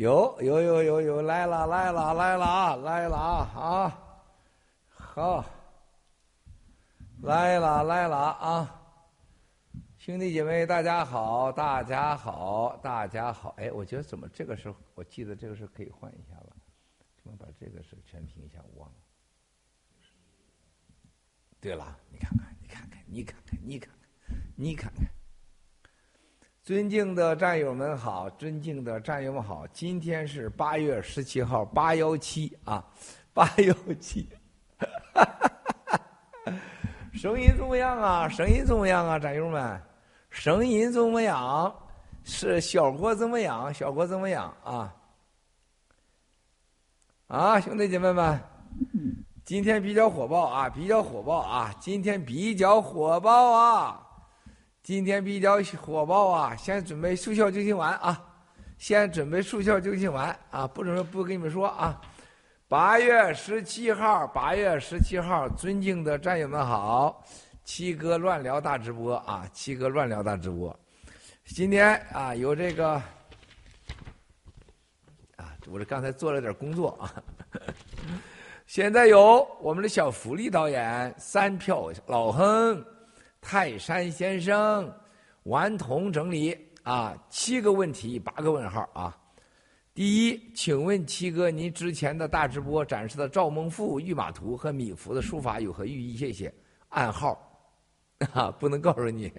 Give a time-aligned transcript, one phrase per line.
[0.00, 4.24] 有有有有有来了来了来了啊来了啊啊，
[4.88, 5.44] 好，
[7.20, 8.82] 来了来了啊，
[9.98, 16.56] 兄弟姐妹大家好大家好大家好，哎，我觉得怎么这个时候我记得这个是可以换一下了，
[17.22, 18.96] 怎么把这个是全屏一下我忘了。
[21.60, 25.19] 对了，你看看你看看你看看你看看你看看。
[26.70, 32.86] 尊敬的战友们好，尊敬的战友们好，今天是八月十七号，八幺七啊，
[33.34, 34.28] 八幺七，
[37.12, 38.28] 声音怎么样啊？
[38.28, 39.82] 声音怎么样啊，战友们？
[40.30, 41.74] 声音怎么样？
[42.22, 43.74] 是效果怎么样？
[43.74, 44.94] 效果怎么样啊？
[47.26, 48.40] 啊，兄弟姐妹们，
[49.44, 54.06] 今天比较火爆啊，比较火爆啊，今天比较火爆啊。
[54.82, 56.56] 今天比较火爆啊！
[56.56, 58.18] 先准备速效救心丸啊！
[58.78, 60.66] 先准备速效救心丸啊！
[60.66, 62.00] 不准备不跟你们说啊！
[62.66, 67.22] 八月十七号，八月十七号，尊敬的战友们好，
[67.62, 69.46] 七哥乱聊大直播啊！
[69.52, 70.74] 七哥乱聊大直播，
[71.44, 72.94] 今天啊有这个
[75.36, 77.22] 啊，我这刚才做了点工作啊，
[78.66, 82.82] 现在有我们的小福利导演三票老亨。
[83.40, 84.92] 泰山先生，
[85.44, 89.16] 顽童整理啊，七个问题，八个问号啊。
[89.92, 96.16] 第一，请问七哥，您之前的大直播展示的赵孟馥御马图和米芾的书法有何寓意？
[96.16, 96.52] 谢谢。
[96.90, 97.38] 暗号
[98.32, 99.32] 啊，不能告诉你，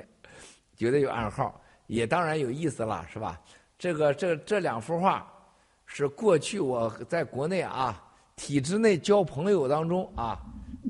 [0.75, 3.39] 绝对有暗号，也当然有意思了，是吧？
[3.77, 5.25] 这个这这两幅画
[5.85, 8.03] 是过去我在国内啊
[8.35, 10.39] 体制内交朋友当中啊，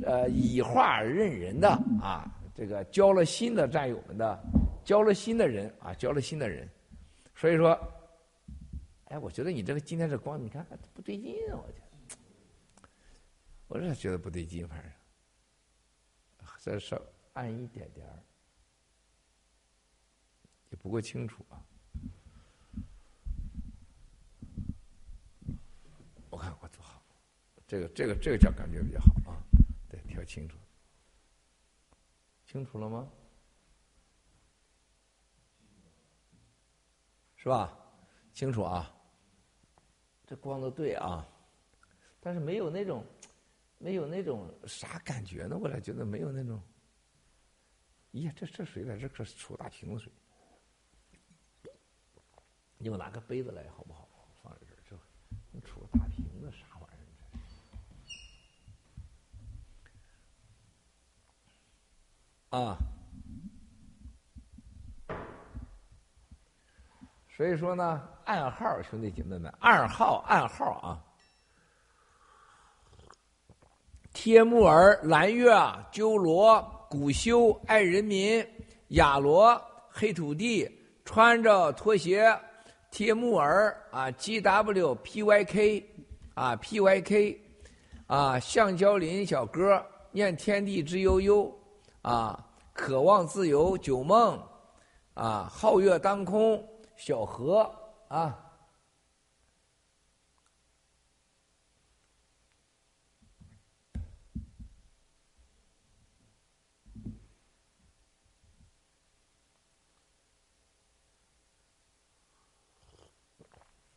[0.05, 1.69] 呃，以画认人的
[2.01, 2.29] 啊，
[2.61, 4.39] 这个交了新的战友们的，
[4.85, 6.69] 交了新的人啊，交了新的人，
[7.33, 7.71] 所以说，
[9.05, 10.63] 哎，我觉得你这个今天这光，你看
[10.93, 12.87] 不对劲啊，我觉得，
[13.67, 14.91] 我是觉得不对劲，反正，
[16.59, 17.01] 这稍
[17.33, 18.13] 暗一点点儿，
[20.69, 21.65] 也不够清楚啊。
[26.29, 27.01] 我看我做好，
[27.65, 29.41] 这个这个这个角感觉比较好啊，
[29.89, 30.59] 对，调清楚，
[32.51, 33.09] 清楚了吗？
[37.37, 37.79] 是吧？
[38.33, 38.93] 清楚啊，
[40.27, 41.25] 这光都对啊，
[42.19, 43.05] 但是没有那种，
[43.77, 45.57] 没有那种啥感觉呢？
[45.57, 46.61] 我俩觉得没有那种。
[48.11, 50.11] 咦，这这水在这可出大瓶子水，
[52.77, 54.09] 你给我拿个杯子来好不好？
[54.43, 54.99] 放在这儿，这
[55.53, 57.07] 你出个大瓶子啥玩意儿？
[59.85, 59.91] 这
[62.51, 62.77] 啊，
[67.35, 71.01] 所以说呢，暗号兄弟姐妹们，暗号暗号啊。
[74.11, 75.49] 帖木儿、蓝月、
[75.93, 78.45] 鸠罗、古修、爱人民、
[78.89, 79.59] 亚罗、
[79.89, 80.69] 黑土地、
[81.05, 82.37] 穿着拖鞋、
[82.91, 85.89] 帖木儿啊、G W P Y K
[86.33, 87.41] 啊 P Y K
[88.07, 89.81] 啊、橡胶林小哥
[90.11, 91.49] 念天地之悠悠
[92.01, 94.41] 啊、渴望自由九梦
[95.13, 97.61] 啊、皓月当空小河
[98.07, 98.47] 啊。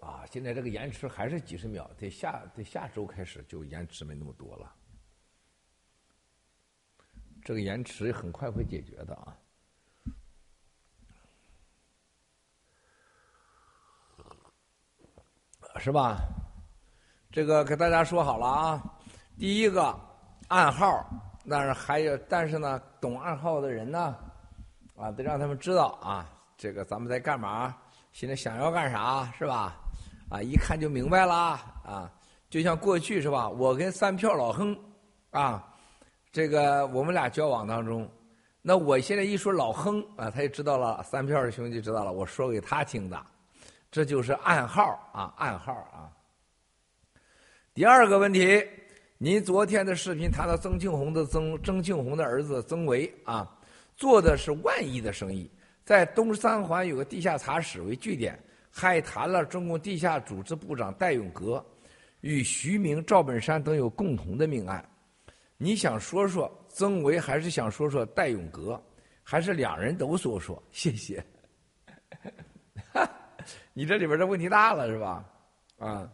[0.00, 4.70] 啊，现在这个延迟还是几十秒，得下得下周开始就延迟没那么多了。
[7.44, 9.36] 这个延迟很快会解决的啊，
[15.78, 16.16] 是吧？
[17.30, 18.82] 这个给大家说好了啊，
[19.38, 19.94] 第一个
[20.48, 21.06] 暗号，
[21.46, 24.16] 但是还有，但是呢，懂暗号的人呢，
[24.96, 26.26] 啊，得让他们知道啊，
[26.56, 27.76] 这个咱们在干嘛，
[28.12, 29.76] 现在想要干啥，是吧？
[30.30, 31.34] 啊，一看就明白了
[31.84, 32.10] 啊！
[32.48, 33.50] 就像过去是吧？
[33.50, 34.74] 我跟三票老亨
[35.30, 35.73] 啊，
[36.34, 38.10] 这个我们俩交往当中，
[38.60, 43.24] 那我现在一说老亨啊，他就知道了，三票的兄弟知道了，我说给他听的，
[43.88, 44.82] 这就是暗号
[45.12, 46.10] 啊，暗号啊。
[47.72, 48.66] 第二个问题，
[49.16, 53.48] 您昨天的视频谈到曾庆红的曾曾庆红的儿子曾维啊，
[53.96, 55.48] 做的是万亿的生意，
[55.84, 58.36] 在东三环有个地下茶室为据点。
[58.76, 61.64] 还谈了中共地下组织部长戴永革
[62.22, 64.84] 与徐明、赵本山等有共同的命案。
[65.64, 68.78] 你想说说曾维，还是想说说戴永革，
[69.22, 70.62] 还是两人都说说？
[70.72, 71.24] 谢谢。
[73.72, 75.24] 你这里边的问题大了是吧？
[75.78, 76.12] 啊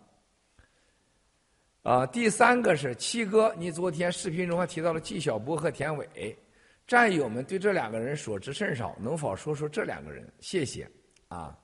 [1.83, 2.07] 啊！
[2.07, 6.39] 第三个是七哥，你昨天视频中还提到了纪晓波和田伟，
[6.87, 10.33] 战友们对这两个人所知甚少，能否说说这两个人？
[10.39, 10.89] 谢谢
[11.27, 11.59] 啊。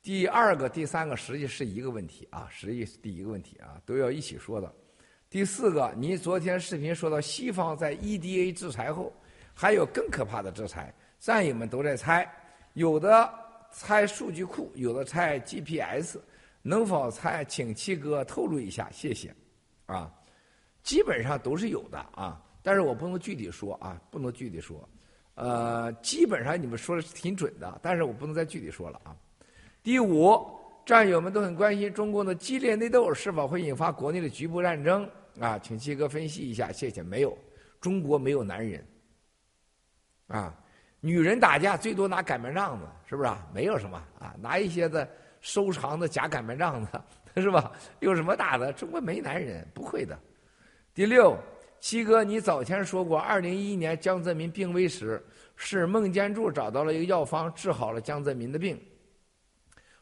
[0.00, 4.74] 第二个、第三个实际是一个问题啊，实际是第一个问题啊，都要一起说的。
[5.36, 9.12] 第四个，你昨天视频说到西方在 EDA 制裁后，
[9.52, 12.26] 还有更可怕的制裁，战友们都在猜，
[12.72, 13.30] 有的
[13.70, 16.16] 猜数据库，有的猜 GPS，
[16.62, 17.44] 能否猜？
[17.44, 19.30] 请七哥透露一下，谢谢。
[19.84, 20.10] 啊，
[20.82, 24.88] 基本上都是有的啊，但是我不能具体说啊，不能具体说。
[25.34, 29.14] 呃，基本上你们说的是挺准的，但是我不能再具体说了啊。
[29.82, 30.42] 第五，
[30.86, 35.06] 战友们都很关心中共的激烈内斗是否会引发国内的局部战争
[35.40, 35.58] 啊？
[35.58, 37.02] 请七哥分析一下，谢谢。
[37.02, 37.36] 没有，
[37.80, 38.86] 中国没有男人，
[40.28, 40.54] 啊，
[41.00, 43.46] 女人打架最多拿擀面杖子，是不是啊？
[43.54, 45.08] 没有什么啊，拿一些的
[45.40, 47.00] 收藏的假擀面杖子，
[47.40, 47.72] 是吧？
[48.00, 48.72] 有什么打的？
[48.72, 50.18] 中国没男人，不会的。
[50.94, 51.36] 第六，
[51.78, 55.22] 七哥，你早前说过，二零一一年江泽民病危时，
[55.54, 58.80] 是孟建柱找到了一个药方，治好了江泽民的病。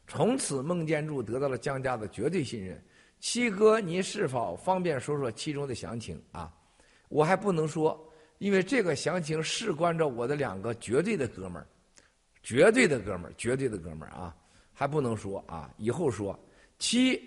[0.07, 2.81] 从此，孟建柱得到了江家的绝对信任。
[3.25, 6.53] 七哥，您是否方便说说其中的详情啊？
[7.09, 7.99] 我还不能说，
[8.37, 11.67] 因为这个详情事关着我的两个绝对的哥们儿，
[12.43, 14.37] 绝对的哥们儿，绝对的哥们儿啊，
[14.75, 16.39] 还不能说啊，以后说。
[16.79, 17.19] 七，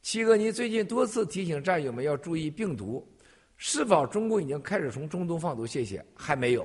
[0.00, 3.04] 七哥，你最近多次提醒战友们要注意病毒，
[3.56, 5.66] 是否中共已经开始从中东放毒？
[5.66, 6.64] 谢谢，还没有，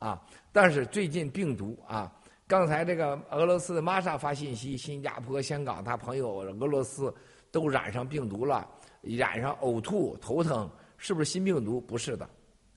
[0.00, 0.22] 啊，
[0.52, 2.12] 但是最近病毒啊。
[2.48, 7.12] 刚才这个俄罗斯的玛莎发信息，新加坡、香港他朋友俄罗斯
[7.56, 8.68] 都染上病毒了，
[9.00, 11.80] 染上呕吐、头疼，是不是新病毒？
[11.80, 12.28] 不是的，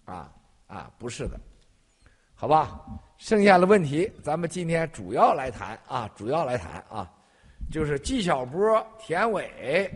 [0.05, 0.31] 啊
[0.67, 1.37] 啊，不是的，
[2.33, 2.79] 好吧？
[3.17, 7.11] 剩下的问题，咱们今天主要来谈啊，主要来谈啊，
[7.69, 9.91] 就是纪晓波、田伟、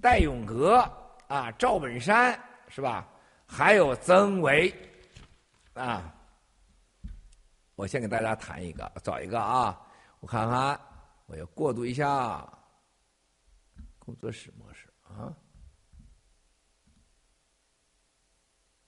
[0.00, 0.88] 戴永革
[1.26, 3.08] 啊、赵本山是吧？
[3.46, 4.72] 还有曾维
[5.74, 6.14] 啊。
[7.74, 9.76] 我先给大家谈一个，找一个啊，
[10.20, 10.78] 我看看，
[11.26, 12.48] 我要过渡一下
[14.10, 15.32] 工作室模式啊，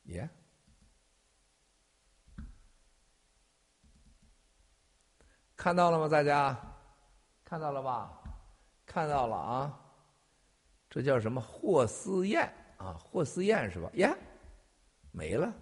[0.07, 0.29] 耶、
[5.55, 6.09] 看到了吗？
[6.09, 6.61] 大家
[7.45, 8.21] 看到了吧？
[8.85, 9.81] 看到了啊，
[10.91, 11.41] 这叫什么？
[11.41, 13.89] 霍思燕啊，霍思燕是吧？
[13.95, 14.13] 耶，
[15.13, 15.55] 没了。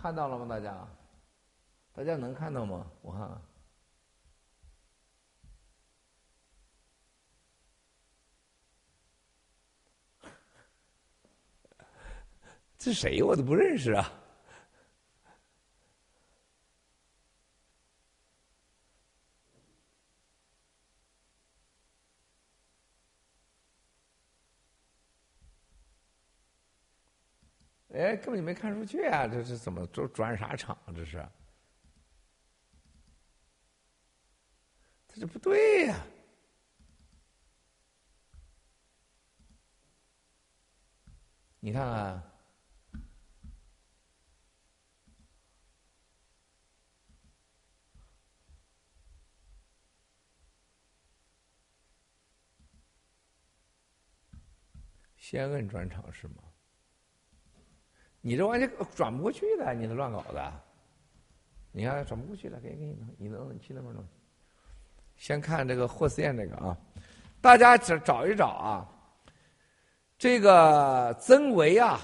[0.00, 0.46] 看到了吗？
[0.48, 0.86] 大家，
[1.92, 2.86] 大家能看到吗？
[3.02, 3.42] 我看看，
[12.78, 14.12] 这谁我都不认识啊！
[27.98, 29.26] 哎，根本就没看出去啊！
[29.26, 30.78] 这是怎么转转啥场？
[30.94, 31.28] 这是，
[35.08, 36.06] 这这不对呀、
[41.58, 42.22] 你看看，
[55.16, 56.47] 先摁转场是吗？
[58.20, 60.52] 你这玩意转不过去的，你这乱搞的。
[61.70, 64.04] 你看转不过去了，给给你弄，你弄，你去那边弄。
[65.16, 66.76] 先看这个霍思燕这个啊，
[67.40, 68.88] 大家找找一找啊。
[70.16, 72.00] 这个曾维啊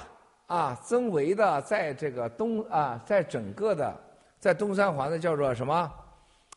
[0.47, 4.01] 啊，曾维的在这个东啊，在整个的
[4.39, 5.93] 在东三环的叫做什么？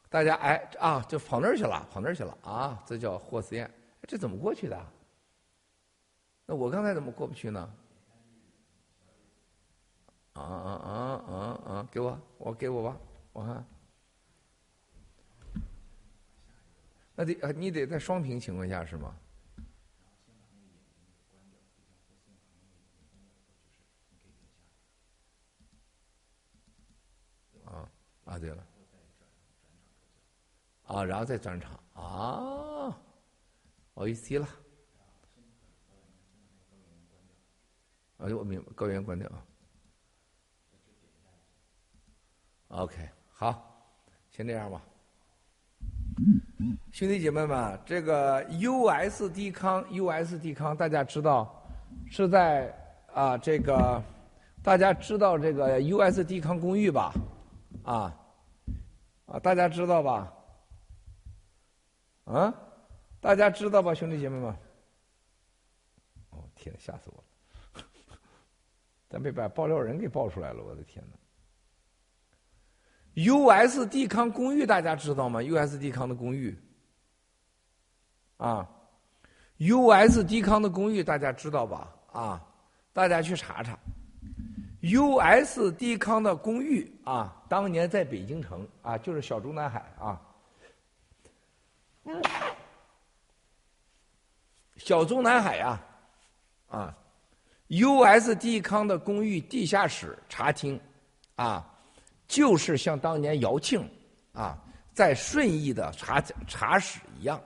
[0.09, 3.69] 大家哎啊，就跑那儿去了，跑那儿去了啊，这叫霍思燕。
[4.03, 4.79] 这怎么过去的？
[6.45, 7.69] 那我刚才怎么过不去呢？
[10.39, 11.89] 啊啊啊啊啊！
[11.91, 12.97] 给我，我给我吧，
[13.33, 13.65] 我看。
[17.15, 19.15] 那得啊你得在双屏情况下是吗？
[27.65, 27.89] 啊
[28.25, 28.67] 啊，对了。
[30.83, 32.95] 啊，然后再转场啊，
[33.95, 34.47] 我一 see 了。
[38.17, 39.43] 啊，我明白，高原关掉啊。
[42.69, 42.95] OK，
[43.31, 43.85] 好，
[44.29, 44.81] 先这样吧。
[46.91, 51.65] 兄弟姐妹们，这个 USD 康，USD 康，大家知道
[52.09, 52.73] 是在
[53.13, 54.03] 啊，这个
[54.61, 57.13] 大家知道这个 USD 康公寓吧？
[57.83, 58.13] 啊
[59.27, 60.33] 啊，大家知道吧？
[62.25, 62.53] 啊，
[63.21, 64.53] 大家知道吧，兄弟姐妹们？
[66.31, 67.23] 哦，天，吓死我
[67.79, 67.83] 了！
[69.07, 71.17] 咱被把爆料人给爆出来了，我的天哪
[73.17, 76.55] ！USD 康公寓大家知道吗？USD 康的公寓，
[78.37, 78.69] 啊
[79.57, 81.91] ，USD 康的公寓大家知道吧？
[82.13, 82.45] 啊，
[82.93, 83.75] 大家去查查
[84.83, 90.21] ，USD 康的公寓啊，当年在北京城啊，就是小中南海啊，
[94.75, 95.81] 小中南海呀、
[96.67, 96.95] 啊
[97.69, 100.79] ，USD 康的公寓地下室茶厅
[101.35, 101.73] 啊。
[102.27, 103.89] 就是像当年姚庆
[104.33, 104.57] 啊
[104.93, 107.41] 在顺义的茶茶室一样，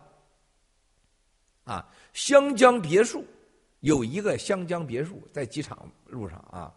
[1.65, 3.23] 啊，湘江别墅
[3.81, 6.73] 有一个湘江别墅在机场路上啊，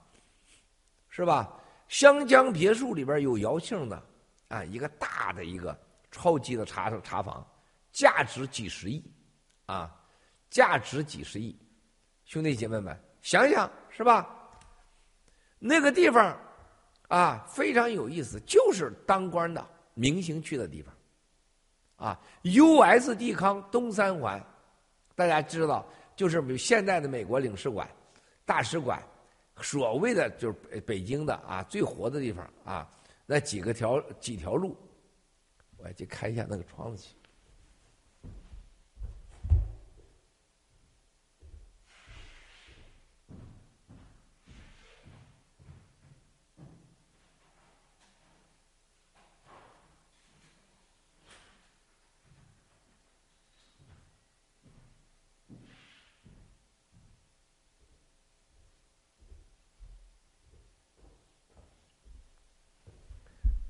[1.08, 1.58] 是吧？
[1.88, 4.02] 湘江别墅里边有姚庆的
[4.48, 5.78] 啊一个大的一个
[6.10, 7.46] 超级的茶茶房，
[7.90, 9.02] 价值几十亿，
[9.64, 9.94] 啊，
[10.50, 11.56] 价值几十亿，
[12.26, 14.28] 兄弟姐妹们想想是吧？
[15.58, 16.38] 那个地方。
[17.08, 20.94] 啊，非常有意思，就是当官的明星去的地方。
[21.96, 24.44] 啊，USD 康东三环，
[25.14, 27.88] 大家知道，就是现在的美国领事馆、
[28.44, 29.00] 大使馆，
[29.60, 32.90] 所谓的就是北京的啊最活的地方啊，
[33.26, 34.76] 那几个条几条路，
[35.76, 37.14] 我去看一下那个窗子去。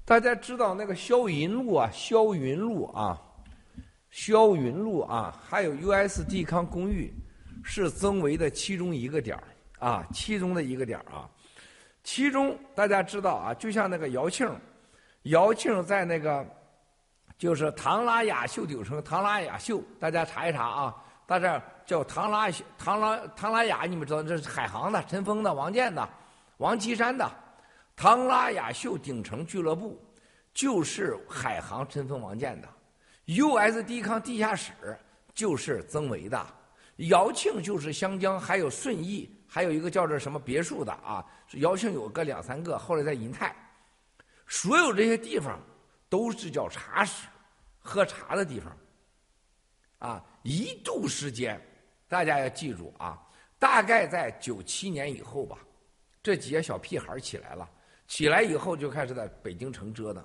[0.06, 3.18] 大家知道那个霄云路啊，霄云路啊，
[4.12, 6.22] 霄云路啊，还有 U.S.
[6.22, 7.10] 帝康公寓，
[7.62, 9.44] 是增维的其中一个点儿
[9.78, 11.26] 啊，其中的一个点儿啊。
[12.02, 14.46] 其中大家知道啊，就像那个姚庆，
[15.22, 16.46] 姚庆在那个
[17.38, 20.94] 就是唐拉雅秀顶城，唐拉雅秀，大家查一查啊。
[21.26, 26.06] 大家叫唐拉唐拉唐拉雅，你们知道这是海航的、陈峰的、王健的、
[26.58, 27.26] 王岐山的。
[27.96, 30.02] 唐拉雅秀顶层俱乐部
[30.52, 32.68] 就是海航、陈峰、王健的
[33.26, 34.72] ，USD 康地下室
[35.32, 36.46] 就是曾维的，
[36.96, 41.24] 姚庆就是湘江，还有顺义，还有一个叫做什么别墅的啊，
[41.54, 43.54] 姚庆有个两三个，后来在银泰，
[44.46, 45.58] 所有这些地方
[46.08, 47.28] 都是叫茶室，
[47.78, 48.76] 喝茶的地方，
[49.98, 51.60] 啊，一度时间，
[52.08, 53.20] 大家要记住啊，
[53.58, 55.58] 大概在九七年以后吧，
[56.22, 57.70] 这几个小屁孩起来了。
[58.14, 60.24] 起来以后就开始在北京城折腾，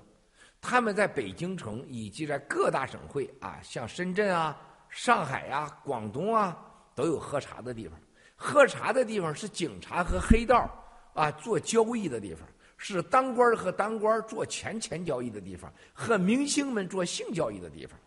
[0.60, 4.56] 他们在北京城以及在各大省会啊，像深圳啊、
[4.88, 6.56] 上海呀、广东啊，
[6.94, 7.98] 都有喝茶的地方。
[8.36, 10.70] 喝茶的地方是警察和黑道
[11.14, 17.98] 啊做交易的地方，是当官和当官做钱钱交易的地方，和明星们做性交易的地方。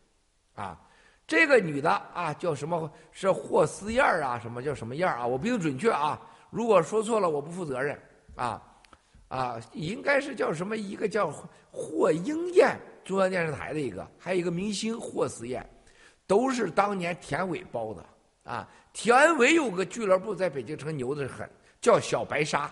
[0.56, 0.80] 啊，
[1.28, 2.90] 这个女的啊叫什么？
[3.12, 4.40] 是霍思燕啊？
[4.40, 5.28] 什么叫什么燕啊？
[5.28, 6.18] 我不一定准确啊，
[6.52, 8.02] 如果说错了，我不负责任
[8.38, 8.64] 啊。
[9.34, 10.78] 啊，应该是叫什么？
[10.78, 11.34] 一个叫
[11.72, 15.68] 霍英燕，中央电视台的一个，还有一个明星霍思燕，
[16.28, 18.06] 都是当年田伟包的
[18.44, 18.70] 啊。
[18.94, 21.50] 田伟有个俱乐部在北京城牛的很，
[21.82, 22.72] 叫小白鲨。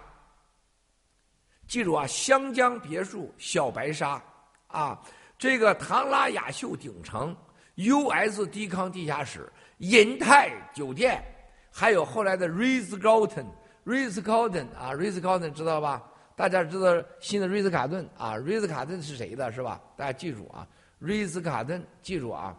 [1.68, 4.22] 记住啊，湘江别墅小白鲨
[4.68, 5.02] 啊，
[5.40, 7.36] 这个唐拉雅秀顶城
[7.74, 8.46] ，U.S.
[8.68, 11.24] 康地下室，银泰酒店，
[11.72, 16.04] 还有后来的 Ritz Carlton，Ritz Carlton 啊，Ritz Carlton 知道吧？
[16.36, 19.82] 大家知道新的瑞斯卡顿啊，瑞斯卡顿是谁的，是吧？
[19.96, 20.68] 大家记住啊，
[21.00, 22.58] 瑞斯卡顿，记住啊，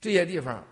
[0.00, 0.64] 这些地方，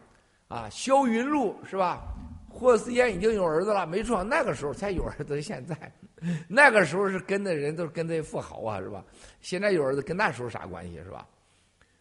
[0.48, 2.02] 啊，霄云路是吧？
[2.50, 5.40] 霍思燕已经有儿子了，没错，那个时候才有儿子。
[5.40, 5.76] 现在，
[6.48, 9.04] 那个时候是跟的人都是跟这富豪啊，是吧？
[9.40, 11.26] 现在有儿子跟那时候啥关系是吧？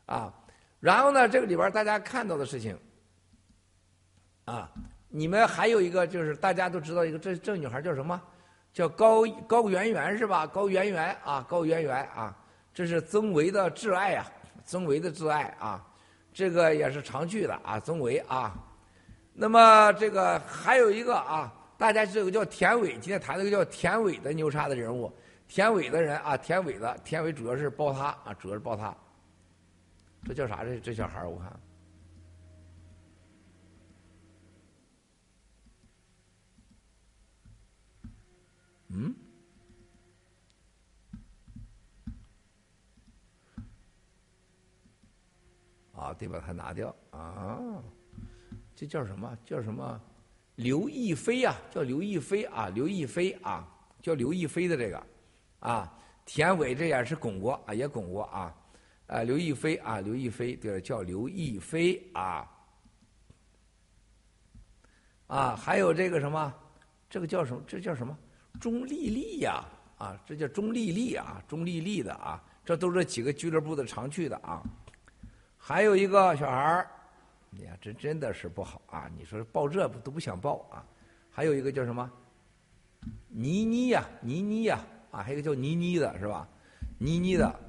[0.06, 0.34] 啊，
[0.80, 2.78] 然后呢，这个里边大家看到的事情，
[4.46, 4.72] 啊，
[5.10, 8.20] 你们还有一个就是大家都知道一个这这女孩叫什么？
[8.78, 10.46] 叫高高圆圆是吧？
[10.46, 12.38] 高圆圆啊，高圆圆啊，
[12.72, 14.32] 这是曾维的挚爱啊，
[14.64, 15.84] 曾维的挚爱啊，
[16.32, 18.54] 这个也是常去的啊，曾维啊。
[19.34, 25.12] 那么这个还有一个啊，大家这个叫田伟，今天谈这个叫田伟的牛叉的人物，
[25.48, 28.96] 田伟的人啊，田伟的田伟主要是包他啊，主要是包他。
[30.24, 30.64] 这叫啥？
[30.64, 31.52] 这这小孩我看。
[39.00, 39.14] 嗯，
[45.94, 47.60] 啊，得把它拿掉啊！
[48.76, 49.38] 这叫什么？
[49.46, 50.02] 叫什么？
[50.56, 53.68] 刘亦菲呀，叫刘亦菲啊，刘亦菲啊，
[54.02, 55.08] 叫刘亦菲的这个
[55.60, 58.56] 啊，田伟这也是巩过啊，也巩过啊，
[59.06, 62.52] 啊，刘亦菲啊，刘亦菲对，叫刘亦菲啊，
[65.28, 66.52] 啊，还有这个什么？
[67.08, 67.64] 这个叫什么？
[67.68, 68.18] 这叫什么？
[68.60, 69.64] 钟丽丽呀，
[69.98, 74.64] 啊，这叫钟丽丽啊，钟丽丽的啊，这都是几个俱乐部的常去的啊。
[75.58, 76.92] 还有一个小孩儿，
[77.64, 79.10] 呀，这真的是不好啊！
[79.18, 80.84] 你说报这不都不想报啊。
[81.30, 82.10] 还有一个叫什么？
[83.30, 84.80] 倪妮呀，倪妮呀，
[85.12, 86.48] 啊，还有一个叫倪妮的是吧？
[86.98, 87.60] 倪妮的，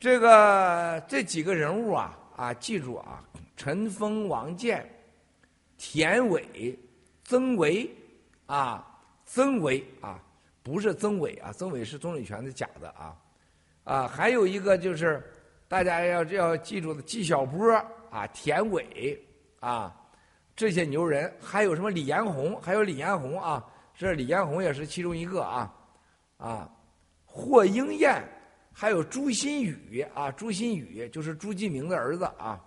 [0.00, 3.22] 这个这几个人物啊，啊，记住啊，
[3.56, 4.88] 陈峰、王健、
[5.76, 6.78] 田伟、
[7.24, 7.90] 曾维，
[8.46, 8.92] 啊。
[9.26, 10.22] 曾伟啊，
[10.62, 13.16] 不是曾伟啊，曾伟是钟伟全的假的啊，
[13.82, 15.20] 啊，还有一个就是
[15.66, 17.70] 大家要要记住的纪晓波
[18.08, 19.20] 啊，田伟
[19.58, 19.94] 啊，
[20.54, 23.62] 这些牛人，还有什么李彦宏，还有李彦宏啊，
[23.94, 25.74] 这李彦宏也是其中一个啊，
[26.36, 26.70] 啊，
[27.24, 28.22] 霍英燕，
[28.72, 32.64] 还有朱新宇啊，朱新宇就是朱继明的儿子啊，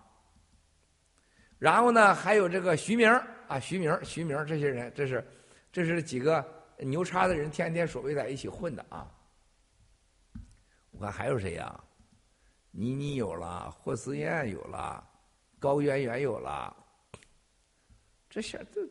[1.58, 3.10] 然后呢，还有这个徐明
[3.48, 5.26] 啊，徐明，徐明这些人，这是。
[5.72, 6.44] 这是几个
[6.80, 9.08] 牛叉的人，天天所谓在一起混的啊！
[10.92, 11.84] 我看还有谁呀？
[12.72, 15.08] 倪妮有了，霍思燕有了，
[15.60, 16.76] 高圆圆有了，
[18.30, 18.82] 这些这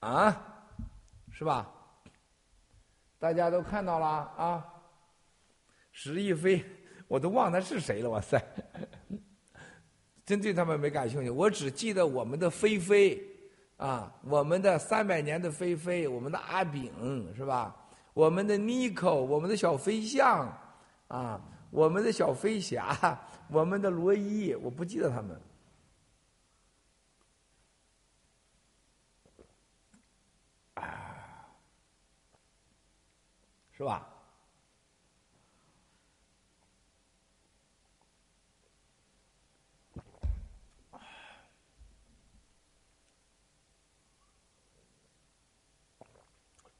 [0.00, 0.68] 啊，
[1.30, 1.72] 是吧？
[3.18, 4.64] 大家都看到了啊！
[5.90, 6.64] 石亦飞，
[7.08, 8.40] 我都忘他是谁了，哇塞！
[10.24, 13.31] 真对他们没感兴趣，我只记得我们的菲菲。
[13.82, 17.74] 啊，我们的三百年的菲菲，我们的阿炳是吧？
[18.14, 20.46] 我们的妮蔻，我们的小飞象，
[21.08, 23.18] 啊，我们的小飞侠，
[23.50, 25.40] 我们的罗伊，我不记得他们。
[30.74, 31.48] 啊，
[33.76, 34.11] 是吧？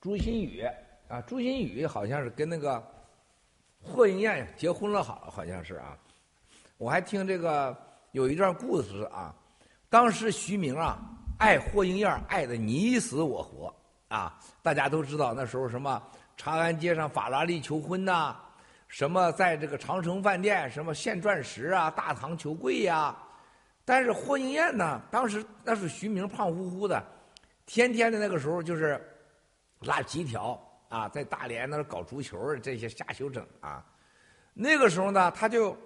[0.03, 0.69] 朱新宇
[1.07, 2.83] 啊，朱新宇好像是跟那个
[3.81, 5.97] 霍英燕结婚了，好好像是啊。
[6.77, 7.77] 我还听这个
[8.11, 9.33] 有一段故事啊，
[9.89, 10.99] 当时徐明啊
[11.39, 13.73] 爱霍英燕爱的你死我活
[14.09, 16.03] 啊，大家都知道那时候什么
[16.37, 18.37] 长安街上法拉利求婚呐、
[18.89, 23.17] 什么在这个长城饭店什么献钻石啊，大堂求跪呀、
[23.85, 27.01] 但是霍英燕呢，当时那是徐明胖乎乎的，
[27.67, 29.01] 天天的那个时候就是
[29.85, 33.85] 拉皮条啊，在大连那儿搞足球这些瞎休整啊。
[34.55, 35.77] 那个时候呢，他就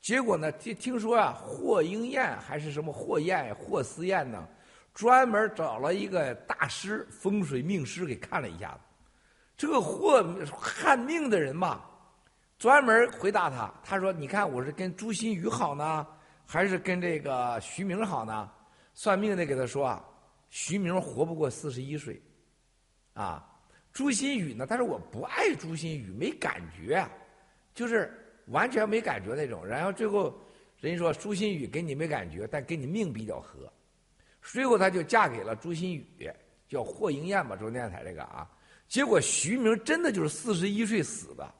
[0.00, 4.48] 结果呢，听听说啊，霍英燕还是什么霍燕、霍思燕呢，
[4.94, 8.80] 专门找了一个大师风水命师给看了一下子。
[9.56, 10.24] 这个霍
[10.60, 11.82] 看命的人嘛，
[12.58, 16.06] 专门回答他，他说：“你看我是跟朱新宇好呢，
[16.46, 18.50] 还是跟这个徐明好呢？”
[18.94, 20.04] 算命的给他说啊，
[20.48, 22.20] 徐明活不过四十一岁。
[23.14, 23.46] 啊，
[23.92, 24.66] 朱新宇呢？
[24.68, 27.06] 但是我不爱朱新宇，没感觉，
[27.74, 28.12] 就是
[28.46, 29.66] 完全没感觉那种。
[29.66, 30.38] 然后最后
[30.80, 33.72] 人家说朱新宇跟你没感觉，但跟你命比较合，
[34.42, 36.30] 最后他就嫁给了朱新宇，
[36.68, 38.48] 叫霍英燕吧，中央电台这个啊。
[38.88, 41.54] 结果徐明真的就是四十一岁死的。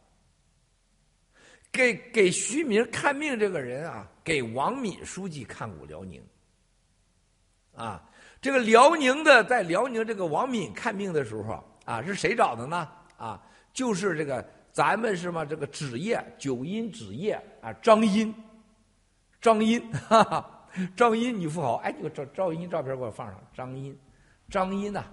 [1.73, 6.21] 给给徐明看命这个人啊，给王敏书记看过辽宁。
[7.77, 8.10] 啊，
[8.41, 12.89] 这个辽宁的在辽宁这个王敏看病的时候啊，是谁找的呢？
[13.17, 13.41] 啊，
[13.73, 15.45] 就是这个咱们是吗？
[15.45, 18.35] 这个纸业九阴纸业啊，张阴，
[19.41, 23.99] 张阴， 哈哈，张阴女富豪，哎，你给赵赵殷照片给我放上，张阴，
[24.49, 25.05] 张阴呐、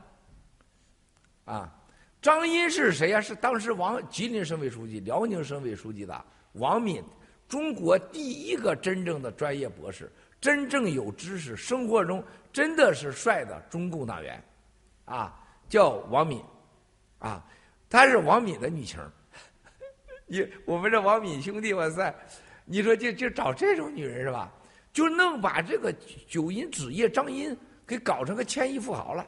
[1.46, 1.76] 啊，
[2.22, 7.04] 张阴是谁呀、是当时王吉林省委书记、辽宁省委书记的王敏，
[7.48, 10.10] 中国第一个真正的专业博士，
[10.40, 12.24] 真正有知识，生活中
[12.58, 14.44] 真的是帅的中共党员，
[15.06, 15.32] 啊，
[15.70, 16.44] 叫王敏，
[17.20, 17.46] 啊，
[17.88, 19.00] 她是王敏的女情。
[20.26, 22.12] 你我们这王敏兄弟，哇塞，
[22.66, 24.52] 你说就就找这种女人是吧？
[24.92, 25.94] 就弄把这个
[26.28, 29.24] 九阴纸业张殷给搞成个千亿富豪了。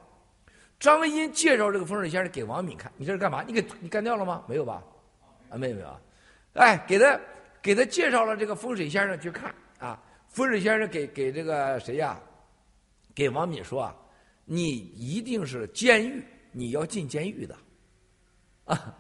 [0.79, 3.43] 张殷介绍这个风水先生给王敏看，你这是干嘛？
[3.45, 4.43] 你给你干掉了吗？
[4.47, 4.81] 没有吧？
[5.51, 5.99] 啊，没有没有。
[6.53, 7.19] 哎，给他
[7.61, 10.01] 给他介绍了这个风水先生去看啊。
[10.29, 12.19] 风水先生给给这个谁呀、
[13.19, 13.93] 给王敏说啊，
[14.45, 17.58] 你一定是监狱，你要进监狱的，
[18.63, 18.97] 啊，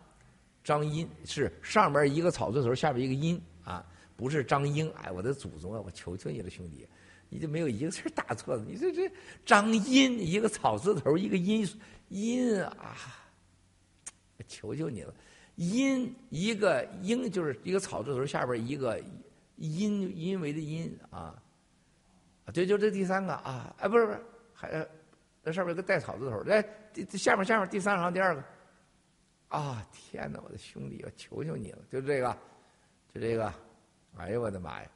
[0.61, 3.81] 张殷是上面一个草字头，下边一个殷啊，
[4.17, 4.91] 不是张英。
[4.91, 6.85] 哎，我的祖宗啊，我求求你了，兄弟，
[7.29, 9.09] 你就没有一个字打错的，你这这
[9.45, 11.65] 张殷一个草字头，一个殷
[12.09, 12.97] 殷啊，
[14.35, 15.15] 我求求你了，
[15.55, 19.01] 殷一个英就是一个草字头，下边一个
[19.55, 21.41] 因因为的因啊，
[22.51, 24.19] 对，就这第三个啊，哎，不是不是，
[24.53, 24.87] 还
[25.41, 26.61] 那上面有个带草字头，哎，
[26.93, 28.43] 第下面下面第三行第二个，
[29.47, 32.37] 啊，天哪，我的兄弟，我求求你了，就这个，
[33.13, 33.53] 就这个，
[34.17, 34.87] 哎呦我的妈呀！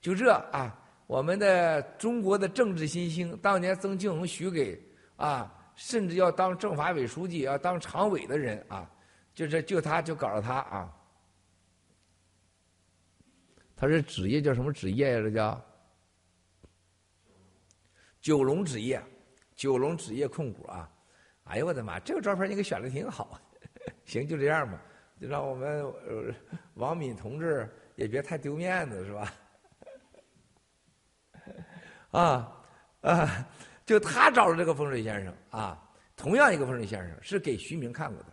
[0.00, 4.80] 就这啊，我们的中国的政治新星，当年曾庆红许给
[5.16, 8.90] 啊，甚至要当政法委书记、要当常委的人啊，
[9.34, 10.90] 就这就他就搞了他啊。
[13.76, 15.20] 他是纸业叫什么纸业呀？
[15.20, 15.60] 这叫
[18.20, 19.02] 九龙纸业，
[19.54, 20.90] 九龙纸业控股啊！
[21.44, 23.38] 哎呦我的妈，这个照片你给选的挺好。
[24.06, 24.80] 行，就这样吧，
[25.20, 25.84] 就让我们、
[26.74, 29.34] 王敏同志也别太丢面子，是吧？
[32.12, 32.64] 啊
[33.02, 33.48] 啊，
[33.84, 38.32] 就他找了这个风水先生啊，同样一个风水先生是给徐明看过的。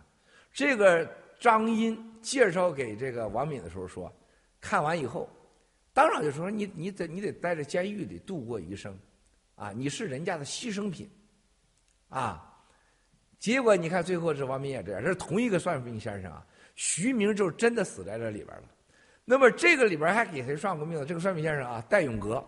[0.54, 1.06] 这个
[1.40, 4.10] 张英介绍给这个王敏的时候说，
[4.62, 5.28] 看完以后，
[5.92, 8.98] 当场就说你你得你得待在监狱里度过余生，
[9.56, 11.10] 啊，你是人家的牺牲品，
[12.08, 12.48] 啊。
[13.40, 16.46] 结果你看，最后是王明也这样，这是同一个算命先生啊。
[16.76, 18.64] 徐明就真的死在这里边了。
[19.26, 21.06] 那么这个里边还给谁算过命呢？
[21.08, 22.44] 这个算命先生啊，戴永革。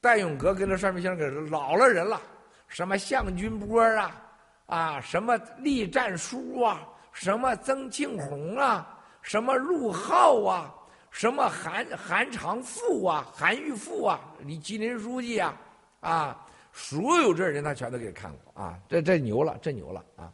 [0.00, 2.22] 戴永革跟这算命先生给老了人了，
[2.68, 4.24] 什么项军波啊，
[4.66, 10.72] 啊，什么栗战书啊，什么曾庆红啊，什么陆浩啊，
[11.10, 15.60] 什么韩韩长富啊，韩玉富啊，李吉林书记啊，
[16.00, 16.44] 啊。
[16.70, 20.32] 所有这人他全都给看过啊，这这牛了，这牛了啊！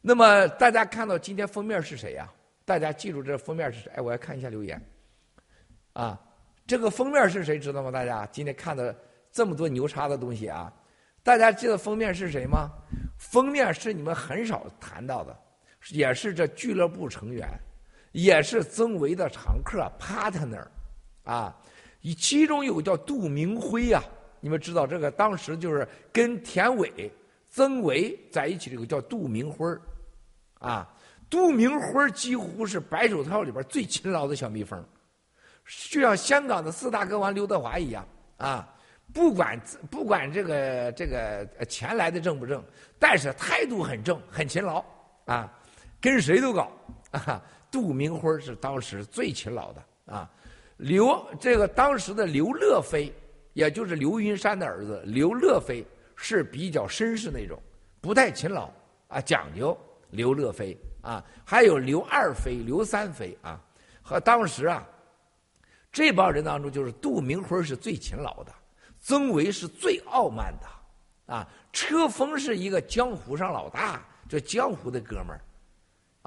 [0.00, 2.30] 那么大家看到今天封面是谁呀、
[2.64, 3.90] 大家记住这封面是谁？
[3.96, 4.80] 哎，我要看一下留言。
[5.94, 6.20] 啊，
[6.64, 7.90] 这个封面是谁知道吗？
[7.90, 8.96] 大家今天看的
[9.32, 10.72] 这么多牛叉的东西啊，
[11.24, 12.70] 大家记得封面是谁吗？
[13.18, 15.36] 封面是你们很少谈到的，
[15.90, 17.48] 也是这俱乐部成员，
[18.14, 20.64] 也是曾维的常客 partner，
[21.24, 21.52] 啊，
[22.16, 24.00] 其中有叫杜明辉呀、
[24.38, 27.10] 你们知道这个当时就是跟田伟、
[27.50, 29.66] 曾维在一起，这个叫杜明辉
[30.60, 30.88] 啊，
[31.28, 34.82] 杜明辉几乎是白手套里边最勤劳的小蜜蜂。
[35.90, 38.72] 就像香港的四大歌王刘德华一样啊，
[39.12, 42.62] 不管不管这个这个钱来的正不正，
[42.96, 44.84] 但是态度很正，很勤劳
[45.24, 45.52] 啊，
[46.00, 46.70] 跟谁都搞
[47.10, 47.42] 啊。
[47.74, 50.30] 杜明辉是当时最勤劳的啊。
[50.76, 53.12] 刘这个当时的刘乐飞，
[53.52, 55.84] 也就是刘云山的儿子刘乐飞，
[56.14, 57.60] 是比较绅士那种，
[58.00, 58.70] 不太勤劳
[59.08, 59.76] 啊，讲究。
[60.10, 63.60] 刘乐飞啊，还有刘二飞、刘三飞啊，
[64.00, 64.86] 和当时啊。
[65.90, 68.52] 这帮人当中，就是杜明辉是最勤劳的，
[69.00, 75.40] 曾维是最傲慢的，啊，车峰是一个江湖上老大，这江湖的哥们儿，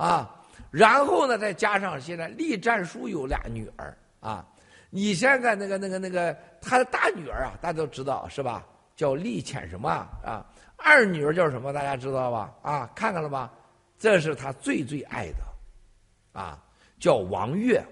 [0.04, 4.46] 啊，然后呢，再加上现在栗战书有俩女儿啊，
[4.90, 8.66] 你现在那个那个那个他的大女儿啊，大家都知道是吧？
[8.96, 10.10] 叫栗浅什么啊？
[10.24, 11.72] 啊，二女儿叫什么？
[11.72, 12.54] 大家知道吧？
[12.62, 13.52] 啊，看看了吧？
[13.98, 16.58] 这是他最最爱的，啊，
[17.00, 17.84] 叫王月。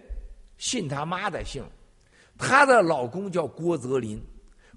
[0.57, 1.61] 信他妈的姓，
[2.37, 4.25] 她的老公叫郭泽林，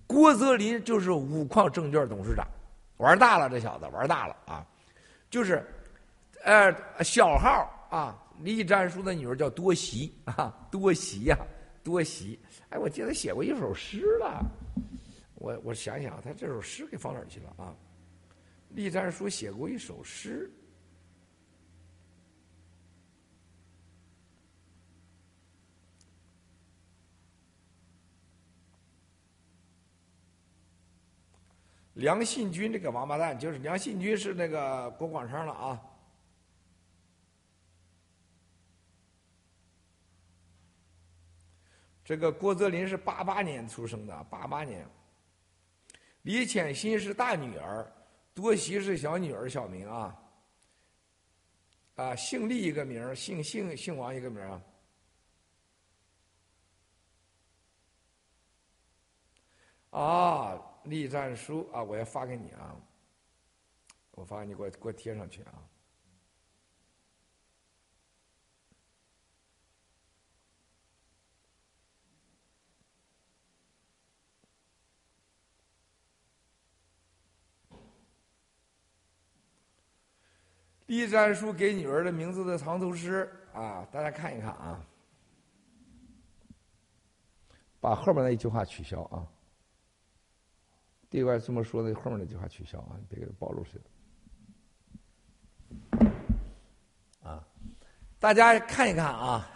[0.08, 2.44] 郭泽林就是五矿证券董事长，
[2.96, 4.66] 玩大了这小子玩大了啊，
[5.30, 5.64] 就是，
[6.42, 6.74] 呃
[7.04, 11.38] 小号啊，栗战书的女儿叫多喜啊，多喜呀、
[11.82, 14.44] 多喜，哎，我记得写过一首诗了，
[15.34, 17.74] 我我想想，他这首诗给放哪儿去了啊？
[18.70, 20.50] 栗战书写过一首诗。
[31.94, 35.82] 梁信军这个王八蛋，就是梁信军是那个郭广昌了啊。
[42.08, 44.88] 这个郭泽林是八八年出生的，八八年。
[46.22, 47.86] 李潜心是大女儿，
[48.32, 50.18] 多喜是小女儿，小名啊。
[51.96, 54.48] 啊，姓厉一个名儿，姓姓姓王一个名儿
[59.90, 60.00] 啊。
[60.00, 62.74] 啊，栗战书啊，我要发给你啊，
[64.12, 65.52] 我发给你，给我给我贴上去啊。
[80.88, 84.80] 栗战书给女儿的名字的藏头诗啊，大家看一看啊，
[87.78, 89.26] 把后面那一句话取消啊。
[91.10, 93.80] 对外这么说的，后面那句话取消啊，别给它暴露出去。
[97.22, 97.46] 啊，
[98.18, 99.46] 大家看一看啊，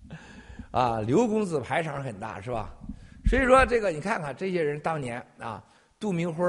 [0.72, 2.74] 啊，刘公子排场很大是吧？
[3.26, 5.62] 所以说这个你看看这些人当年啊，
[6.00, 6.42] 杜明辉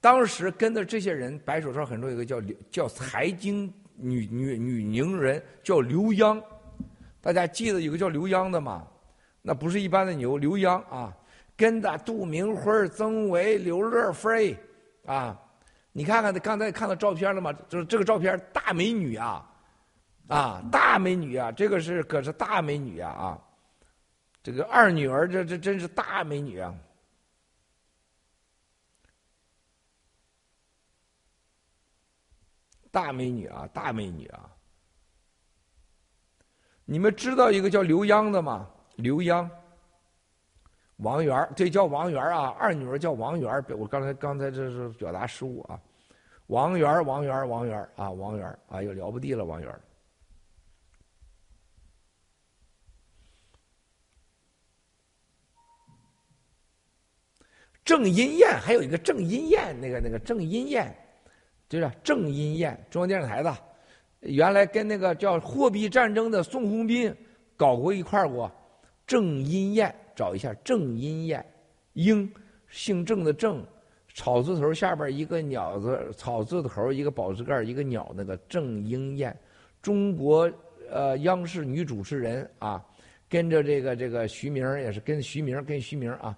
[0.00, 6.42] 当时跟着这些人白手套很多，有一个叫叫财经女女女名人叫刘央，
[7.20, 8.86] 大家记得有个叫刘央的吗？
[9.42, 11.14] 那不是一般的牛，刘央啊。
[11.56, 14.56] 跟着杜明辉、曾维、刘乐飞，
[15.06, 15.36] 啊，
[15.90, 17.52] 你看看，刚才看到照片了吗？
[17.68, 19.44] 就是这个照片，大美女啊，
[20.28, 23.38] 啊，大美女啊，这个是可是大美女啊啊，
[24.40, 26.72] 这个二女儿，这这真是大美女啊，
[32.90, 34.50] 大美女啊，大美女啊，
[36.84, 38.68] 你们知道一个叫刘央的吗？
[38.96, 39.48] 刘央。
[40.96, 43.64] 王源儿，这叫王源儿啊，二女儿叫王源儿。
[43.76, 45.80] 我刚才刚才这是表达失误啊，
[46.48, 49.80] 王源儿，王源儿，王源儿啊，王源儿，哎呦了不地了，王源儿。
[57.84, 60.94] 郑荫燕还有一个郑荫燕，那个那个郑荫燕，
[61.68, 63.56] 就是郑荫燕，中央电视台的，
[64.20, 67.14] 原来跟那个叫货币战争的宋鸿斌
[67.56, 68.50] 搞过一块儿过，
[69.06, 69.94] 郑荫燕。
[70.16, 71.46] 找一下郑荫燕，
[71.92, 72.28] 英
[72.68, 73.64] 姓郑的郑，
[74.14, 79.32] 草字头下边一个鸟字，草字头一个宝字盖一个鸟，那个郑荫燕，
[79.80, 80.50] 中国
[80.90, 82.84] 呃央视女主持人啊，
[83.28, 86.36] 跟着这个这个徐明也是跟徐明跟徐明啊，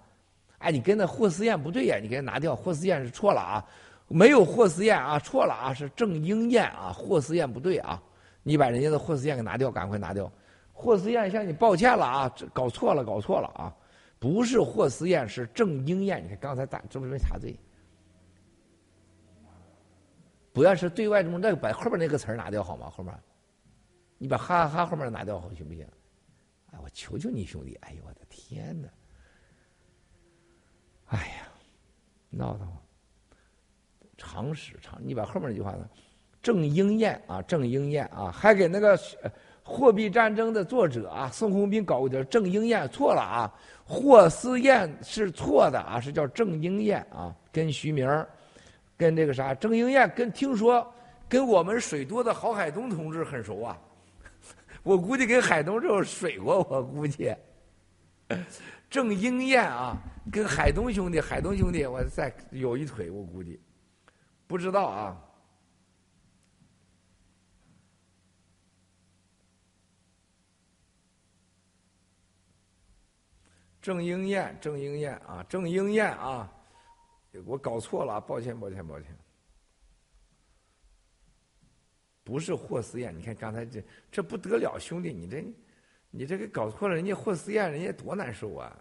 [0.59, 3.65] 哎，你跟那霍思燕不对呀，你给他拿掉，霍思燕是错了啊，
[4.11, 8.01] 没有霍思燕啊，错了啊，是郑英燕啊，霍思燕不对啊，
[8.43, 10.31] 你把人家的霍思燕给拿掉，赶快拿掉。
[10.73, 13.75] 霍思燕向你抱歉了啊，这搞错了，搞错了啊，
[14.19, 16.23] 不是霍思燕，是郑英燕。
[16.23, 17.57] 你看刚才打这不是没查对？
[20.53, 22.89] 不要是对外这么那个把后边那个词儿拿掉好吗？
[22.89, 23.13] 后面，
[24.17, 25.87] 你把哈哈哈后面拿掉好行不行？
[26.71, 27.75] 哎，我求求你兄弟！
[27.81, 28.89] 哎呦我的天哪！
[31.05, 31.47] 哎呀，
[32.29, 32.67] 闹腾！
[34.21, 35.89] 常识常，你把后面那句话呢？
[36.43, 38.91] 郑英燕啊，郑英燕啊，还给那个
[39.23, 39.31] 呃
[39.63, 43.51] 货币战争的作者啊宋鸿兵搞过点郑英燕错了啊，
[43.83, 48.27] 霍思燕是错的啊，是叫郑英燕啊，跟徐明儿
[48.97, 50.85] 跟这个啥郑英燕跟听说
[51.27, 53.79] 跟我们水多的郝海东同志很熟啊，
[54.83, 57.33] 我估计跟海东这有水过，我估计。
[58.89, 59.97] 郑英燕啊，
[60.31, 63.59] 跟海东兄弟，海东兄弟，我再有一腿，我估计，
[64.51, 65.17] 不知道啊。
[73.81, 76.51] 郑英燕，郑英燕啊，郑英燕啊，
[77.45, 79.17] 我搞错了，抱歉，抱歉，抱歉，
[82.21, 83.17] 不是霍思燕。
[83.17, 85.45] 你看刚才这这不得了，兄弟，你这
[86.09, 88.77] 你这个搞错了，人家霍思燕，人家多难受啊！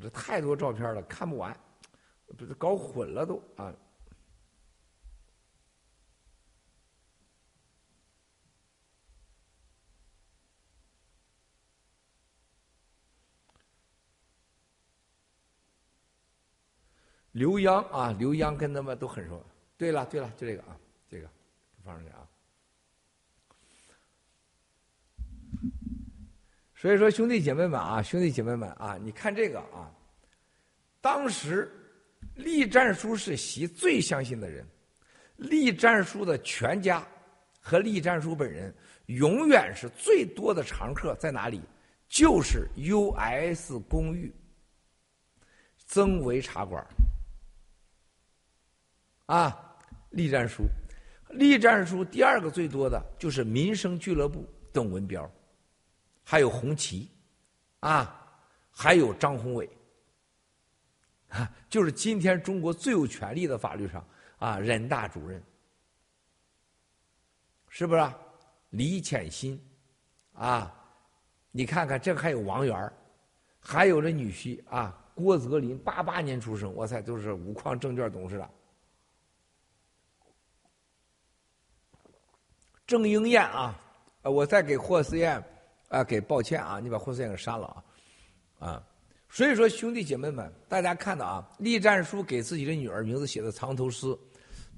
[0.00, 1.54] 这太多照片了，看不完，
[2.38, 3.74] 不是搞混了都啊！
[17.32, 19.44] 刘洋啊，刘洋跟他们都很熟。
[19.76, 20.76] 对了，对了，就这个啊，
[21.08, 21.30] 这个
[21.84, 22.28] 放上去啊。
[26.80, 29.92] 所以说，兄弟姐妹们啊，兄弟姐妹们啊，你看这个啊，
[30.98, 31.70] 当时
[32.36, 34.66] 栗战书是习最相信的人，
[35.36, 37.06] 栗战书的全家
[37.60, 38.74] 和栗战书本人
[39.08, 41.60] 永远是最多的常客在哪里？
[42.08, 44.34] 就是 U.S 公寓、
[45.84, 46.82] 曾维茶馆。
[49.26, 49.76] 啊，
[50.12, 50.64] 栗战书，
[51.28, 55.30] 栗战书第二个最多的就是民生俱乐部邓文彪，
[56.30, 57.10] 还有红旗，
[57.80, 58.24] 啊，
[58.70, 59.68] 还有张宏伟，
[61.30, 64.06] 啊，就是今天中国最有权力的法律上
[64.38, 65.42] 啊，人大主任，
[67.68, 68.00] 是不是？
[68.00, 68.16] 啊
[68.68, 69.60] 李潜心，
[70.34, 70.72] 啊，
[71.50, 72.92] 你看看这还有王源
[73.58, 78.48] 还有这女婿啊，郭泽林，八八年出生，我猜都是五矿证券董事长。
[82.86, 83.76] 郑英燕啊，
[84.22, 85.42] 我再给霍思燕
[85.90, 87.84] 啊给抱歉啊，你把霍思燕给删了
[88.58, 88.82] 啊，啊，
[89.28, 94.16] 所以说兄弟姐妹们，大家看到啊，栗战书给自己的女儿名字写的藏头诗，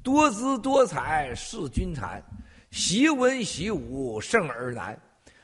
[0.02, 2.22] 多姿多彩是君才，
[2.70, 4.98] 习文习武胜而难，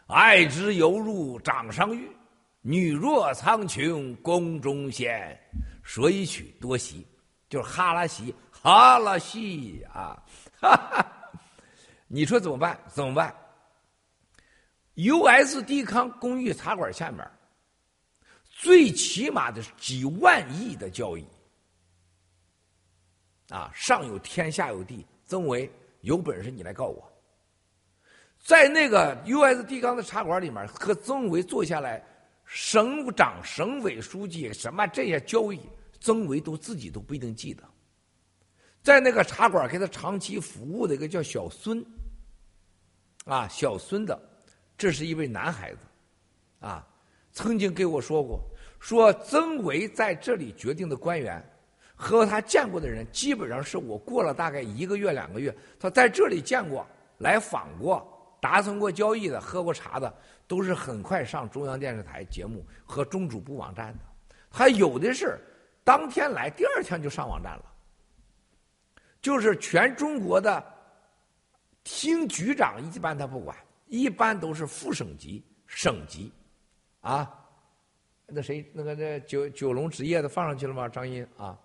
[0.06, 2.10] 爱之犹如掌上玉，
[2.62, 5.38] 女若苍穹宫中仙，
[5.84, 7.06] 所以取多习？
[7.50, 10.22] 就是哈拉习，哈拉西啊，
[10.60, 11.06] 哈哈。
[12.06, 12.78] 你说怎么办？
[12.88, 13.34] 怎么办
[14.98, 15.62] ？U.S.
[15.62, 17.24] 迪康公寓茶馆下面，
[18.44, 21.24] 最起码的几万亿的交易，
[23.48, 25.06] 啊，上有天，下有地。
[25.24, 25.70] 曾维
[26.00, 27.12] 有本事你来告我，
[28.40, 29.62] 在那个 U.S.
[29.62, 32.04] 迪康的茶馆里面和曾维坐下来，
[32.44, 35.60] 省长、省委书记什么这些交易，
[36.00, 37.62] 曾维都自己都不一定记得。
[38.82, 41.84] 在那个茶馆给他长期服务的一个叫小孙。
[43.26, 44.18] 啊，小孙的，
[44.78, 45.78] 这是一位男孩子，
[46.60, 46.86] 啊，
[47.32, 48.40] 曾经给我说过，
[48.78, 51.44] 说曾维在这里决定的官员，
[51.96, 56.86] 和他见过的人，基本上是我过了大概一个月两个月，他在这里见过、
[57.18, 60.14] 来访过、达成过交易的、喝过茶的，
[60.46, 64.00] 都是很快上中央电视台节目和中主部网站的，
[64.48, 65.40] 还有的是
[65.82, 67.64] 当天来，第二天就上网站了，
[69.20, 70.64] 就是全中国的。
[71.84, 73.56] 厅局长一般他不管，
[73.88, 76.32] 一般都是副省级、省级，
[77.00, 77.32] 啊，
[78.26, 80.88] 那谁那个那九九龙纸业的放上去了吗？
[80.88, 81.58] 张茵啊，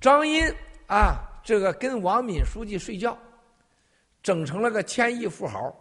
[0.00, 0.44] 张茵
[0.86, 3.18] 啊，这个跟王敏书记睡觉，
[4.22, 5.74] 整成了个千亿富豪，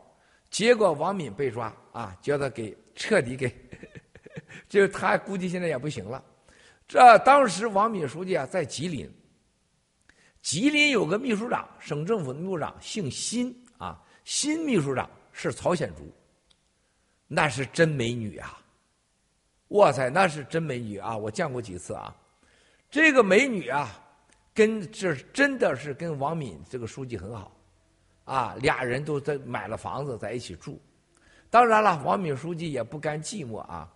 [0.50, 3.54] 结果王敏被抓啊，叫他给彻底给，
[4.68, 6.24] 就他估计现在也不行了。
[6.88, 9.10] 这当时王敏书记啊在吉林。
[10.42, 13.61] 吉林有个秘书长，省政府的秘书长姓辛，
[14.24, 16.12] 新秘书长是曹显竹，
[17.28, 18.58] 那是真美女啊！
[19.70, 21.16] 哇塞，那是真美女啊！
[21.18, 22.16] 我见过几次啊。
[22.90, 23.90] 这个美女啊，
[24.54, 27.56] 跟这真的是跟王敏这个书记很好，
[28.26, 30.78] 啊，俩人都在买了房子在一起住。
[31.50, 33.90] 当然了，王敏书记也不甘寂寞啊，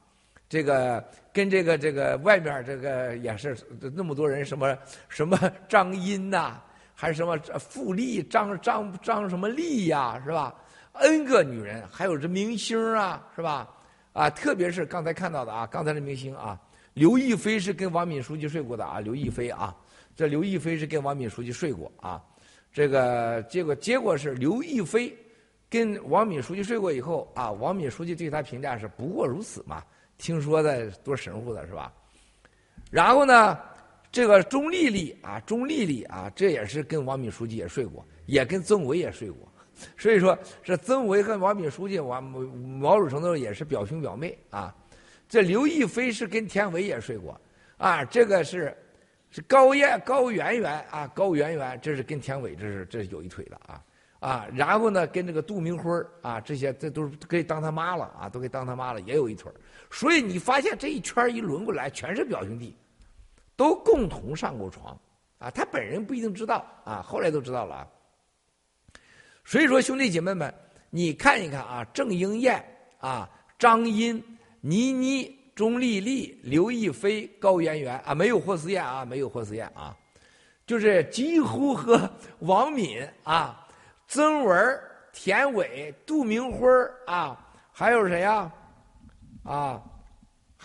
[0.48, 1.04] 这个
[1.34, 3.58] 跟这个这个外面这个也是
[3.94, 4.78] 那么多人，什么
[5.10, 6.62] 什 么张茵呐、
[6.96, 10.56] 还是什么富丽、张张张什么丽呀、是吧
[10.94, 13.70] ？N 个女人，还有这明星啊，是吧？
[14.14, 16.58] 啊，特别是刚才看到的啊，刚才的明星啊，
[16.94, 19.76] 刘亦菲是跟王敏书记睡过的啊，刘亦菲啊，
[20.16, 22.24] 这刘亦菲是跟王敏书记睡过啊，
[22.72, 25.14] 这个结果结果是刘亦菲
[25.70, 29.84] 跟王敏书记睡过以后啊，王敏书记对她评价是不过如此嘛，
[30.18, 31.92] 听说的多神乎的是吧？
[32.90, 33.60] 然后呢，
[34.16, 39.40] 这个钟丽丽啊，钟丽丽啊，这也是跟王敏书记也睡过，也跟曾维也睡过。
[39.98, 44.74] 所以说，这曾维和王敏书记，王某种程度也是表兄表妹啊。
[45.28, 47.38] 这刘亦菲是跟田维也睡过
[47.76, 48.74] 啊，这个是
[49.32, 53.84] 是高燕高圆圆啊，高圆圆这是跟田伟这是这是有一腿的啊
[54.22, 54.48] 啊。
[54.54, 55.92] 然后呢，跟这个杜明辉
[56.22, 59.52] 啊，这些这都是可以当他妈了啊，都可以当他妈了，也有一腿。
[59.92, 62.74] 所以你发现这一圈一轮过来，全是表兄弟，
[63.56, 64.98] 都共同上过床
[65.38, 65.50] 啊。
[65.50, 67.88] 他本人不一定知道啊，后来都知道了啊。
[69.44, 70.54] 所以说，兄弟姐妹们，
[70.90, 72.64] 你看一看啊，郑英燕
[73.00, 73.30] 啊，
[73.60, 74.24] 张茵、
[74.62, 79.96] 倪妮、钟丽丽、刘亦菲、高圆圆啊，没有霍思燕啊，没有霍思燕啊，
[80.66, 83.68] 就是几乎和王敏啊、
[84.08, 84.80] 曾文、
[85.14, 86.68] 田伟、杜明辉
[87.06, 87.40] 啊，
[87.72, 88.52] 还有谁呀？
[89.44, 89.80] 啊，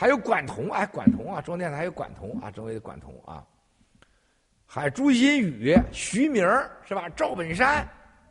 [0.00, 3.46] 还有管彤，哎，管彤啊，中央电台还有管彤啊，中卫的管彤啊，
[4.64, 6.42] 还朱新宇、徐明
[6.88, 7.06] 是吧？
[7.10, 7.86] 赵本山。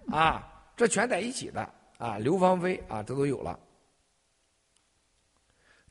[0.07, 1.61] 啊，这全在一起的
[1.99, 3.59] 啊，刘芳菲啊，这都有了。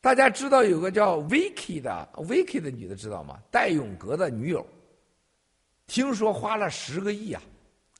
[0.00, 3.38] 大家知道有个叫 Vicky 的 Vicky 的女的知道吗？
[3.48, 4.66] 戴永革的女友，
[5.86, 7.42] 听说花了十个亿啊，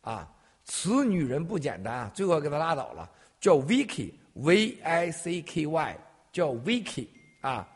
[0.01, 3.09] 啊，此女人不简单啊，最后给她拉倒了，
[3.41, 5.97] 叫 Vicky V I C K Y，
[6.33, 7.07] 叫 Vicky
[7.41, 7.68] 啊，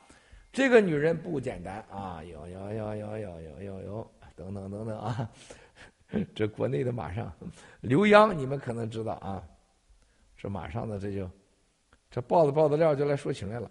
[0.52, 5.30] 这个女人不简单啊，有有有有有有有有等等等等啊。
[6.34, 7.32] 这国内的马上，
[7.80, 9.42] 刘洋你们可能知道啊，
[10.36, 11.30] 这马上的这就，
[12.10, 13.70] 这报的报的料就来说情来了。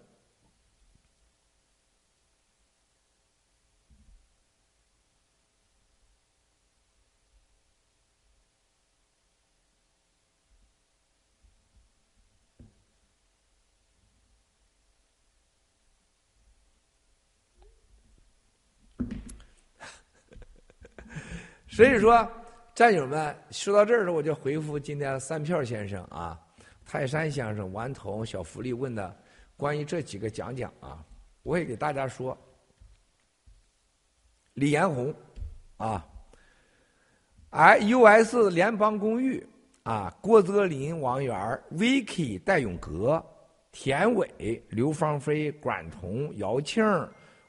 [21.82, 22.30] 所以说，
[22.76, 26.40] 战友们说到这儿了，我就回复今天三票先生啊、
[26.86, 29.12] 泰山先生、顽童、小福利问的
[29.56, 31.04] 关于这几个讲讲啊，
[31.42, 32.38] 我也给大家说，
[34.54, 35.12] 李彦宏
[35.76, 36.06] 啊
[37.50, 39.44] ，I U S 联邦公寓
[39.82, 43.20] 啊，郭泽林、王源、Vicky、戴永革、
[43.72, 46.84] 田伟、刘芳菲、管彤、姚庆、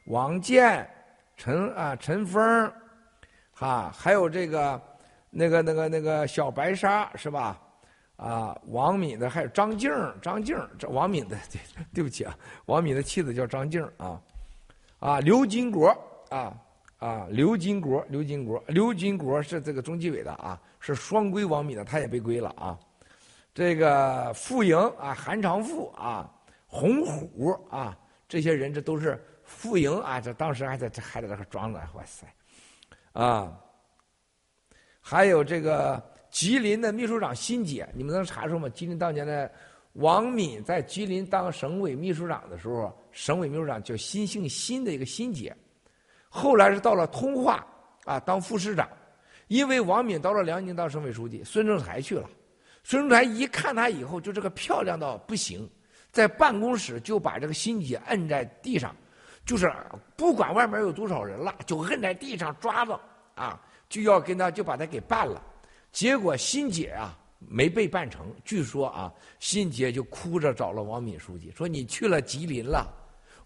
[0.05, 0.89] 王健、
[1.37, 2.73] 陈啊陈峰。
[3.59, 4.81] 啊，还有这个，
[5.29, 7.59] 那个、那个、那个小白鲨是吧？
[8.15, 9.91] 啊，王敏的，还有张静
[10.21, 11.59] 张静这王敏的，对
[11.95, 12.37] 对不起啊，
[12.67, 14.21] 王敏的妻子叫张静啊，
[14.99, 15.87] 啊，刘金国
[16.29, 16.53] 啊
[16.99, 22.77] 啊，刘金国，刘金国，刘金国是这个中纪委的啊，是双规王敏的，他也被归了啊。
[23.53, 26.29] 这个傅莹啊，韩长富啊，
[26.67, 27.97] 洪虎啊，
[28.27, 32.25] 这些人这都是傅莹啊，这当时还在这还在这装呢，哇塞！
[33.13, 33.57] 啊，
[34.99, 38.67] 还有这个吉林的秘书长辛姐，你们能查出吗？
[38.69, 39.49] 吉林当年的
[39.93, 45.55] 王敏在吉林当省委秘书长的时候，省委秘书长叫辛姓辛的一个辛姐，
[46.27, 47.63] 后来是到了通化
[48.03, 48.89] 啊当副市长，
[49.47, 52.27] 因为王敏到了辽宁当省委书记，孙政才去了，
[52.83, 55.69] 孙政才一看他以后就这个漂亮到不行，
[56.11, 58.95] 在办公室就把这个辛姐摁在地上。
[59.45, 59.71] 就是
[60.15, 62.99] 不管外面有多少人了，就摁在地上抓着
[63.35, 65.41] 啊，就要跟他就把他给办了。
[65.91, 72.87] 结果辛姐啊没被办成，据说啊，辛姐就哭着找了王敏书记，说你去了吉林了，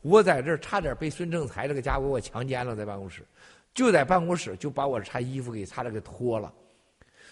[0.02, 3.26] 我在这儿差点被孙政才这个家伙给我强奸了，在办公室，
[3.74, 6.54] 就在办公室就把我穿衣服给差点给脱了，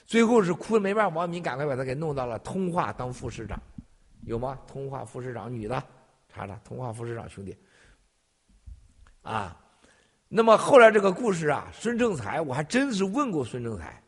[0.05, 3.61] 最后是哭的没办法，王敏赶快把他给弄到了通化当副市长，
[4.23, 4.59] 有吗？
[4.65, 5.81] 通化副市长女的，
[6.27, 7.55] 查查通化副市长兄弟。
[9.25, 9.57] 啊，
[10.27, 13.99] 那么后来这个故事啊，孙政才我还真是问过孙政才，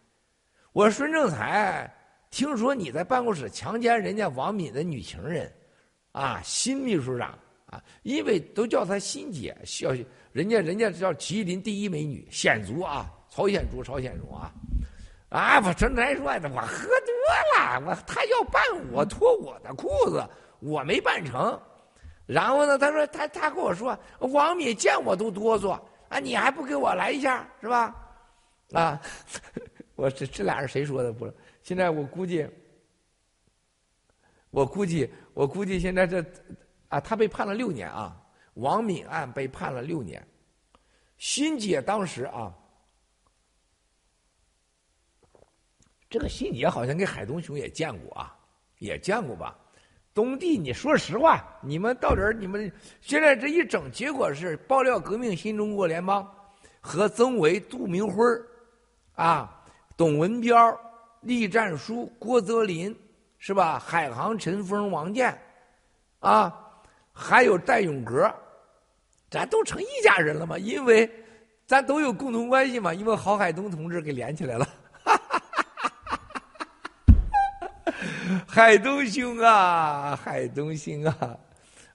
[0.73, 1.91] 我说孙政才，
[2.29, 5.51] 听说你在办公室强奸人家王敏的女情人，
[6.11, 7.29] 啊，新秘书长
[7.65, 9.89] 啊，因为都叫她新姐，叫
[10.31, 14.53] 人家人家叫吉林第一美女，鲜族啊，朝鲜族，朝鲜族啊，
[15.29, 18.61] 啊，我真难说的，我喝多了，我他要办
[18.91, 20.23] 我脱我的裤子，
[20.59, 21.59] 我没办成，
[22.27, 25.71] 然后呢，他说他他跟我说，王敏见我都哆嗦
[26.09, 27.95] 啊，你还不给我来一下是吧？
[28.73, 29.01] 啊，
[29.95, 31.33] 我这这俩人谁说的不是？
[31.63, 32.45] 现在我估计，
[34.49, 36.21] 我估计，我估计现在这，
[36.89, 38.21] 啊，他被判了六年啊，
[38.55, 40.21] 王敏案被判了六年。
[41.17, 42.53] 欣姐当时啊，
[46.09, 48.37] 这个欣姐好像跟海东雄也见过啊，
[48.79, 49.57] 也见过吧？
[50.17, 56.27] 东帝，你说实话，你们到底你们现在这一整，结果是爆料革命新中国联邦
[56.81, 58.25] 和曾维、杜明辉
[59.13, 59.63] 啊，
[59.95, 60.75] 董文彪。
[61.21, 62.95] 栗战书、郭泽林，
[63.37, 63.77] 是吧？
[63.77, 65.37] 海航、陈峰、王健，
[66.19, 66.51] 啊，
[67.11, 68.33] 还有戴永革，
[69.29, 70.57] 咱都成一家人了嘛？
[70.57, 71.09] 因为
[71.65, 72.93] 咱都有共同关系嘛。
[72.93, 74.67] 因为郝海东同志给连起来了，
[78.47, 81.39] 海东兄啊，海东兄啊，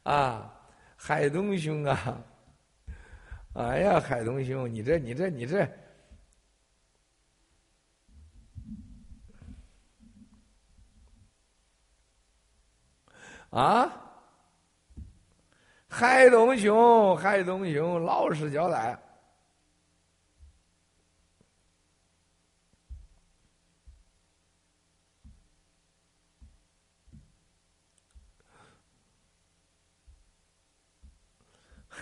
[0.05, 0.53] 啊，
[0.97, 2.25] 海东兄啊，
[3.55, 5.69] 哎呀，海东兄，你这，你这，你这。
[13.51, 13.93] 啊，
[15.89, 19.02] 海东兄，海东兄，老实交代。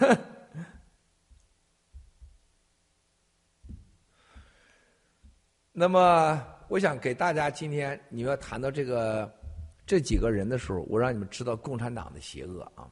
[5.73, 9.35] 那么，我想给大家今天你们要谈到这个。
[9.87, 12.89] 这几个人的时候，我让你们知道共产党的邪恶啊！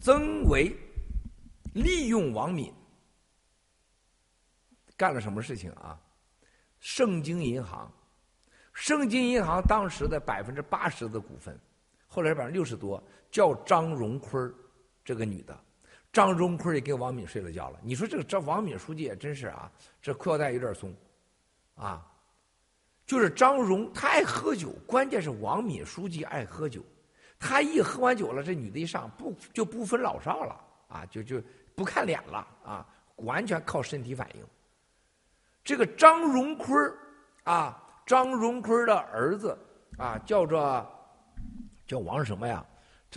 [0.00, 0.74] 曾维
[1.74, 2.72] 利用王敏
[4.96, 6.00] 干了什么事情啊？
[6.80, 7.92] 盛京银行，
[8.72, 11.60] 盛京银行当时的百分之八十的股份，
[12.06, 14.54] 后来百分之六十多，叫张荣坤儿
[15.06, 15.56] 这个女的，
[16.12, 17.78] 张荣坤也跟王敏睡了觉了。
[17.80, 19.70] 你说这个这王敏书记也真是啊，
[20.02, 20.92] 这裤腰带有点松
[21.76, 22.04] 啊。
[23.06, 26.82] 就是张荣，他爱喝酒，关键是王敏书记爱喝酒。
[27.38, 31.06] 他一喝完酒了，这女的一上不就不分老少了啊？
[31.06, 31.40] 就就
[31.76, 32.86] 不看脸了啊？
[33.18, 34.44] 完全靠身体反应。
[35.62, 36.92] 这个张荣坤
[37.44, 39.56] 啊，张荣坤的儿子
[39.98, 40.84] 啊，叫做
[41.86, 42.66] 叫王什么呀？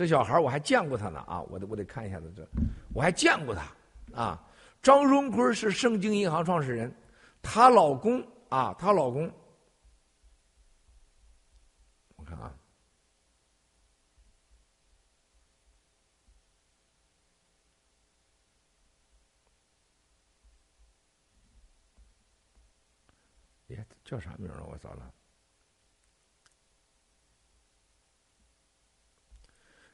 [0.00, 1.42] 这小孩我还见过他呢啊！
[1.42, 2.42] 我得我得看一下子这，
[2.94, 4.50] 我还见过他啊。
[4.80, 6.90] 张荣坤是盛京银行创始人，
[7.42, 9.30] 她老公啊，她老公。
[12.16, 12.50] 我看啊！
[23.68, 24.64] 哎，叫啥名啊？
[24.66, 25.12] 我咋了！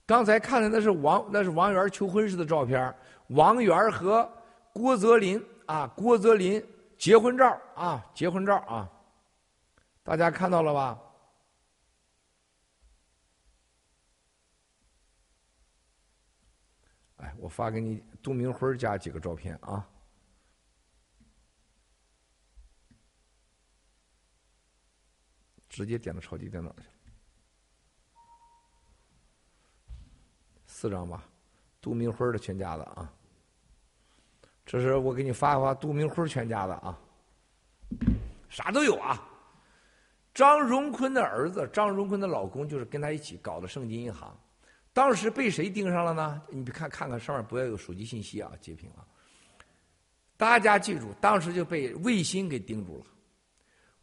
[0.07, 2.95] 刚才看的那是王，那是王源求婚时的照片。
[3.31, 4.31] 王源和
[4.73, 6.65] 郭泽林啊，郭泽林
[6.97, 8.89] 结婚照啊，结婚照啊，
[10.05, 11.03] 大家看到了吧？
[17.17, 19.89] 哎我发给你杜明辉家几个照片啊，
[25.69, 26.96] 直接点到超级电脑去了，
[30.79, 31.25] 四张吧，
[31.81, 33.11] 杜明辉的全家的啊，
[34.67, 36.99] 这是我给你发一发杜明辉全家的啊，
[38.51, 39.27] 啥都有啊，
[40.35, 44.39] 张荣坤的儿子，张荣坤的老公就是跟他一起搞的盛京银行。
[44.93, 46.43] 当时被谁盯上了呢？
[46.51, 49.01] 你看看看上面不要有手机信息啊，截屏啊！
[50.37, 53.07] 大家记住，当时就被魏新给盯住了。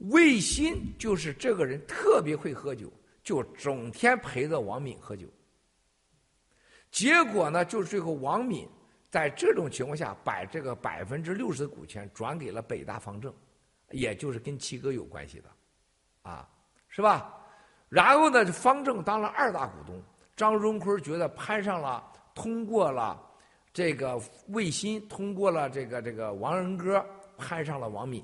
[0.10, 2.92] 魏新就是这个人特别会喝酒，
[3.24, 5.28] 就整天陪着王敏喝酒。
[6.94, 8.70] 结果呢，就是最后王敏
[9.10, 13.34] 在这种情况下，把这个百分之六十的股权转给了北大方正，
[13.90, 15.50] 也就是跟七哥有关系的，
[16.22, 16.48] 啊，
[16.90, 17.34] 是吧？
[17.90, 20.00] 然后呢，方正当了二大股东。
[20.36, 22.04] 张荣坤觉得攀上了，
[22.36, 23.20] 通过了
[23.74, 27.04] 这个魏新，通过了这个这个王仁歌，
[27.38, 28.24] 攀上了王敏，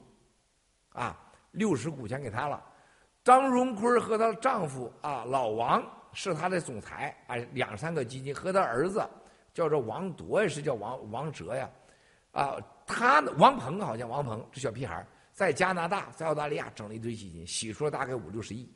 [0.93, 1.19] 啊，
[1.51, 2.63] 六十股权给他了。
[3.23, 9.07] 张荣坤和她丈夫啊老王是他的总裁，啊两三个基金和他儿子
[9.53, 11.69] 叫做王铎也是叫王王哲呀，
[12.31, 18.69] 啊他王鹏好像王鹏这小屁孩在加拿大、在澳大利亚整了一堆基金，洗出了大概五六十亿，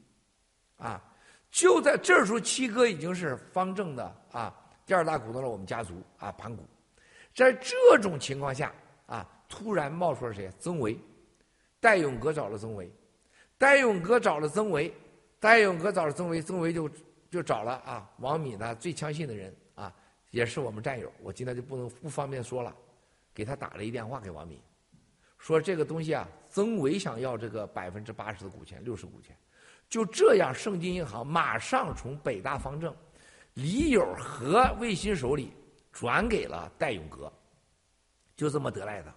[0.77, 1.03] 啊，
[1.51, 4.55] 就在这时候，七哥已经是方正的啊
[4.86, 6.63] 第二大股东了，我们家族啊盘古，
[7.34, 8.73] 在这种情况下
[9.05, 10.49] 啊，突然冒出了谁？
[10.59, 10.97] 曾维，
[11.79, 12.91] 戴勇革找了曾维，
[13.57, 14.93] 戴勇革找了曾维，
[15.39, 16.89] 戴勇革找了曾维，曾维就
[17.34, 19.91] 就找了啊王敏呢最相信的人啊，
[20.29, 22.71] 也是我们战友，我今天就不能不方便说了，
[23.34, 24.61] 给他打了一电话给王敏。
[25.39, 29.36] 说这个东西啊，曾伟想要这个百分之八十的股权，六十股权，
[29.89, 32.95] 就这样，盛京银行马上从北大方正、
[33.55, 35.51] 李友和卫新手里
[35.91, 37.34] 转给了戴永革，
[38.36, 39.11] 就这么得来的。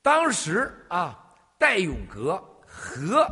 [0.00, 3.30] 当时啊，戴永革和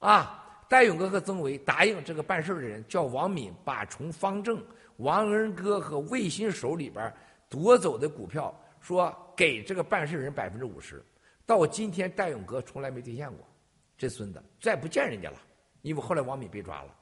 [0.00, 4.62] 啊戴永哥和曾维答应这个办事的人叫王敏，把从方正、
[4.98, 7.12] 王恩哥和卫新手里边
[7.48, 8.54] 夺走的股票。
[8.80, 11.04] 说给这个办事人百分之五十，
[11.44, 13.44] 到今天戴永哥从来没兑现过，
[13.98, 15.36] 这孙子再不见人家了，
[15.82, 16.94] 因为后来王敏被抓了，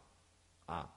[0.64, 0.90] 啊，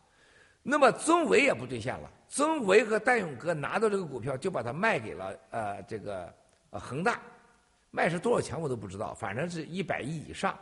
[0.64, 6.34] 那么曾维也不兑现了，曾维和戴永哥拿到这个股票就把它卖给了呃这个
[6.70, 7.20] 呃恒大，
[7.92, 10.58] 卖是多少钱我都不知道，反正是一百亿以上，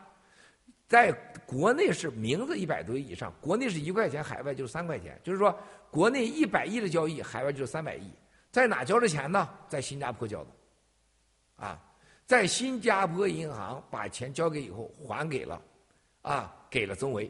[0.88, 1.12] 在
[1.46, 5.58] 国内是名字一百多亿以上，国内是一块钱，海外就是三块钱，就是说
[5.92, 8.10] 国内一百亿的交易，海外就是三百亿。
[8.52, 9.50] 在哪交的钱呢？
[9.68, 10.50] 在新加坡交的，
[11.58, 11.80] 啊，
[12.26, 15.62] 在新加坡银行把钱交给以后还给了，
[16.22, 17.30] 啊，给了曾维，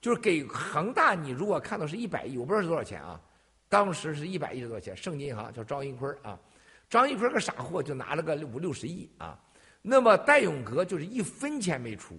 [0.00, 1.14] 就是给恒大。
[1.14, 3.20] 你如果看到是一百亿，我不知道是多少钱啊，
[3.68, 4.96] 当时是一百亿是多少钱？
[4.96, 6.40] 盛京银行叫张一坤啊，
[6.88, 9.38] 张一坤个傻货就拿了个五六十亿啊，
[9.82, 12.18] 那么戴永革就是一分钱没出，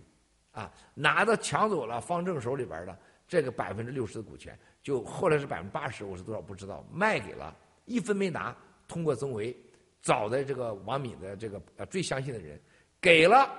[0.60, 7.56] 啊，拿到抢走了方正手里边的这个百分之六十的股权，就后来是百分之八十，我是多少不知道，卖给了。
[7.86, 8.54] 一分没拿，
[8.88, 9.56] 通过曾维
[10.02, 12.60] 找的这个王敏的这个呃最相信的人，
[13.00, 13.50] 给了，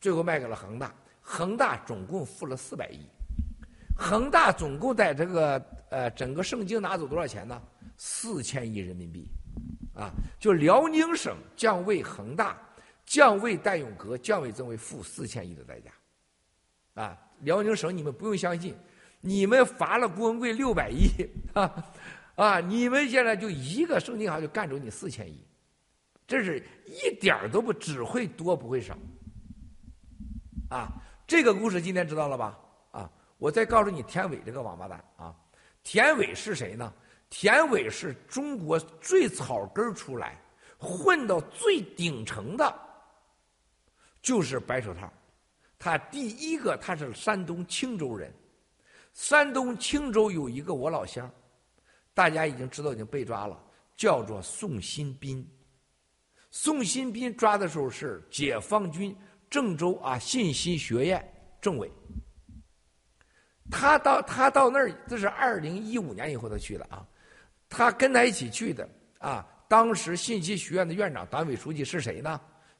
[0.00, 3.00] 最后卖给了恒大，恒大总共付了四百亿，
[3.96, 7.60] 恒大总共在这个呃整个盛京拿走多少钱呢？
[7.96, 9.28] 四千亿人民币，
[9.94, 12.56] 啊，就辽宁省将为恒大、
[13.08, 15.90] 将为戴永革、将为曾维付四千亿的代价，
[16.94, 18.76] 啊，辽宁省你们不用相信，
[19.20, 21.08] 你们罚了郭文贵六百亿
[21.54, 21.92] 啊。
[22.36, 22.60] 啊！
[22.60, 25.44] 你们现在就一个盛京行就干走你四千亿，
[26.24, 28.96] 这是一点都不只会多不会少。
[30.70, 32.56] 啊，这个故事今天知道了吧？
[32.92, 35.34] 啊，我再告诉你田伟这个王八蛋啊！
[35.82, 36.94] 田伟是谁呢？
[37.28, 40.40] 田伟是中国最草根出来，
[40.78, 42.72] 混到最顶层的，
[44.28, 45.10] 就是白手套。
[45.78, 48.30] 他第一个他是山东青州人，
[49.14, 51.30] 山东青州有一个我老乡。
[52.12, 53.58] 大家已经知道，已经被抓了，
[53.96, 55.48] 叫做宋新斌。
[56.50, 59.16] 宋新斌抓的时候是解放军
[59.48, 61.90] 郑州啊信息学院政委。
[63.70, 67.06] 他到他到那儿，这是二零一五年以后他去的啊。
[67.66, 68.86] 他跟他一起去的
[69.20, 72.38] 啊，当时信息学院的院长、党委书记是谁呢？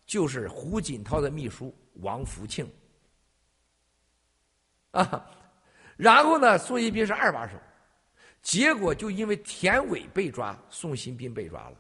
[0.08, 2.68] 就是胡锦涛的秘书王福庆。
[4.90, 5.30] 啊，
[5.98, 7.56] 然后呢，宋新斌是二把手。
[8.40, 11.76] 结果就因为田伟被抓，宋新斌被抓了。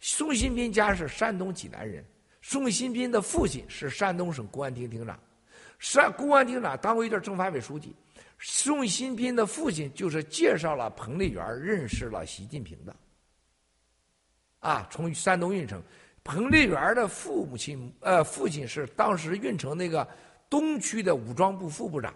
[0.00, 2.04] 宋新斌家是山东济南人，
[2.40, 5.16] 宋新斌的父亲是山东省公安厅厅长，
[5.78, 7.94] 山公安厅长当过一段政法委书记。
[8.40, 12.96] 宋新斌的父亲就是介绍了彭丽媛认识了习近平的。
[14.58, 15.80] 啊，从山东运城，
[16.24, 20.06] 彭丽媛的父母亲呃父亲是当时运城那个
[20.48, 22.14] 东区的武装部副部长，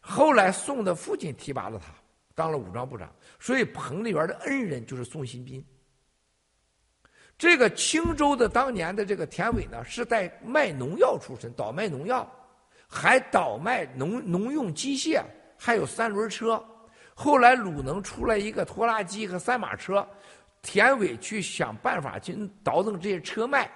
[0.00, 1.92] 后来宋的父亲提拔了他。
[2.34, 5.62] 当了武装部长，所以彭丽媛的恩人就是宋新斌。
[7.36, 12.26] 这个青州的当年的这个田伟呢，是在卖农药出身，倒卖农药，
[12.88, 15.22] 还倒卖农农用机械，
[15.58, 16.64] 还有三轮车。
[17.14, 20.08] 后来鲁能出来一个拖拉机和三马车，
[20.62, 23.70] 田伟去想办法去倒腾这些车卖。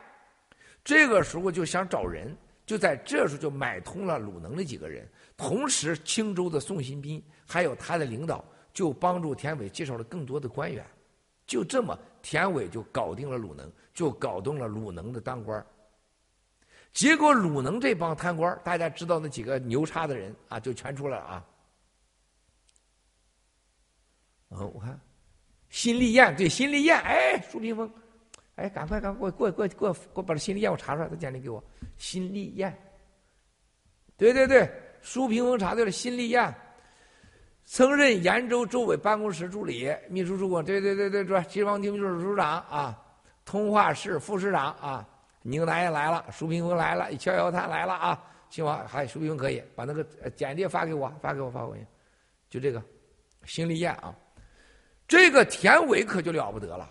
[0.82, 2.34] 这个时候就想找人，
[2.64, 5.06] 就在这时候就买通了鲁能的几个人，
[5.36, 7.22] 同时青州的宋新斌。
[7.48, 10.84] 还有他的领导就帮助田伟介绍了更多的官员，
[11.46, 15.64] 就这么田伟就搞定了鲁能，就搞定了鲁能的当官
[16.92, 21.44] 结果鲁能这帮贪官大家知道那几个牛叉的人啊，就全出来了啊。
[24.50, 24.98] 嗯，我看，
[25.76, 27.92] 辛立彦对辛立彦，哎，苏屏风，
[28.54, 31.62] 哎，赶快赶快过过过过过把这辛立彦我查出来，他简历给我。
[31.98, 32.74] 辛立彦，
[34.16, 34.66] 对对对，
[35.02, 36.54] 苏屏风查对了，辛立彦。
[37.66, 42.98] 曾任延州州委办公室助理、秘书主管，对对对对，这西方厅秘书处长啊，
[43.44, 45.06] 通化市副市长啊，
[45.42, 48.24] 宁南也来了，舒平峰来了，逍遥探来了啊！
[48.48, 51.76] 秦王还舒平峰可以把那个简历发给我，发给我，发给我，
[52.48, 52.82] 就这个。
[53.44, 54.16] 辛利燕啊，
[55.08, 56.90] 这个田伟可就了不得了，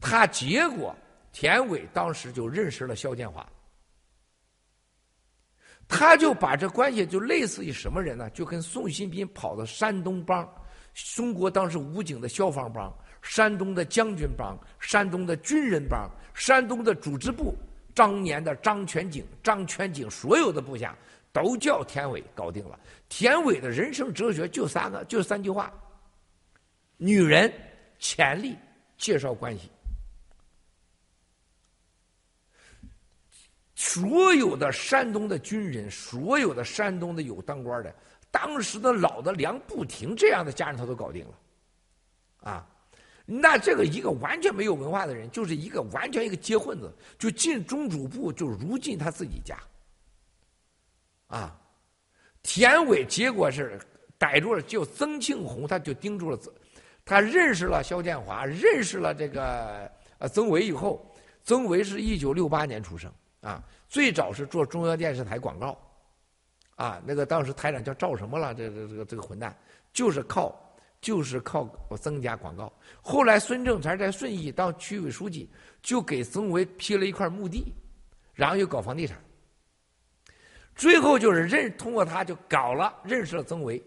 [0.00, 0.94] 他结果
[1.32, 3.46] 田伟当时就认识了肖建华。
[5.88, 8.28] 他就把这关系就类似于什么人呢？
[8.30, 10.46] 就跟宋新斌跑到山东帮，
[11.16, 17.56] 中国当时武警的消防帮、山东的将军帮、山东的军人帮、山东的组织部，
[17.94, 20.94] 当年的张全景、张全景所有的部下
[21.32, 22.78] 都叫田伟搞定了。
[23.08, 25.72] 田伟的人生哲学就三个，就三句话：
[26.98, 27.50] 女人、
[27.98, 28.54] 潜力、
[28.98, 29.70] 介绍关系。
[33.74, 37.94] 所有的山东的军人，所有的山东的有当官的，
[38.30, 42.68] 当时的老的梁不停这样的家人他都搞定了，啊，
[43.24, 49.56] 那这个一个完全没有文化的人，就是一个完全一个接混子，就进中主部就如进他自己家，
[51.28, 51.56] 啊，
[52.42, 53.80] 田伟结果是
[54.18, 56.38] 逮住了，就曾庆红他就盯住了，
[57.08, 61.10] 他认识了肖建华，认识了这个呃曾维以后，
[61.42, 63.10] 曾维是一九六八年出生。
[63.40, 65.78] 啊，最早是做中央电视台广告，
[66.74, 68.52] 啊，那个当时台长叫赵什么了？
[68.52, 69.56] 这这这个这个混蛋，
[69.92, 70.52] 就是靠
[71.00, 71.64] 就是靠
[72.00, 72.70] 增加广告。
[73.00, 75.48] 后来孙政才在顺义当区委书记，
[75.80, 77.72] 就给曾维批了一块墓地，
[78.34, 79.16] 然后又搞房地产。
[80.74, 83.80] 最后就是认通过他就搞了，认识了曾维，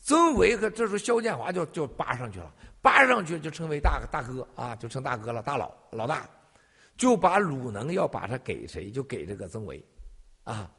[0.00, 2.50] 曾维和这时候肖建华就就扒上去了，
[2.84, 6.28] 扒上去就成为大大哥啊，就成大哥了，大佬老大。
[6.98, 8.90] 就把鲁能要把他给谁？
[8.90, 9.84] 就给这个曾维，
[10.44, 10.70] 啊，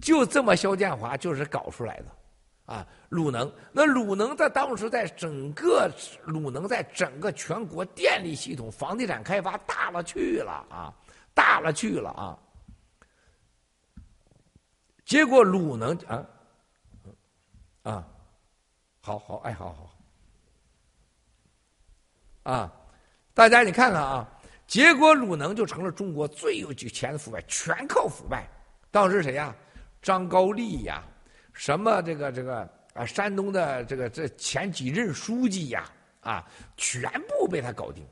[0.00, 2.06] 就这么肖建华就是搞出来的，
[2.74, 3.52] 啊，鲁能。
[3.70, 5.88] 那鲁能在当时在整个
[6.24, 10.92] 鲁能在整个全国电力系统、房地产开发大了去了啊，
[11.32, 12.36] 大了去了啊。
[15.04, 16.26] 结果鲁能啊，
[17.84, 18.08] 啊，
[19.00, 19.91] 好好哎，好好，
[22.42, 22.72] 啊，
[23.34, 24.28] 大家你看看啊。
[24.66, 28.48] 结果鲁能就成了中国最有钱的腐败，全靠腐败。
[28.90, 29.54] 当时谁呀？
[30.00, 31.04] 张高丽呀，
[31.52, 35.84] 什么这个这个啊，山东的这个这前几任书记呀，
[36.20, 38.02] 啊，全部被他搞定。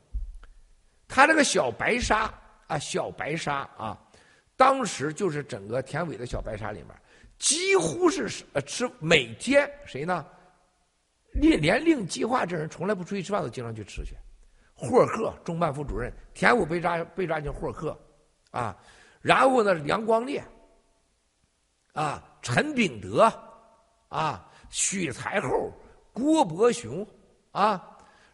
[1.07, 2.31] 他这个小白鲨
[2.67, 3.99] 啊，小白鲨啊，
[4.55, 6.89] 当时就是整个田伟的小白鲨里面，
[7.39, 10.23] 几乎是呃吃每天谁呢？
[11.33, 14.15] 连连令计划这人从来不出去吃饭，都经常去吃去。
[14.75, 17.95] 霍克中办副主任，田武被抓被抓进霍克，
[18.49, 18.75] 啊，
[19.21, 20.43] 然后呢，梁光烈，
[21.93, 23.31] 啊，陈炳德，
[24.07, 25.71] 啊，许才厚，
[26.11, 27.07] 郭伯雄，
[27.51, 27.81] 啊，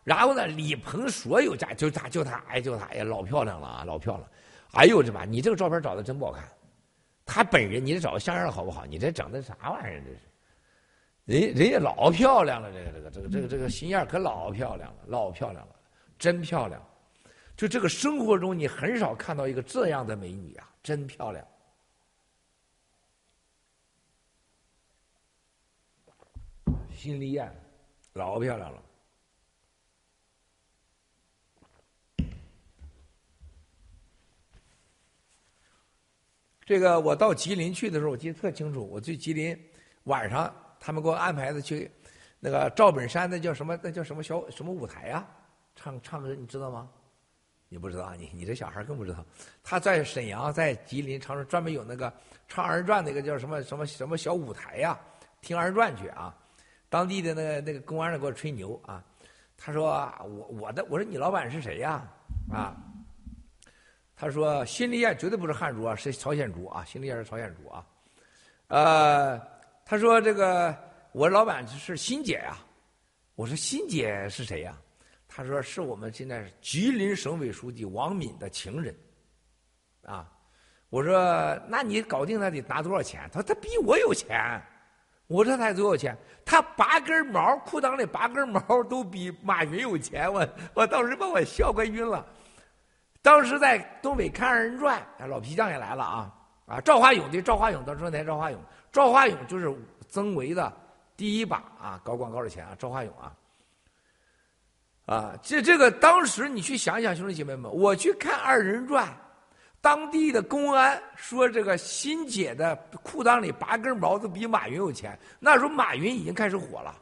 [0.05, 4.29] 然后呢，李鹏所有家就他就他哎就他呀老漂亮了啊老漂亮，
[4.71, 6.47] 哎呦我的妈你这个照片找的真不好看，
[7.25, 8.85] 他本人你得找个像样的好不好？
[8.85, 10.19] 你这整的啥玩意儿这是？
[11.27, 15.75] 人人家老漂亮了，这个这个这个这个这个心眼可老漂亮了，老漂亮了。
[16.17, 16.83] 真漂亮，
[17.55, 21.45] 就这个生活中你很少看到一个这样的美女啊，真漂亮。
[26.91, 27.55] 新丽艳，
[28.13, 28.83] 老漂亮了。
[36.65, 38.83] 这个我到吉林去的时候，我记得特清楚。
[38.89, 39.55] 我去吉林
[40.05, 41.91] 晚上，他们给我安排的去
[42.39, 43.79] 那个赵本山那叫什么？
[43.81, 45.25] 那叫什么小什么舞台呀？
[45.75, 46.89] 唱唱歌你知道吗？
[47.69, 48.15] 你不知道？
[48.15, 49.25] 你你这小孩更不知道。
[49.63, 52.11] 他在沈阳，在吉林长春专门有那个
[52.47, 54.97] 唱二人转那个叫什么什么什么小舞台呀？
[55.41, 56.35] 听二人转去啊！
[56.89, 59.03] 当地的那个那个公安的给我吹牛啊！
[59.57, 62.07] 他说我我的我说你老板是谁呀？
[62.51, 62.75] 啊？
[64.15, 66.83] 他说新丽艳绝对不是汉族啊，是朝鲜族啊！
[66.85, 67.85] 新丽艳是朝鲜族啊！
[68.69, 69.41] 呃，
[69.89, 70.75] 他说这个
[71.13, 72.57] 我老板是新姐呀！
[73.35, 74.77] 我说新姐是谁呀？
[75.29, 78.93] 他说：“是我们现在吉林省委书记王敏的情人，
[80.03, 80.29] 啊，
[80.89, 83.29] 我说那你搞定他得拿多少钱？
[83.31, 84.61] 他说他比我有钱。
[85.27, 86.17] 我说他多少钱？
[86.43, 88.59] 他拔根毛，裤裆里拔根毛
[88.89, 90.31] 都比马云有钱。
[90.31, 92.25] 我我当时把我笑快晕了。
[93.21, 96.33] 当时在东北看二人转，老皮匠也来了啊
[96.65, 96.81] 啊！
[96.81, 98.61] 赵华勇对赵华勇，当时台赵华勇，
[98.91, 99.73] 赵华勇就是
[100.09, 100.71] 曾维的
[101.15, 103.33] 第一把啊搞广告的钱啊，赵华勇啊。”
[105.07, 109.07] 啊，这这个当时你去想想，兄弟姐妹们，我去看二人转，
[109.79, 115.17] 当地的公安说这个新姐的裤裆里拔根毛都比马云有钱。
[115.39, 116.93] 那时候马云已经开始火了，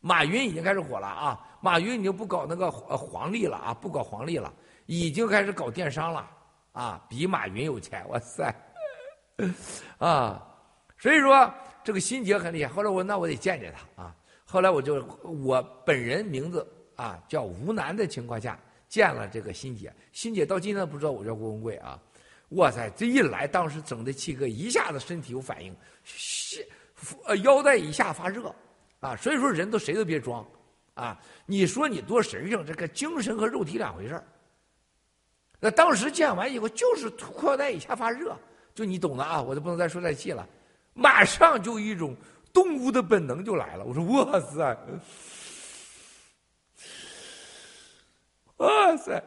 [0.00, 1.38] 马云已经开始火了啊！
[1.60, 4.50] 马云已经不搞那个黄历了啊，不搞黄历了，
[4.86, 6.26] 已经开始搞电商了
[6.72, 8.54] 啊，比马云有钱，哇塞，
[9.98, 10.42] 啊，
[10.98, 11.52] 所以说
[11.84, 12.72] 这个心结很厉害。
[12.72, 14.14] 后来我那我得见见他啊。
[14.44, 22.00] 后来我就我本人名字啊叫吴楠的情况下见了这个欣姐，欣姐到今天不知道我叫郭文贵啊。
[22.50, 26.64] 哇塞，这一来，当时整的七哥一下子身体有反应，是
[27.24, 28.54] 呃腰带以下发热
[29.00, 29.16] 啊。
[29.16, 30.46] 所以说人都谁都别装
[30.94, 31.20] 啊。
[31.44, 34.24] 你说你多神圣，这个精神和肉体两回事儿。
[35.58, 38.38] 那当时见完以后，就是裤腰带以下发热，
[38.76, 40.48] 就你懂的啊，我就不能再说再细了。
[40.96, 42.16] 马上就一种
[42.52, 43.84] 动物的本能就来了。
[43.84, 44.76] 我说哇塞，
[48.56, 49.22] 哇塞，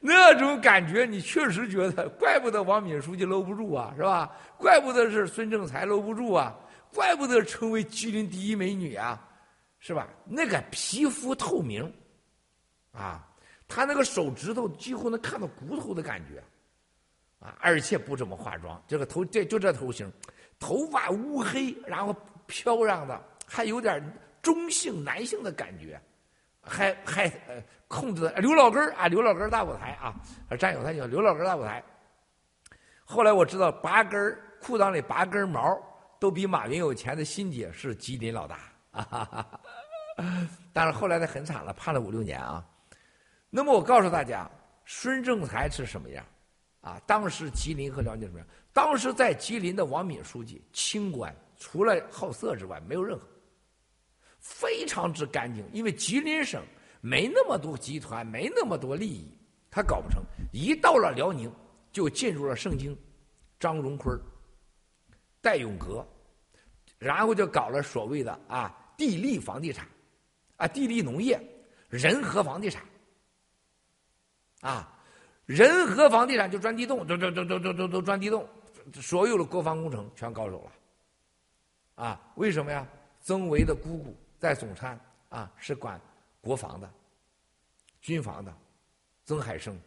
[0.00, 4.30] 那种感觉你确实觉得，怪不得王敏书记搂不住啊，是吧？
[4.58, 6.54] 怪不得是孙政才搂不住啊，
[6.92, 9.22] 怪不得成为吉林第一美女啊，
[9.78, 10.08] 是吧？
[10.26, 11.90] 那个皮肤透明，
[12.92, 13.26] 啊。
[13.74, 16.44] 他那个手指头几乎能看到骨头的感觉，
[17.42, 20.10] 啊，而且不怎么化妆，这个头这就这头型，
[20.58, 22.14] 头发乌黑，然后
[22.46, 24.00] 飘扬的，还有点
[24.40, 26.00] 中性男性的感觉，
[26.60, 30.14] 还还呃控制刘老根啊，刘老根大舞台啊，
[30.56, 31.82] 战友他叫刘老根大舞台。
[33.04, 35.76] 后来我知道拔根裤裆里拔根毛
[36.20, 38.58] 都比马云有钱的欣姐是吉林老大
[38.92, 39.46] 啊，
[40.72, 42.64] 但是后来他很惨了，判了五六年啊。
[43.50, 44.48] 那么我告诉大家，
[44.86, 46.24] 孙政才是什么样？
[46.82, 48.46] 啊，当时吉林和辽宁什么样？
[48.72, 53.24] 当时在吉林的王敏书记清官，除了好色之外，没有任何，
[54.40, 55.64] 非常之干净。
[55.72, 56.62] 因为吉林省
[57.00, 59.32] 没那么多集团，没那么多利益，
[59.70, 60.22] 他搞不成。
[60.52, 61.50] 一到了辽宁，
[61.92, 62.98] 就进入了盛京，
[63.60, 64.18] 张荣坤、
[65.40, 66.04] 戴永革，
[66.98, 69.86] 然后就搞了所谓的啊地利房地产，
[70.56, 71.40] 啊地利农业、
[71.88, 72.82] 人和房地产。
[74.62, 74.96] 啊，
[75.46, 78.48] 人和房地产就钻地洞，都都都都都都都钻地洞，
[78.94, 82.04] 所有的国防工程全搞走了。
[82.04, 82.86] 啊，为什么呀？
[83.20, 86.00] 曾维的姑姑在总参啊，是管
[86.40, 86.90] 国防的、
[88.00, 88.52] 军防的，
[89.24, 89.78] 曾海生、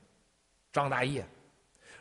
[0.72, 1.26] 张大业，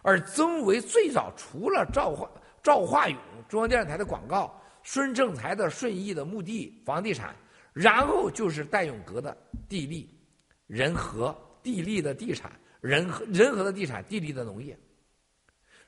[0.03, 2.31] 而曾维最早除了赵化
[2.63, 7.35] 赵化勇中央电视台的广告，孙政才的顺义的墓地房地产，
[7.73, 9.37] 然后就是戴永革的
[9.69, 10.09] 地利
[10.67, 12.53] 人和地利的地产。
[12.85, 14.79] 人和人和的地产，地利的农业。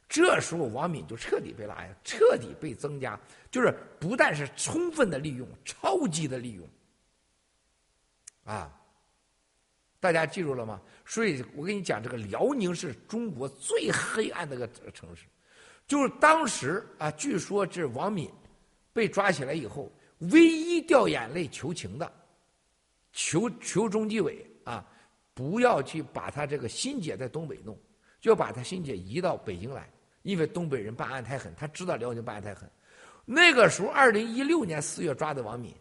[0.09, 3.21] 这时候王敏就彻底被拉下，彻底被增加，
[3.51, 6.67] 就是不但是充分的利用，超级的利用。
[8.45, 8.73] 啊，
[10.01, 10.81] 大家记住了吗？
[11.05, 15.27] 所以我跟你讲，这个辽宁是中国最黑暗的个城市，
[15.87, 18.31] 就是当时啊，据说这王敏
[18.95, 19.93] 被抓起来以后，
[20.33, 22.11] 唯一掉眼泪求情的，
[23.13, 24.83] 求求中纪委啊。
[25.37, 27.79] 不要去把他这个心姐在东北弄，
[28.23, 29.87] 就要把他心姐移到北京来，
[30.23, 32.67] 因为东北人办案太狠，他知道辽宁办案太狠。
[33.27, 35.75] 那个时候，二零一六年四月抓的王敏，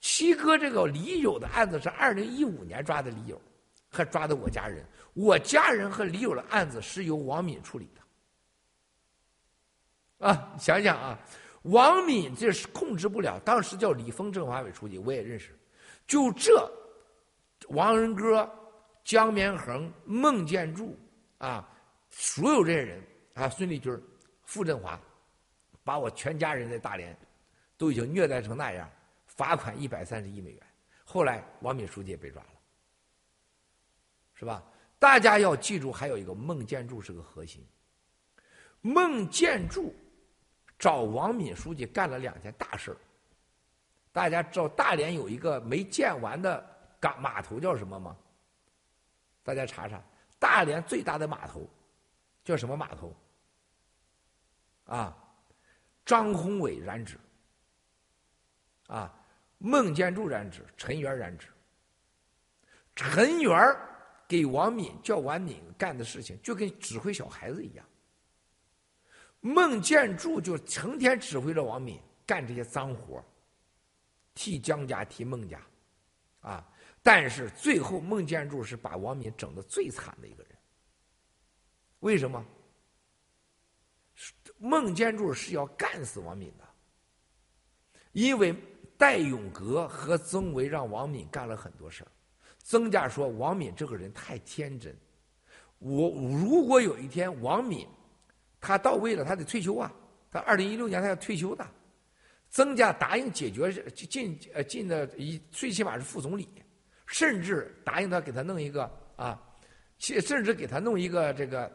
[0.00, 3.38] 七哥这个李友的案子是二零一五年抓的李友，
[3.90, 4.82] 还抓的我家人，
[5.12, 7.90] 我家人和李友的案子是由王敏处理
[10.18, 10.26] 的。
[10.26, 11.18] 啊，想想啊，
[11.64, 15.54] 王敏这是控制不了，当时叫李峰政法委书记，我也认识，
[16.06, 16.66] 就这，
[17.68, 18.50] 王仁哥。
[19.04, 20.98] 江绵恒、孟建柱
[21.38, 21.68] 啊，
[22.10, 23.02] 所有这些人
[23.34, 23.96] 啊，孙立军、
[24.44, 24.98] 傅振华，
[25.84, 27.16] 把我全家人在大连
[27.76, 28.90] 都已经虐待成那样，
[29.26, 30.62] 罚款一百三十亿美元。
[31.04, 32.48] 后来王敏书记也被抓了，
[34.34, 34.64] 是吧？
[34.98, 37.62] 大家要记住，还有一个孟建柱是个核心。
[38.80, 39.94] 孟建柱
[40.78, 42.96] 找王敏书记干了两件大事儿
[44.12, 46.64] 大家知道大连有一个没建完的
[46.98, 48.16] 港码头叫什么吗？
[49.44, 50.02] 大家查查，
[50.38, 51.68] 大连最大的码头
[52.42, 53.14] 叫什么码头？
[54.86, 55.16] 啊，
[56.04, 57.18] 张宏伟染指，
[58.86, 59.14] 啊，
[59.58, 61.48] 孟建柱染指，陈元染指。
[62.96, 63.76] 陈元
[64.26, 67.86] 给王敏叫王敏干的事情，就跟指挥小孩子一样。
[69.40, 73.22] 孟建柱就成天指挥着王敏干这些脏活
[74.32, 75.60] 替江家，替孟家，
[76.40, 76.66] 啊。
[77.04, 80.56] 但是最后，孟建柱是把王敏整的最惨的一个人。
[82.00, 82.44] 为什么？
[84.56, 86.64] 孟建柱是要干死王敏的，
[88.12, 88.54] 因为
[88.96, 92.10] 戴永革和曾维让王敏干了很多事儿。
[92.60, 94.96] 曾家说王敏这个人太天真，
[95.78, 97.86] 我如果有一天王敏
[98.58, 99.92] 他到位了，他得退休啊，
[100.30, 101.68] 他二零一六年他要退休的。
[102.48, 106.48] 曾家答应解决进呃进的一最起码是副总理。
[107.06, 109.40] 甚至答应他给他弄一个啊，
[109.98, 111.70] 甚至给他弄一个这个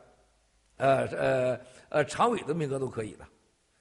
[0.77, 3.27] 呃呃呃常委的名额都可以的，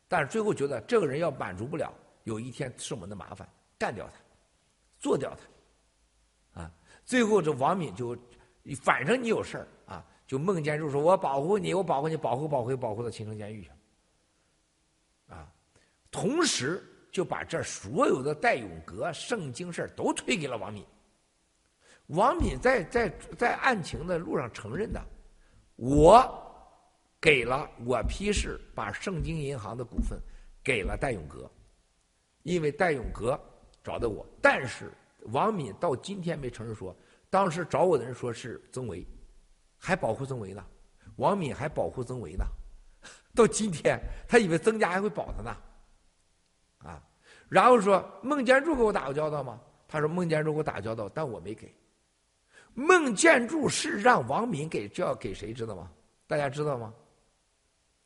[0.09, 1.93] 但是最后觉得这个人要满足不了，
[2.25, 4.15] 有一天是我们的麻烦，干掉他，
[4.99, 5.37] 做掉
[6.55, 6.73] 他，啊，
[7.05, 8.17] 最后这王敏就，
[8.83, 13.71] 反正你有事儿啊，就孟建柱说：“我保护你，我保护你，保护保护保护到秦城监狱去。”
[15.33, 15.51] 啊，
[16.11, 20.85] 同时就把这所有的戴永革圣经事儿都推给了王敏。
[22.09, 25.03] 王敏在在在案情的路上承认的，
[25.77, 26.27] 我
[27.21, 30.19] 给了我批示把盛京银行的股份
[30.63, 31.51] 给了戴永革，
[32.45, 33.39] 因为戴永革
[33.85, 34.91] 找的我，但是
[35.33, 36.97] 王敏到今天没承认说，
[37.29, 39.07] 当时找我的人说是曾维，
[39.77, 40.65] 还保护曾维呢，
[41.17, 42.45] 王敏还保护曾维呢，
[43.35, 45.57] 到今天他以为曾家还会保他呢，
[46.79, 47.03] 啊，
[47.51, 49.61] 然后说孟建柱给我打过交道吗？
[49.87, 51.75] 他说孟建柱给我打交道，但我没给。
[52.75, 55.91] 孟建柱是让王敏给，就要给谁知道吗？
[56.27, 56.95] 大家知道吗？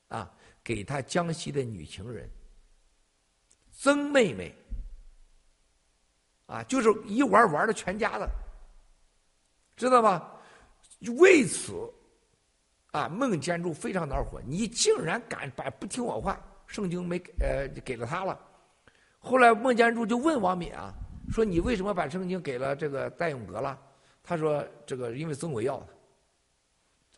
[0.08, 0.30] 啊，
[0.62, 2.28] 给他江西的女情人
[3.72, 4.54] 曾妹妹。
[6.46, 8.28] 啊，就是一玩玩的全家的，
[9.74, 10.30] 知道吗？
[11.16, 11.72] 为此，
[12.90, 18.38] 啊，孟建柱非常恼火，你竟然敢把不听我话，圣经没呃给了他了。
[19.18, 20.92] 后来孟建柱就问王敏啊，
[21.30, 23.80] 说你为什么把圣经给了这个戴永革了？
[24.22, 25.88] 他说：“这个因为曾伟要的。”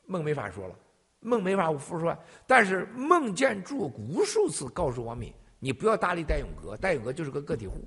[0.06, 0.78] 孟没法说了，
[1.20, 2.16] 孟没法复说。
[2.46, 7.86] 但是孟建柱无数次告诉王敏：“你不要搭理戴永革，戴永革就是个个体户。”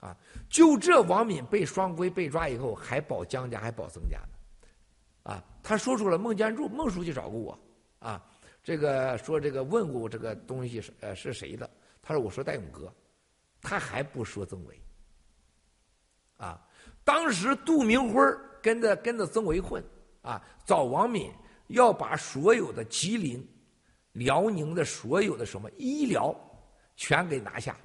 [0.00, 0.16] 啊，
[0.48, 5.32] 就这王敏被双规被抓以后，还保江家，还保曾家呢。
[5.34, 7.60] 啊，他说出了孟建柱，孟书记找过我，
[7.98, 8.24] 啊，
[8.62, 11.68] 这个说这个问过我这个东西是呃是谁的？
[12.00, 12.90] 他说我说戴永革，
[13.60, 14.80] 他还不说曾伟。
[16.38, 16.66] 啊。
[17.12, 18.22] 当时杜明辉
[18.62, 19.82] 跟着跟着曾维混，
[20.22, 21.28] 啊，找王敏
[21.66, 23.44] 要把所有的吉林、
[24.12, 26.32] 辽宁的所有的什么医疗
[26.94, 27.76] 全给拿下，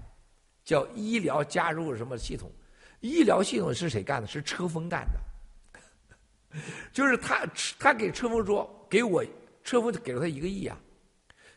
[0.63, 2.51] 叫医疗加入什么系统？
[2.99, 4.28] 医疗系统是谁干的？
[4.28, 6.59] 是车峰干的，
[6.93, 7.47] 就是他
[7.80, 9.26] 他给车峰说，给我
[9.63, 10.78] 车峰给了他一个亿啊，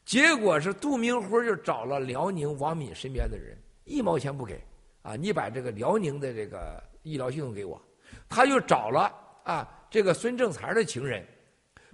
[0.06, 3.54] 结果是杜明辉就找了辽宁王敏身边的人，
[3.84, 4.58] 一毛钱不给
[5.02, 6.82] 啊，你把这个辽宁的这个。
[7.08, 7.80] 医疗系统给我，
[8.28, 9.12] 他又找了
[9.44, 11.26] 啊，这个孙正才的情人，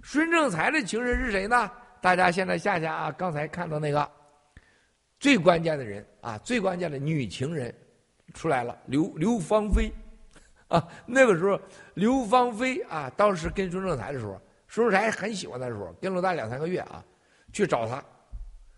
[0.03, 1.71] 孙正才的情人是谁呢？
[2.01, 4.07] 大家现在下下啊，刚才看到那个
[5.19, 7.73] 最关键的人啊，最关键的女情人
[8.33, 9.91] 出来了，刘刘芳菲
[10.67, 11.59] 啊，那个时候
[11.93, 17.03] 刘芳菲啊，当时跟孙正才的时候，孙正才很喜欢他的时候，跟了他两三个月啊，
[17.53, 18.03] 去找他，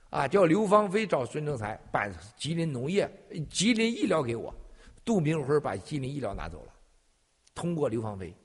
[0.09, 2.07] 啊，叫刘芳菲找孙正才，把
[2.37, 3.09] 吉林农业、
[3.49, 4.53] 吉林医疗给我。
[5.07, 6.73] 杜明辉把吉林医疗拿走了，
[7.55, 8.35] 通过刘芳菲，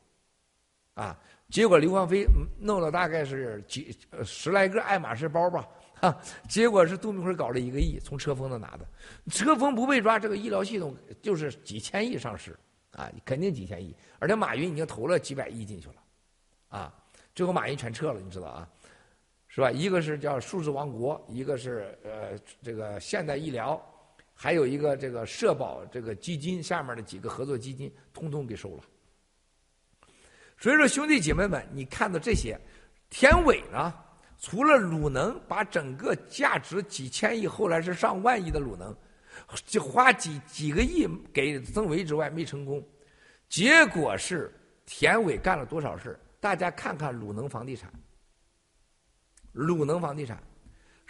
[0.94, 1.18] 啊，
[1.50, 2.24] 结果刘芳菲
[2.56, 5.68] 弄了大概是几十来个爱马仕包吧，
[6.00, 6.16] 哈，
[6.48, 8.86] 结果是杜明辉搞了一个亿，从车峰那拿的，
[9.28, 12.56] 车峰不被抓，这个医疗系统就是几千亿上市，
[12.92, 15.94] 啊，肯定几千亿，而且马云已经投了几百亿进去了，
[16.68, 16.94] 啊，
[17.34, 18.68] 最后马云全撤了，你知道啊，
[19.48, 19.68] 是吧？
[19.68, 23.84] 一个是叫数字王国，一个是呃这个现代医疗。
[24.34, 28.82] 还有一个这个社保这个基金下面的几个合作基金，通通给收了。
[30.58, 32.58] 所以说，兄弟姐妹们，你看到这些，
[33.10, 33.92] 田伟呢，
[34.38, 38.96] 除了鲁能把整个价值几千亿，后来是上万亿的鲁能，
[39.66, 42.84] 就花几几个亿给曾维之外没成功，
[43.48, 44.52] 结果是
[44.86, 47.92] 田伟干了多少事大家看看鲁能房地产，
[49.52, 50.42] 鲁能房地产。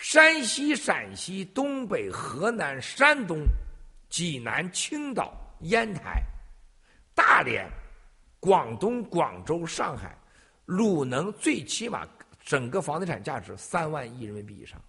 [0.03, 3.47] 山西、陕西、东北、河南、山东、
[4.09, 6.21] 济南、青岛、烟台、
[7.15, 7.71] 大连、
[8.41, 10.19] 广东、广州、上海，
[10.67, 12.05] 鲁能最起码
[12.41, 14.83] 整个房地产价值三万亿人民币以上。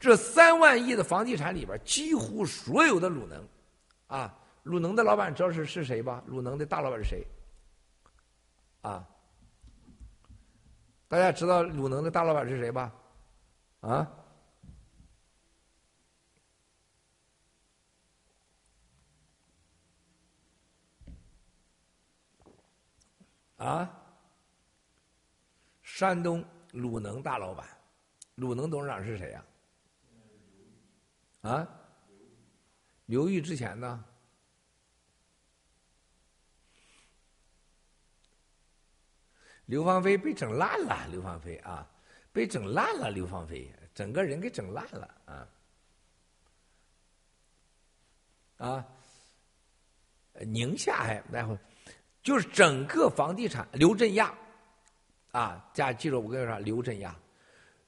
[0.00, 3.48] 这三万亿的房地产里边，几乎所有的鲁能，
[4.08, 6.20] 啊，鲁能的老板知道是是谁吧？
[6.26, 7.24] 鲁能的大老板是谁？
[8.80, 9.06] 啊？
[11.16, 12.92] 大家知道鲁能的大老板是谁吧？
[13.80, 14.12] 啊？
[23.56, 23.90] 啊？
[25.82, 27.66] 山东鲁能大老板，
[28.34, 29.44] 鲁能董事长是谁呀？
[31.40, 31.66] 啊？
[33.06, 34.04] 刘裕之前呢？
[39.66, 41.86] 刘芳菲被整烂了，刘芳菲啊，
[42.32, 45.48] 被整烂了，刘芳菲整个人给整烂了啊
[48.58, 48.84] 啊！
[50.40, 51.58] 宁夏还那会，
[52.22, 54.32] 就是整个房地产，刘振亚
[55.32, 57.16] 啊，家记住我跟你说，刘振亚，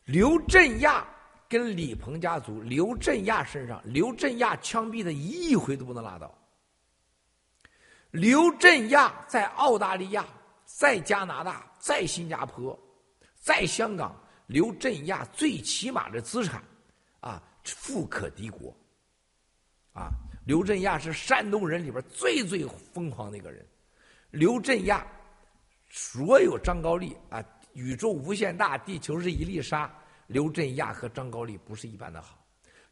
[0.04, 1.06] 刘振亚
[1.48, 6.36] 跟李鹏家族，刘振亚身上，刘振亚枪毙的一亿回都不能拉倒。
[8.10, 10.26] 刘振亚在澳大利亚，
[10.64, 12.78] 在加拿大，在新加坡，
[13.34, 14.14] 在香港，
[14.46, 16.62] 刘镇亚最起码的资产，
[17.20, 18.76] 啊，富可敌国。
[19.92, 20.10] 啊，
[20.46, 23.66] 刘镇亚是山东人里边最最疯狂的一个人。
[24.30, 25.06] 刘镇亚，
[25.88, 29.92] 所有张高丽啊，宇宙无限大，地球是一粒沙。
[30.26, 32.38] 刘镇亚和张高丽不是一般的好，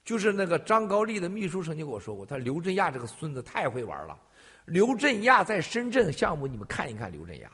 [0.04, 4.18] 就是那个张高丽的秘书曾经跟我说过，他刘镇亚这个孙子太会玩了。
[4.64, 7.52] 刘镇亚在深圳项目，你们看一看刘镇亚，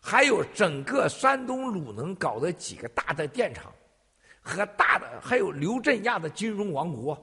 [0.00, 3.72] 还有整个山东鲁能搞的几个大的电厂，
[4.40, 7.16] 和大的还有刘振亚的金融王国，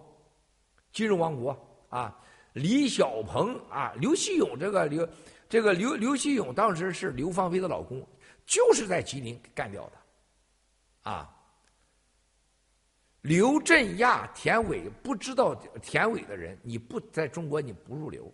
[0.94, 1.58] 金融王国
[1.90, 2.16] 啊，
[2.54, 5.10] 李小鹏啊，刘希勇这个刘
[5.50, 8.08] 这个刘刘希勇当时是刘芳菲的老公，
[8.46, 11.34] 就是在吉林干掉的，啊。
[13.22, 18.32] 刘振亚、田伟不知道田伟的人，你不在中国你不入流。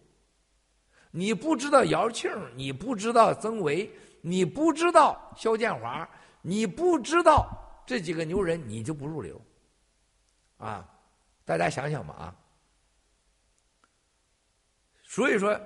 [1.09, 3.89] 你不知道姚庆，你不知道曾维，
[4.25, 6.07] 你不知道肖建华，
[6.41, 7.49] 你不知道
[7.85, 9.39] 这几个牛人，你就不入流。
[10.57, 10.89] 啊，
[11.43, 12.35] 大家想想吧啊。
[15.03, 15.59] 所以说，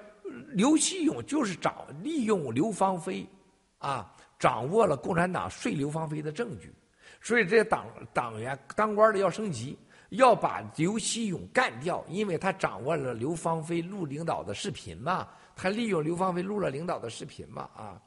[0.53, 3.29] 刘希勇就是掌利用刘芳菲，
[3.77, 6.73] 啊，掌握了共产党睡刘芳菲的证据。
[7.21, 9.77] 所以这些党党员当官的要升级，
[10.09, 18.01] 要把刘希勇干掉，因为他掌握了刘芳菲录领导的视频嘛，他利用刘芳菲录了领导的视频嘛，啊，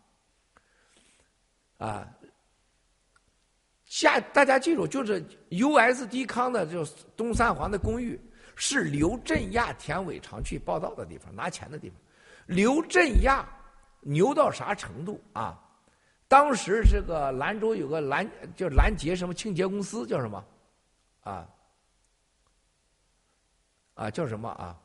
[1.80, 2.06] 啊，
[3.86, 8.20] 下大家记住，就是 USD 康的，就是东三环的公寓，
[8.54, 11.98] 是刘振亚、田伟常去报道的地方，拿钱的地方。
[12.44, 13.48] 刘振亚
[14.02, 15.58] 牛到啥程度啊？
[16.28, 20.44] 当时这个兰州有个兰，叫兰杰什么清洁公司，叫什么？
[21.22, 21.48] 啊
[23.94, 24.78] 啊，叫什么啊？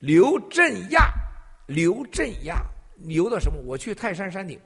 [0.00, 1.12] 刘振亚，
[1.68, 2.60] 刘振亚，
[2.96, 3.62] 牛到什么？
[3.64, 4.60] 我去泰山山顶，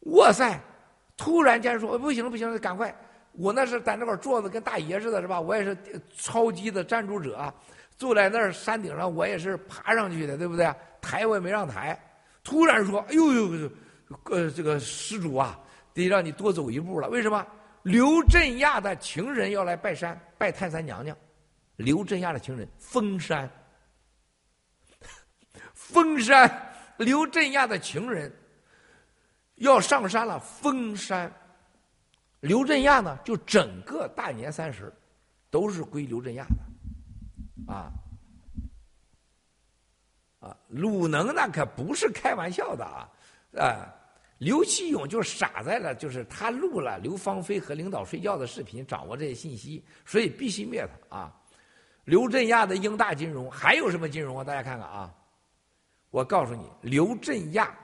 [0.00, 0.58] 哇塞！
[1.16, 2.94] 突然间说不行了，不行了，赶快！
[3.32, 5.40] 我那是在那块坐着跟大爷似的，是吧？
[5.40, 5.76] 我也是
[6.16, 7.52] 超级的赞助者，
[7.96, 10.74] 坐在那山顶上，我也是爬上去的，对不对？
[11.00, 11.98] 抬我也没让抬。
[12.42, 13.70] 突然说：“哎呦呦呦！”
[14.30, 15.58] 呃，这个施主啊，
[15.92, 17.08] 得让你多走一步了。
[17.08, 17.46] 为什么？
[17.82, 21.16] 刘振亚的情人要来拜山，拜太三娘娘。
[21.76, 23.48] 刘振亚的情人封山，
[25.74, 26.66] 封山。
[26.98, 28.30] 刘振亚的情人
[29.60, 31.32] 要上山了，封山。
[32.40, 34.92] 刘振亚呢，就整个大年三十
[35.50, 37.92] 都是归刘振亚的，啊
[40.40, 43.08] 啊，鲁能那可不是开玩笑的啊，
[43.56, 43.94] 啊。
[44.38, 51.36] 刘希勇就傻在了，就是他录了刘芳菲和领导睡觉的视频，掌握这些信息，所以必须灭他啊！
[52.04, 54.42] 刘振亚的英大金融还有什么金融啊？
[54.42, 55.14] 大家看看啊！
[56.08, 57.76] 我告诉你，刘振亚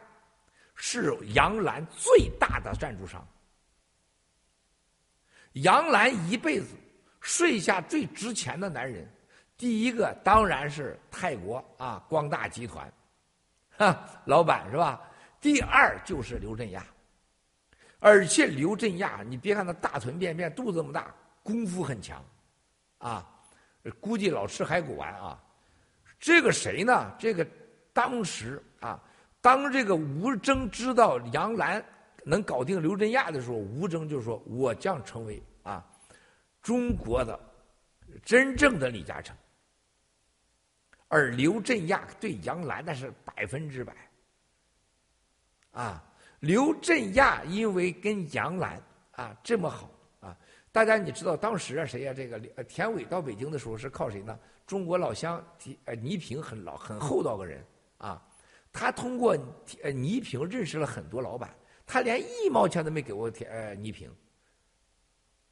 [0.76, 3.26] 是杨澜最大的赞助商。
[5.54, 6.68] 杨澜一辈子
[7.20, 9.10] 睡下最值钱的男人，
[9.56, 12.92] 第一个当然是泰国啊光大集团，
[13.78, 15.00] 哈，老板是吧？
[15.40, 16.86] 第二就是刘振亚，
[17.98, 22.22] 而且刘振亚，你别看他大臀便便，肚子这么大，功夫很强，
[22.98, 23.26] 啊，
[23.98, 25.42] 估计老吃海骨丸啊。
[26.18, 27.14] 这个谁呢？
[27.18, 27.46] 这个
[27.92, 29.02] 当时啊，
[29.46, 31.80] 当这个吴征知道杨澜
[32.24, 35.86] 能搞定刘振亚的时候，吴征就说：“我将成为啊
[36.60, 37.38] 中国的
[38.24, 39.36] 真正的李嘉诚。”
[41.06, 43.94] 而刘振亚对杨澜那是百分之百。
[45.70, 46.02] 啊，
[46.40, 48.82] 刘振亚因为跟杨澜
[49.12, 50.36] 啊这么好啊，
[50.72, 52.12] 大家你知道当时啊谁呀？
[52.12, 54.36] 这个田伟到北京的时候是靠谁呢？
[54.66, 55.40] 中国老乡
[56.02, 57.64] 倪萍很老很厚道个人
[57.98, 58.25] 啊，
[58.76, 59.36] 他通过
[59.82, 61.52] 呃倪萍认识了很多老板，
[61.86, 64.10] 他连一毛钱都没给过田呃倪萍。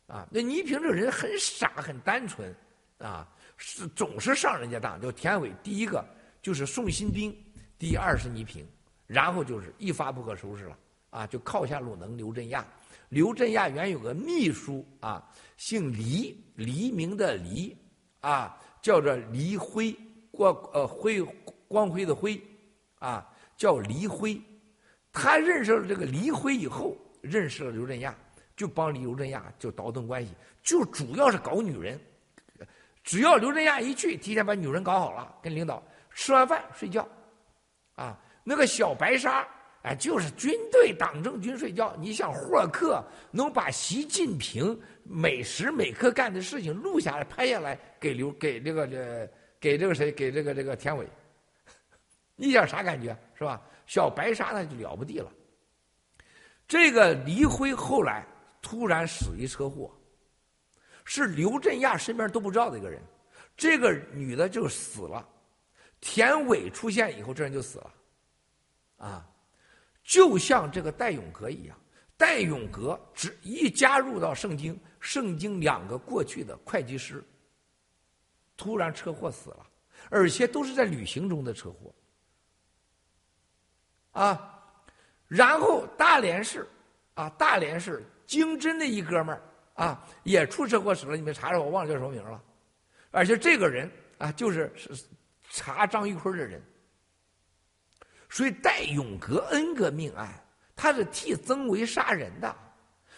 [0.06, 2.55] 啊，那倪萍这个人很傻很单纯
[2.98, 3.26] 啊，
[3.56, 5.01] 是总是上人家当。
[5.01, 6.05] 就田伟第一个
[6.42, 7.34] 就是宋新兵，
[7.78, 8.66] 第二是倪萍。
[9.06, 10.78] 然后就是一发不可收拾了
[11.10, 11.26] 啊！
[11.26, 12.66] 就靠下鲁能刘振亚，
[13.10, 15.22] 刘振亚原有个秘书啊，
[15.59, 17.76] 姓黎，黎明的黎，
[18.20, 19.94] 啊，叫做黎辉，
[20.32, 21.22] 光呃辉
[21.68, 22.40] 光辉的辉，
[23.05, 24.40] 啊，叫黎辉。
[25.12, 28.14] 他认识了这个黎辉以后，认识了刘振亚，
[28.56, 30.32] 就帮刘振亚就倒腾关系，
[30.62, 32.01] 就主要是搞女人。
[33.02, 37.06] 只要刘振亚一去，提前把女人搞好了，跟领导吃完饭睡觉，
[37.97, 38.18] 啊。
[38.47, 39.47] 那个小白鲨
[39.85, 41.94] 哎，就是军队党政军睡觉。
[41.98, 51.06] 你想霍克能把习近平每时每刻干的事情录下来、拍下来，给刘给这个这给这个谁给这个这个田伟，
[52.36, 53.62] 你想啥感觉是吧？
[53.86, 55.31] 小白鲨那就了不地了。
[56.66, 58.27] 这个黎辉后来
[58.62, 59.94] 突然死于车祸，
[61.05, 63.02] 是刘振亚身边都不知道的一个人。
[63.56, 65.28] 这个女的就死了，
[66.01, 67.94] 田伟出现以后，这人就死了，
[68.97, 69.28] 啊，
[70.02, 71.78] 就像这个戴永革一样，
[72.16, 77.23] 戴永革只一加入到圣经，圣经两个过去的会计师
[78.56, 79.66] 突然车祸死了，
[80.11, 81.94] 而且都是在旅行中的车祸，
[84.15, 84.51] 啊。
[85.28, 86.66] 然后大连市，
[87.15, 89.43] 啊，大连市经侦的一哥们儿
[89.74, 91.16] 啊，也出车祸死了。
[91.16, 92.43] 你们查查，我忘了叫什么名了。
[93.11, 95.05] 而且这个人啊，就是是
[95.51, 96.62] 查张玉坤的人。
[98.28, 100.28] 所以戴永革 N 个命案，
[100.74, 102.55] 他是替曾维杀人的。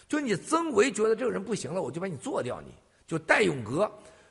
[0.08, 2.60] 就你曾维觉得这个人不行了，我就把你做掉。
[2.60, 2.72] 你
[3.06, 3.90] 就戴永革，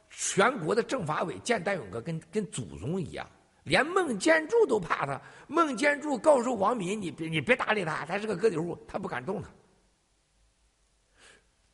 [0.09, 3.27] 全国的政法委见戴永革跟跟祖宗一样。
[3.65, 5.19] 连孟建柱都怕他。
[5.47, 9.49] 孟建柱告诉王敏：“你别，你别搭理他，他是个个体户，他不敢动他。”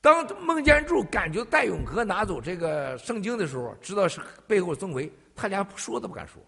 [0.01, 6.41] 当孟建柱感觉戴永革拿走这个圣经的时候，知道是背后曾维，他连说都不敢说，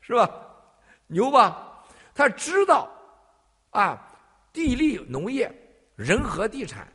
[0.00, 0.28] 是吧？
[1.06, 1.84] 牛吧？
[2.14, 2.90] 他知道
[3.70, 4.12] 啊，
[4.52, 5.52] 地利农业、
[5.94, 6.88] 人和地产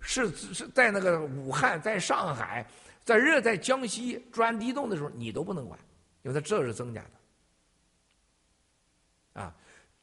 [0.00, 2.66] 是是在那个武汉，在上海。
[3.04, 5.78] 在热在江西钻地洞的时候，你都不能管，
[6.22, 7.02] 因为他知道是曾家
[9.34, 9.42] 的。
[9.42, 9.54] 啊，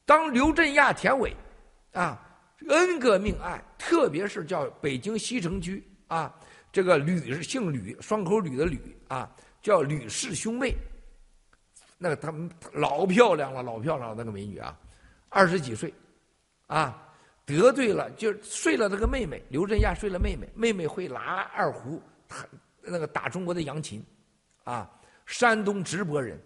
[0.06, 1.36] 当刘振亚、田伟，
[1.94, 2.22] 啊
[2.68, 6.38] ，N 个命案，特别是叫北京西城区啊，
[6.72, 10.76] 这个吕姓吕，双口吕的吕啊，叫吕氏兄妹，
[11.98, 14.78] 那个他们老漂亮了，老漂亮了，那个美女啊，
[15.30, 15.92] 二十几岁，
[16.68, 17.02] 啊，
[17.46, 22.46] 得罪了就睡了这个妹妹，刘振亚睡了妹妹，妹妹会拉二胡，他。
[22.82, 24.04] 那个打中国的扬琴，
[24.64, 24.90] 啊，
[25.26, 26.40] 山东直播人，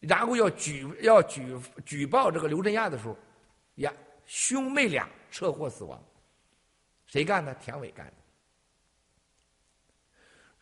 [0.00, 3.16] 然后要举要举举报这个刘振亚的时候，
[3.76, 3.92] 呀，
[4.26, 6.02] 兄妹俩车祸死亡，
[7.06, 7.54] 谁干的？
[7.56, 8.12] 田伟干的。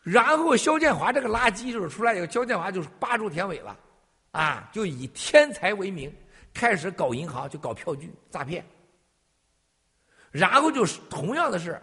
[0.03, 3.77] 然后肖建华这个垃圾就是出来以后，肖建华就是扒住田伟了，
[4.31, 6.13] 啊，就以天才为名
[6.53, 8.65] 开始搞银行，就搞票据诈骗。
[10.31, 11.81] 然后就是同样的事，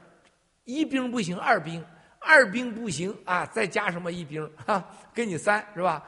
[0.65, 1.85] 一兵不行，二兵。
[2.25, 4.85] 二兵不行啊，再加什么一兵啊？
[5.13, 6.03] 给你三是吧？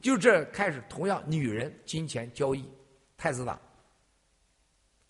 [0.00, 2.68] 就这开始，同样女人、金钱交易，
[3.16, 3.58] 太子党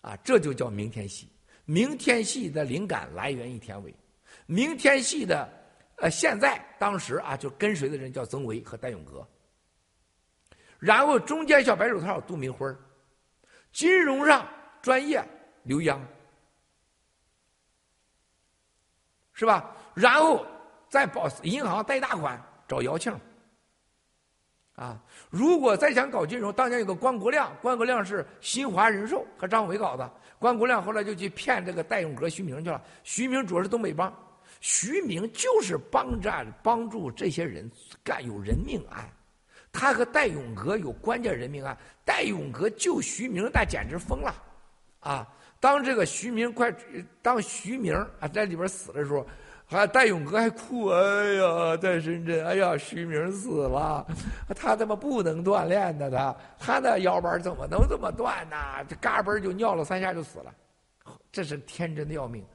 [0.01, 1.27] 啊，这就叫明天系。
[1.65, 3.95] 明天系的灵感来源于田伟，
[4.45, 5.49] 明天系的
[5.97, 9.25] 呃，现在当时啊，就跟随的人叫曾维和戴永革，
[10.77, 12.67] 然后中间小白手套杜明辉
[13.71, 14.47] 金融上
[14.81, 15.23] 专业
[15.63, 16.05] 刘央，
[19.31, 19.75] 是吧？
[19.93, 20.45] 然后
[20.89, 23.15] 再保银行贷大款找姚庆，
[24.75, 24.99] 啊，
[25.29, 32.81] 如果再想搞金融，当年有个关国亮，关国亮是新华人寿和张伟搞的，关国亮后来就去骗这个戴永革、徐明去了。
[33.03, 34.11] 徐明主要是东北帮，
[34.61, 37.69] 徐明就是帮着帮助这些人
[38.03, 39.07] 干有人命案，
[39.71, 44.35] 他和戴永革有关键人命案，戴永革救徐明那简直疯了，
[45.01, 45.27] 啊，
[45.59, 46.73] 当这个徐明快
[47.21, 49.23] 当徐明啊在里边死的时候。
[49.65, 54.05] 还戴永革还哭，哎呀，在深圳，哎呀，徐明死了，
[54.55, 58.55] 他他妈不能锻炼的，他他那腰板怎么能这么断呢？
[58.87, 60.53] 这嘎嘣就尿了三下就死了，
[61.31, 62.45] 这是天真的要命。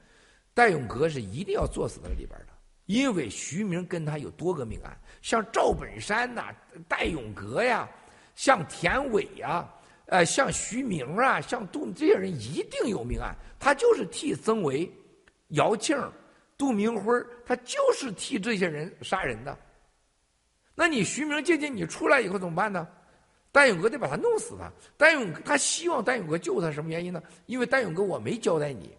[0.53, 2.53] 戴永革是一定要作死在里边的，
[2.85, 6.53] 因为徐明跟他有多个命案，像赵本山呐、
[6.87, 7.89] 戴永革呀、
[8.35, 9.67] 像田伟呀、
[10.05, 14.89] 呃，像徐明啊、像杜这些人一定有命案，他就是替曾维、
[15.49, 15.97] 姚庆。
[16.59, 19.57] 杜明辉他就是替这些人杀人的。
[20.75, 22.85] 那你徐明进去，你出来以后怎么办呢？
[23.51, 24.71] 戴永哥得把他弄死他。
[24.97, 27.23] 戴永他希望戴永哥救他，什么原因呢？
[27.45, 28.95] 因为戴永哥我没交代你，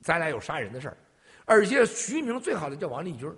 [0.00, 0.96] 咱俩有杀人的事儿。
[1.44, 3.30] 而且徐明最好的叫王立军，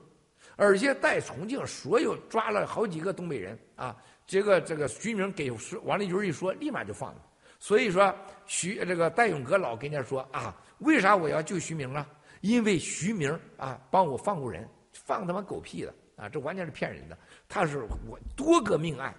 [0.55, 5.51] 而且在重庆所有抓了好几个东北人啊，这个这个徐明给
[5.85, 7.23] 王立军一说，立马就放了。
[7.59, 8.15] 所以说
[8.47, 12.07] 徐这个戴永哥老跟人家说啊，为啥我要救徐明啊？
[12.47, 16.29] 因为徐明啊，帮我放过人，放他妈狗屁的啊！
[16.29, 17.19] 这完全是骗人的。
[17.49, 19.13] 他是我多个命案，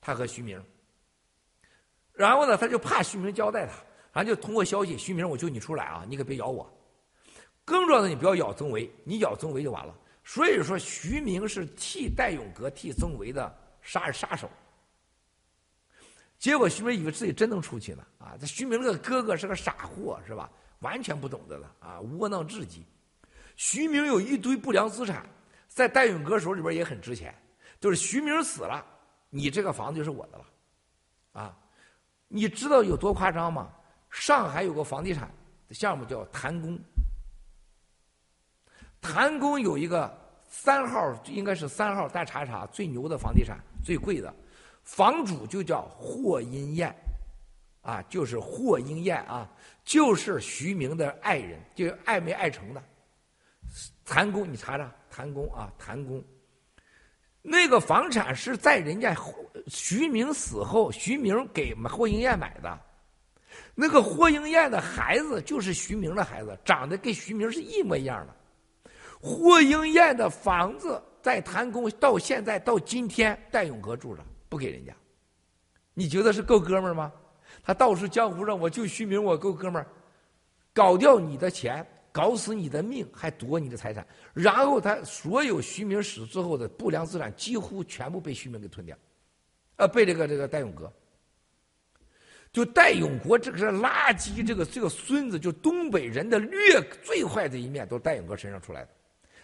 [0.00, 0.60] 他和徐明。
[2.12, 3.74] 然后呢，他就怕徐明交代他，
[4.12, 6.68] 然后就通过消息，徐明，我救你出来啊，你可别咬我。
[7.64, 9.96] 更重要的，你不要咬曾维，你咬曾维就完了。
[10.24, 14.50] 所以说，徐明是替戴永革、替曾维的杀杀手。
[16.40, 18.36] 结果徐明以为自己真能出去呢啊！
[18.40, 20.50] 这徐明这个哥哥是个傻货是吧？
[20.84, 22.84] 完全不懂得了啊，窝囊至极。
[23.56, 25.26] 徐明有一堆不良资产，
[25.66, 27.34] 在戴永哥手里边也很值钱。
[27.80, 28.84] 就是徐明死了，
[29.30, 30.44] 你这个房子就是我的了，
[31.32, 31.56] 啊！
[32.28, 33.70] 你知道有多夸张吗？
[34.10, 35.30] 上海有个房地产
[35.70, 36.78] 项目叫谭宫，
[39.00, 40.10] 谭宫有一个
[40.48, 44.34] 三号，应该是三号，大查查最牛的房地产，最贵的，
[44.82, 46.94] 房主就叫霍英燕，
[47.84, 49.48] 啊，就是霍英燕啊，
[49.84, 52.82] 就是徐明的爱人，就爱没爱成的。
[54.04, 56.22] 谭宫，你查查谭宫啊，谭宫，
[57.42, 59.14] 那个房产是在人家
[59.66, 62.80] 徐明死后，徐明给霍英燕买的。
[63.74, 68.34] 那个霍英燕的孩子就是徐明的孩子，长得跟徐明是一模一样的。
[69.20, 74.94] 霍英燕的房子在谭宫，到现在到今天，戴永革住着，不给人家。
[75.94, 77.12] 你觉得是够哥们吗？
[77.64, 79.86] 他到处江湖上，我救徐明，我够哥们儿，
[80.74, 88.94] 搞掉你的钱，搞死你的命，还夺你的财产，然后他所有徐明死之后的不良资产，几乎全部被徐明给吞掉，
[89.76, 90.92] 呃，被这个这个戴永革。
[92.52, 98.90] 就戴永国这个是垃圾，这个这个孙子，就东北人的劣最坏的一面，都戴永革身上出来的。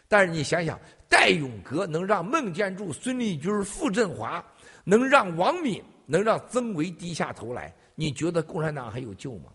[0.07, 0.79] 但是你想想，
[1.09, 4.45] 戴永革能让孟建柱、孙立军、傅振华，
[4.85, 9.53] 能让王敏，能让曾维低下头来，你觉得共产党还有救吗？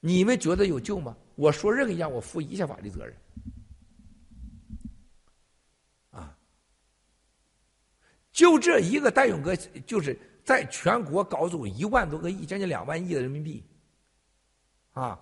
[0.00, 1.16] 你们觉得有救吗？
[1.34, 3.16] 我说任何一样，我负一切法律责任。
[6.10, 6.38] 啊，
[8.30, 13.64] 就这一个戴永哥，就是在全国搞走一万多个亿，将近两万亿的人民币，
[14.92, 15.18] 啊。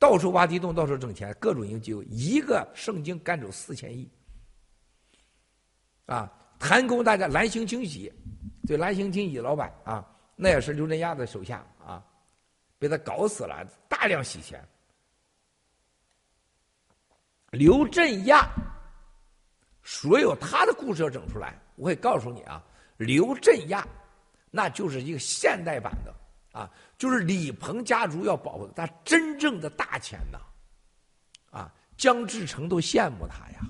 [0.00, 4.08] 到处挖地洞，到处挣钱，各种营救，一个圣经干走四千亿，
[6.06, 6.32] 啊！
[6.56, 8.12] 谭公大家蓝星清洗，
[8.68, 12.04] 对蓝星清洗老板啊，那也是刘振亚的手下啊，
[12.78, 14.62] 被他搞死了，大量洗钱。
[17.52, 18.46] 刘振亚，
[19.82, 22.62] 所有他的故事要整出来，我会告诉你啊，
[22.98, 23.88] 刘振亚，
[24.50, 26.14] 那就是一个现代版的。
[26.52, 30.38] 啊，就是李鹏家族要保护他真正的大钱呐，
[31.50, 33.60] 啊，姜志成都羡慕他呀，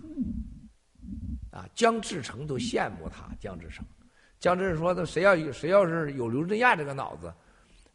[1.51, 3.85] 啊，姜志成都羡慕他，姜志成，
[4.41, 7.33] 姜志说：“他谁要有谁要是有刘振亚这个脑子，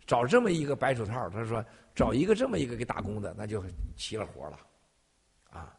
[0.06, 1.64] 找这么一个白手套，他说
[1.96, 3.64] 找一个这么一个给打工的，那就
[3.96, 4.60] 齐了活了，
[5.50, 5.74] 啊。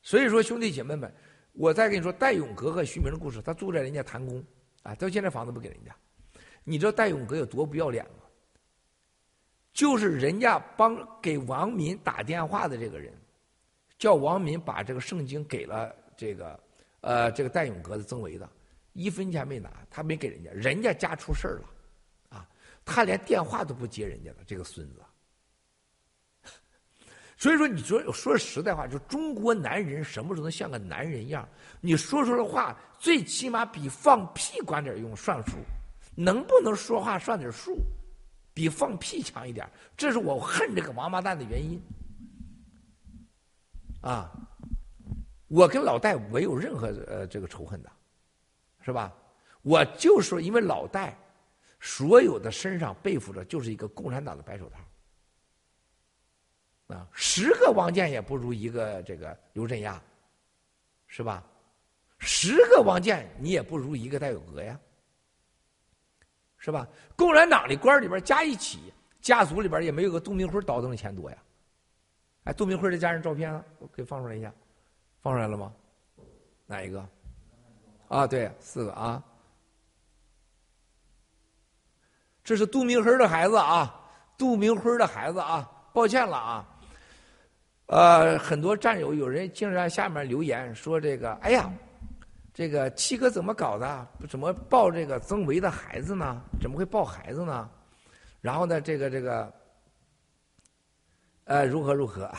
[0.00, 1.12] 所以说，兄弟姐妹们，
[1.52, 4.42] 我再跟你说，戴永革和徐明的故事，他住在人家谭宫，
[4.82, 5.94] 啊，到现在房子不给人家。”
[6.64, 8.24] 你知道戴永革有多不要脸吗？
[9.72, 13.12] 就是人家帮给王民打电话的这个人，
[13.98, 16.60] 叫王民把这个圣经给了这个
[17.00, 18.48] 呃这个戴永革的曾维的，
[18.92, 21.68] 一分钱没拿，他没给人家，人家家出事儿了，
[22.28, 22.48] 啊，
[22.84, 25.02] 他连电话都不接人家了这个孙子。
[27.36, 31.48] 所以说，你说说实在话，就中国男人什么时候能像个男人样？
[31.80, 35.56] 你说出的话，最起码比放屁管点用，算数。
[36.14, 37.78] 能不能说话算点数，
[38.52, 39.66] 比放屁强一点？
[39.96, 41.82] 这是我恨这个王八蛋的原因。
[44.02, 44.30] 啊，
[45.48, 47.90] 我跟老戴没有任何呃这个仇恨的，
[48.82, 49.12] 是吧？
[49.62, 51.16] 我就说，因为老戴
[51.80, 54.78] 所有的身上背负着就是一个共产党的白手套。
[56.94, 60.02] 啊，十个王建也不如一个这个刘振亚，
[61.06, 61.42] 是吧？
[62.18, 64.78] 十个王建你也不如一个戴永革呀。
[66.58, 66.86] 是吧？
[67.16, 71.38] 共产党的官里边加一起，家族里边也没有个杜明辉倒腾的钱多呀。
[72.44, 74.52] 哎，杜明辉的家人照片，我可以放出来一下，
[75.20, 75.72] 放出来了吗？
[76.66, 77.08] 哪一个？
[78.12, 79.22] 啊，对，四个啊。
[82.44, 83.98] 这是杜明辉的孩子啊，
[84.36, 86.68] 杜明辉的孩子啊，抱歉了啊。
[87.86, 91.72] 呃，很多战友有人竟然下面留言说这个，哎呀。
[92.54, 94.06] 这个七哥怎么搞的？
[94.28, 96.38] 怎么抱这个曾维的孩子呢？
[96.60, 97.70] 怎么会抱孩子呢？
[98.42, 99.50] 然后呢，这个这个，
[101.44, 102.30] 呃，如何如何？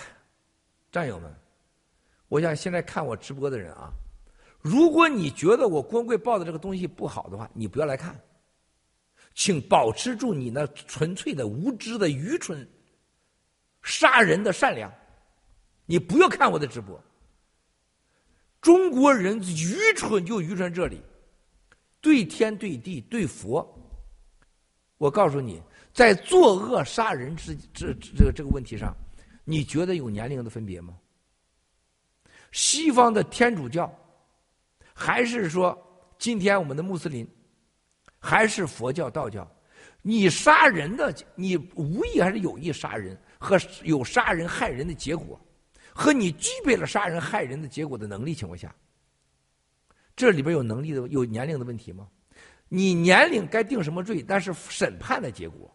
[0.91, 1.35] 战友们，
[2.27, 3.91] 我想现在看我直播的人啊，
[4.63, 8.17] 如果你觉得我光棍报的这个东西不好的话，你不要来看，
[9.35, 12.65] 请保持住你那纯粹的无知的愚蠢、
[13.81, 14.89] 杀人的善良，
[15.85, 16.97] 你不要看我的直播。
[18.61, 21.01] 中国人愚蠢就愚蠢这里，
[21.99, 23.69] 对天对地对佛。
[24.97, 25.61] 我告诉你，
[25.93, 28.95] 在作恶杀人之这这这个问题上，
[29.43, 30.97] 你觉得有年龄的分别吗？
[32.53, 33.93] 西方的天主教，
[35.03, 35.77] 还是说
[36.17, 37.27] 今天我们的穆斯林
[38.19, 39.45] 还是佛教、道教，
[40.01, 45.37] 你杀人的，你无意还是有意杀人，和有杀人害人的结果，
[45.93, 48.73] 和你具备了杀人害人的结果的能力情况下，
[50.15, 52.07] 这里边有能力的有年龄的问题吗？
[52.69, 55.69] 你年龄该定什么罪，但是审判的结果，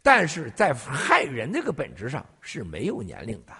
[0.00, 3.52] 但是在害人这个本质上是没有年龄的。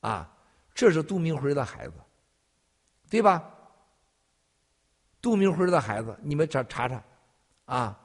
[0.00, 0.33] 啊，
[0.74, 1.94] 这是杜明辉的孩子，
[3.08, 3.48] 对吧？
[5.20, 7.02] 杜明辉的孩子，你们查查查，
[7.64, 7.98] 啊，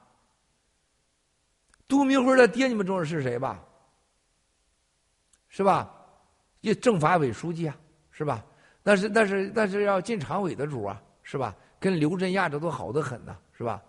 [1.88, 3.62] 杜明辉的爹，你们知道是谁吧？
[5.48, 5.92] 是吧？
[6.60, 7.76] 一政法委书记啊，
[8.10, 8.44] 是吧？
[8.82, 11.54] 那是那是那是要进常委的主啊，是吧？
[11.78, 13.82] 跟刘振亚这都好得很呢，是吧？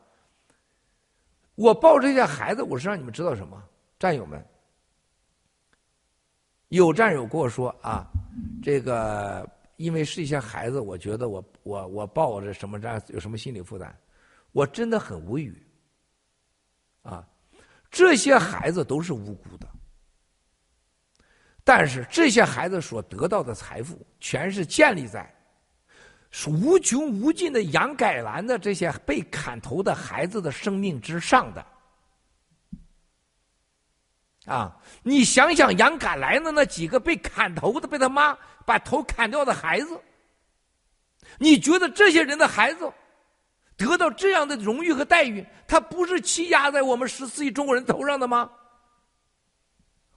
[1.55, 3.61] 我抱这些孩子，我是让你们知道什么，
[3.99, 4.43] 战友们。
[6.72, 8.07] 有战友跟我说啊，
[8.64, 9.45] 这个
[9.76, 13.93] 因为是一些孩子，我觉得我我我抱着什么这样有什么心理负担，
[14.53, 15.61] 我真的很无语。
[17.02, 17.27] 啊，
[17.89, 19.68] 这些孩子都是无辜的，
[21.61, 25.30] 但是这些孩子所得到的财富，全是建立在
[26.48, 31.65] 无穷无尽的杨改兰的这些被砍头的孩子的生命之上的。
[34.47, 34.76] 啊！
[35.03, 38.35] 你想想，杨赶来的那几个被砍头的、被他妈
[38.65, 40.01] 把头砍掉的孩子，
[41.38, 42.91] 你觉得这些人的孩子
[43.77, 48.49] 得到这样的荣誉和待遇，他不是欺压在我们十四亿中国人头上的吗？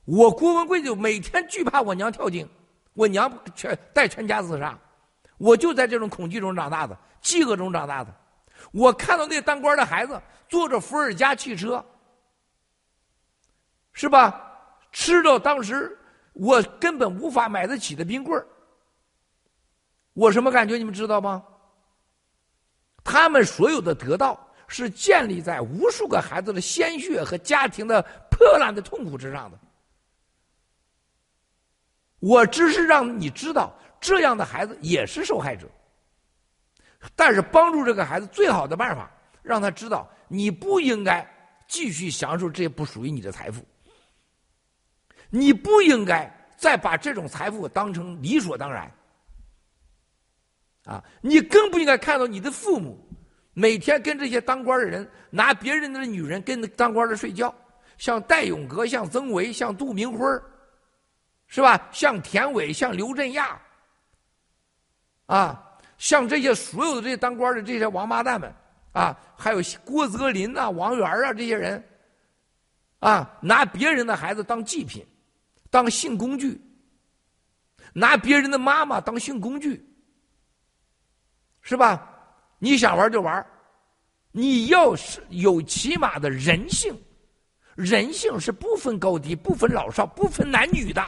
[0.06, 2.48] 我郭文贵就每天惧怕我娘跳井，
[2.94, 4.78] 我娘全带全家自杀，
[5.36, 8.14] 我就在这种恐惧中长大的，饥饿中长大的。
[8.72, 10.18] 我看到那当官的孩子
[10.48, 11.84] 坐着伏尔加汽车。
[13.94, 14.40] 是吧？
[14.92, 15.98] 吃到当时
[16.34, 18.46] 我根本无法买得起的冰棍儿，
[20.12, 20.76] 我什么感觉？
[20.76, 21.42] 你们知道吗？
[23.02, 29.58] 他们所有的得到是建立在无数个孩子的鲜血和家庭的破烂的痛苦之上的。
[32.20, 35.68] 我只是让你知道，这样的孩子也是受害者。
[37.14, 39.10] 但是帮助这个孩子最好的办法，
[39.42, 41.28] 让他知道你不应该
[41.68, 43.62] 继续享受这些不属于你的财富。
[45.36, 48.88] 你不应该再把这种财富当成理所当然，
[50.84, 51.02] 啊！
[51.20, 52.96] 你更不应该看到你的父母
[53.52, 57.52] 每天跟这些当官的人拿别人的女人跟当官的睡觉，
[57.98, 60.24] 像戴永革、像曾维、像杜明辉
[61.48, 61.88] 是吧？
[61.90, 63.60] 像田伟、像刘振亚，
[65.26, 68.54] 啊，像这些所有的这些当官的这些王八蛋们，
[68.92, 71.84] 啊，还有郭泽林呐、王源啊这些人，
[73.00, 75.04] 啊，拿别人的孩子当祭品。
[75.74, 76.60] 当性工具，
[77.92, 79.84] 拿别人的妈妈当性工具，
[81.62, 82.08] 是吧？
[82.60, 83.44] 你想玩就玩，
[84.30, 86.96] 你要是有起码的人性，
[87.74, 91.04] 人性是不分高低、不分老少、不分男女的。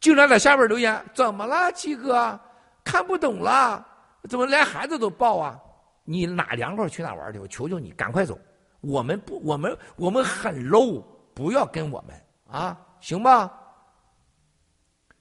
[0.00, 2.40] 经常在下边留言：“怎么了，七哥？
[2.82, 3.86] 看不懂了？
[4.28, 5.56] 怎么连孩子都抱啊？
[6.02, 7.38] 你哪凉快去哪玩去？
[7.38, 8.36] 我求求你，赶快走！
[8.80, 11.04] 我们不，我们我们很 low。”
[11.40, 12.14] 不要跟我们
[12.46, 13.50] 啊，行吧？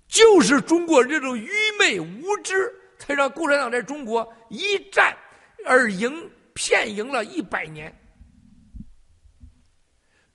[0.06, 5.18] 就是中国这种愚昧无知，才让共产党在中国一战
[5.66, 7.98] 而赢，骗赢了一百年。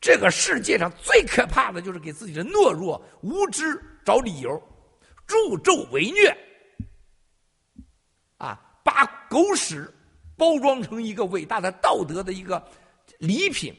[0.01, 4.51] 这个世界上最可怕的就是给自己的懦弱无知找理由，
[5.27, 6.35] 助纣为虐，
[8.39, 9.93] 啊，把狗屎
[10.35, 12.67] 包装成一个伟大的道德的一个
[13.19, 13.77] 礼品。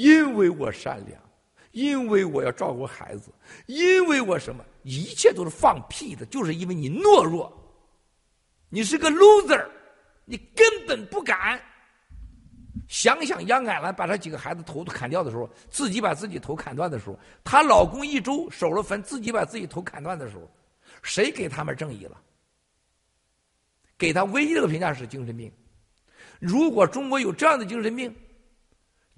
[0.00, 1.20] 因为我善良，
[1.72, 3.30] 因为我要照顾孩子，
[3.66, 7.52] 因为我什么，一切都是放屁的，就是因为你懦弱，
[8.70, 9.62] 你是个 loser，
[10.24, 11.60] 你根本不敢。
[12.88, 20.50] 想想杨改兰把他几个孩子头都砍掉的时候，自己把自己头砍断的时候，她老公一周守了坟，自己把自己头砍断的时候，
[21.02, 22.18] 谁给他们正义了？
[23.98, 25.52] 给他唯一的评价是精神病。
[26.38, 28.10] 如果中国有这样的精神病。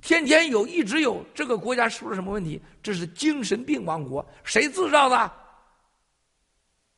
[0.02, 2.60] 天天有，一直有，这个国家出了什么问题？
[2.82, 5.32] 这是精神病王国，谁制造的？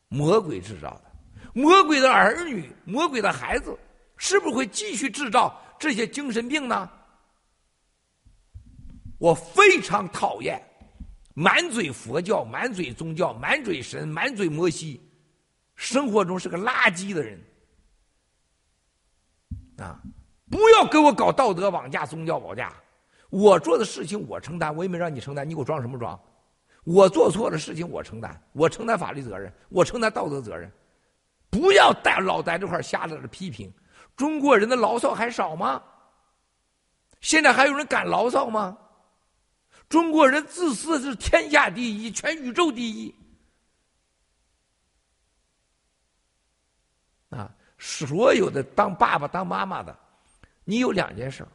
[0.08, 1.12] 魔鬼制造的，
[1.52, 3.78] 魔鬼的儿女，魔鬼的孩子，
[4.16, 6.90] 是不是会继续制造这些精神病呢？
[9.18, 10.60] 我非常讨厌
[11.34, 15.00] 满嘴佛教、满嘴宗教、满嘴神、满嘴摩西，
[15.74, 17.38] 生活中是个垃圾的人
[19.76, 20.00] 啊！
[20.50, 22.72] 不要给我搞道德绑架、宗教绑架。
[23.34, 26.18] 我做的事情我承担，我也没让你承担，你给我装什么装？
[26.84, 30.70] 我做错了事情，我承担，我承担法律责任，我承担道德责任。
[31.50, 33.72] 不要在老在这块瞎在这批评。
[34.14, 35.82] 中国人的牢骚还少吗？
[37.20, 38.78] 现在还有人敢牢骚吗？
[39.88, 43.12] 中国人自私是天下第一，全宇宙第一。
[47.30, 49.98] 啊，所有的当爸爸当妈妈的，
[50.62, 51.48] 你有两件事儿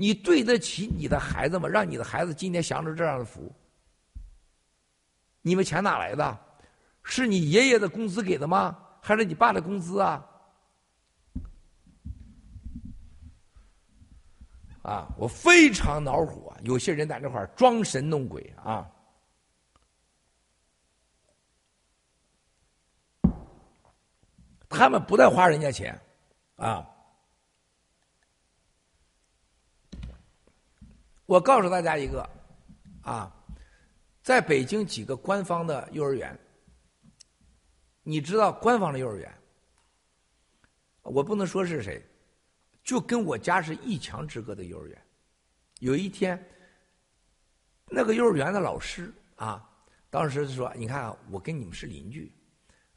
[0.00, 1.68] 你对得起你的孩子吗？
[1.68, 3.54] 让你的孩子今天享受这样的福。
[5.42, 6.38] 你们钱哪来的？
[7.02, 8.78] 是你爷爷的工资给的吗？
[9.02, 10.26] 还是你爸的工资啊？
[14.80, 18.90] 啊，我非常恼火，有些人在那块装神弄鬼啊！
[24.66, 26.00] 他们不带花人家钱，
[26.56, 26.88] 啊！
[31.30, 32.28] 我告诉大家一个，
[33.02, 33.32] 啊，
[34.20, 36.36] 在北京几个官方的幼儿园，
[38.02, 39.32] 你知道官方的幼儿园，
[41.02, 42.04] 我不能说是谁。
[42.82, 45.00] 就跟我家是一墙之隔的幼儿园。
[45.78, 46.36] 有一天，
[47.86, 49.64] 那个幼儿园的老师啊，
[50.10, 52.32] 当时就说：“你看，我跟你们是邻居，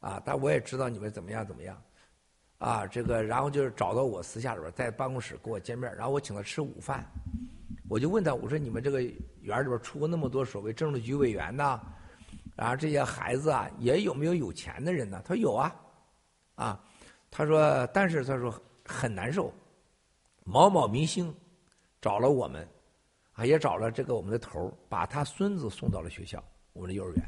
[0.00, 1.80] 啊，但我也知道你们怎么样怎么样，
[2.58, 7.08] 啊，这个，然后就是找到我私下里边，在办公室跟我见面，然后我请他吃午饭。
[7.94, 9.00] 我就问他，我说你们这个
[9.40, 11.80] 园里边出过那么多所谓政治局委员呐，
[12.56, 15.22] 然后这些孩子啊，也有没有有钱的人呢？
[15.24, 15.76] 他说有啊，
[16.56, 16.84] 啊，
[17.30, 18.52] 他说，但是他说
[18.84, 19.54] 很难受。”
[20.42, 21.32] 某某明星
[22.00, 22.68] 找了我们，
[23.34, 26.42] 啊，也找了这个我们的头把他孙子送到了学校，
[26.72, 27.24] 我们的幼儿园。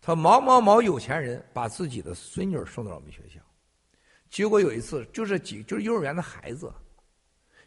[0.00, 3.40] 他说某某某有钱人把自己的孙女送到了我们学校，
[4.30, 6.72] 结果有一次，就是几就是幼儿园的孩子，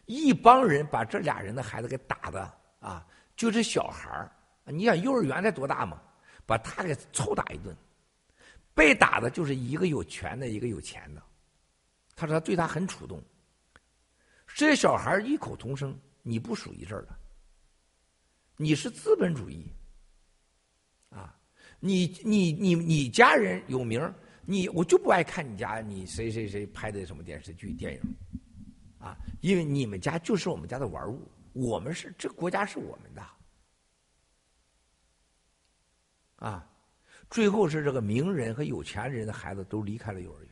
[0.06, 3.06] 一帮人把这俩人的孩子给打的啊，
[3.36, 4.32] 就是小孩儿，
[4.64, 6.00] 你想幼儿园才多大嘛，
[6.46, 7.76] 把他给臭打一顿，
[8.74, 11.22] 被打的就是一个有权的，一个有钱的，
[12.14, 13.22] 他说他对他很主动。
[14.54, 17.18] 这些小孩异口同声：“你不属于这儿的，
[18.56, 19.70] 你是资本主义。”
[21.10, 21.36] 啊，
[21.78, 24.12] 你你你你家人有名
[24.44, 28.00] 你我就不爱看你家你谁谁谁拍的什么电视剧电影，
[29.06, 33.22] 啊，因为你们家就是我们家的玩物，我们是这国家是我们的，
[36.36, 36.68] 啊，
[37.30, 40.50] 最后是这个名人和有钱人的孩子都离开了幼儿园，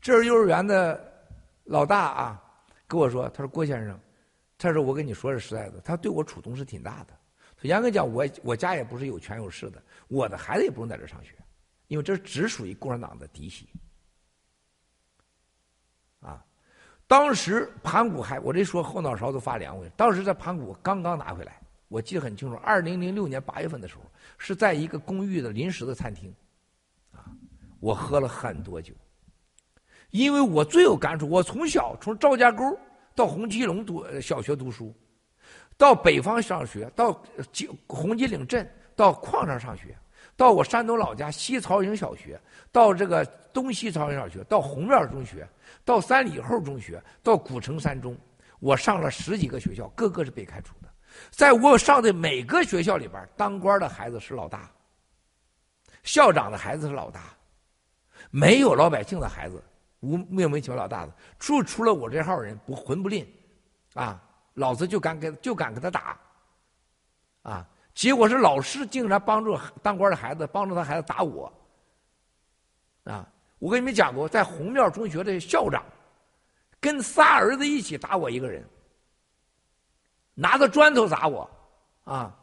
[0.00, 1.08] 这是幼儿园的。
[1.64, 2.42] 老大啊，
[2.88, 4.00] 跟我说：“他说郭先生，
[4.58, 7.16] 他说我跟你说是实在的，他对我触动是挺大的。
[7.60, 11.36] 严格讲，我我家也不是有权有势的，我的孩子也不用在这上学，
[11.86, 13.68] 因为这只属于共产党的嫡系。
[16.18, 16.44] 啊，
[17.10, 19.88] 当时盘古还我这说后脑勺都发凉了。
[19.96, 24.02] 当时在盘古刚刚拿回来，我记得很清楚，二零零六年八月份的时候，
[24.38, 26.32] 是在一个公寓的临时的餐厅，
[27.10, 27.26] 啊，
[27.80, 28.94] 我喝了很多酒。”
[30.10, 32.78] 因为我最有感触，我从小从赵家沟
[33.12, 34.94] 到红旗龙读小学读书，
[35.76, 37.20] 到北方上学，到
[37.88, 38.64] 红旗岭镇
[38.94, 39.96] 到矿上上学，
[40.36, 45.44] 到我山东老家西曹营小学，到这个东西曹营小学，到红庙中学，
[45.84, 48.16] 到三里后中学，到古城三中，
[48.58, 50.88] 我上了十几个学校，个个是被开除的。
[51.30, 54.70] 在我上的每个学校里边，当官的孩子是老大，
[56.02, 57.34] 校长的孩子是老大，
[58.30, 59.62] 没有老百姓的孩子。
[60.02, 63.30] 无莫名其妙老大的，除除了我这号人不混不吝，
[63.92, 64.18] 啊，
[64.54, 66.18] 老子就敢跟就敢跟他打，
[67.42, 71.52] 啊，结果是老师竟然帮助当官的孩子帮助他孩子打我，
[73.04, 73.30] 啊，
[73.60, 75.84] 我跟你们讲过，在红庙中学的校长，
[76.80, 78.68] 跟仨儿子一起打我一个人，
[80.34, 81.48] 拿着砖头砸我，
[82.02, 82.34] 啊，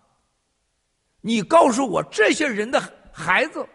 [1.20, 2.82] 你告诉我这些人的
[3.12, 3.68] 孩子。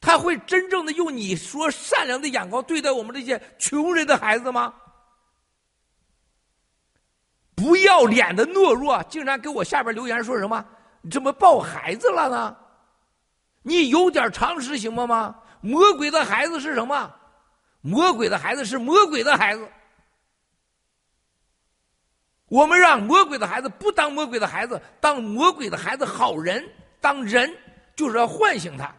[0.00, 4.74] 他会真正的用你说善良的眼光对待我们这些穷人的孩子吗？
[7.54, 10.62] 不要脸的懦弱，竟然给我下边留言说什么？
[11.00, 12.54] 你怎么抱孩子了呢？
[13.62, 15.34] 你有点常识行吗吗？
[15.64, 17.10] 魔鬼的孩子是什么？
[17.80, 19.66] 魔鬼的孩子是魔鬼的孩子。
[22.48, 26.70] 我们让魔鬼的孩子不当魔鬼的孩子，当魔鬼的孩子好人，
[27.00, 27.50] 当人
[27.96, 28.94] 就是要唤醒他。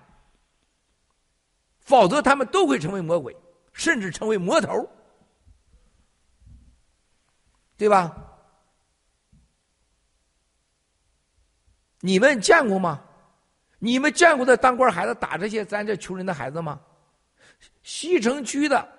[1.82, 3.38] 否则，他们都会成为魔鬼，
[3.72, 4.90] 甚至成为魔头，
[7.78, 8.12] 对吧？
[12.00, 13.05] 你们见过吗？
[13.86, 16.82] 你们见过的当官孩子打这些咱这穷人的孩子吗？
[17.84, 18.90] 西城区的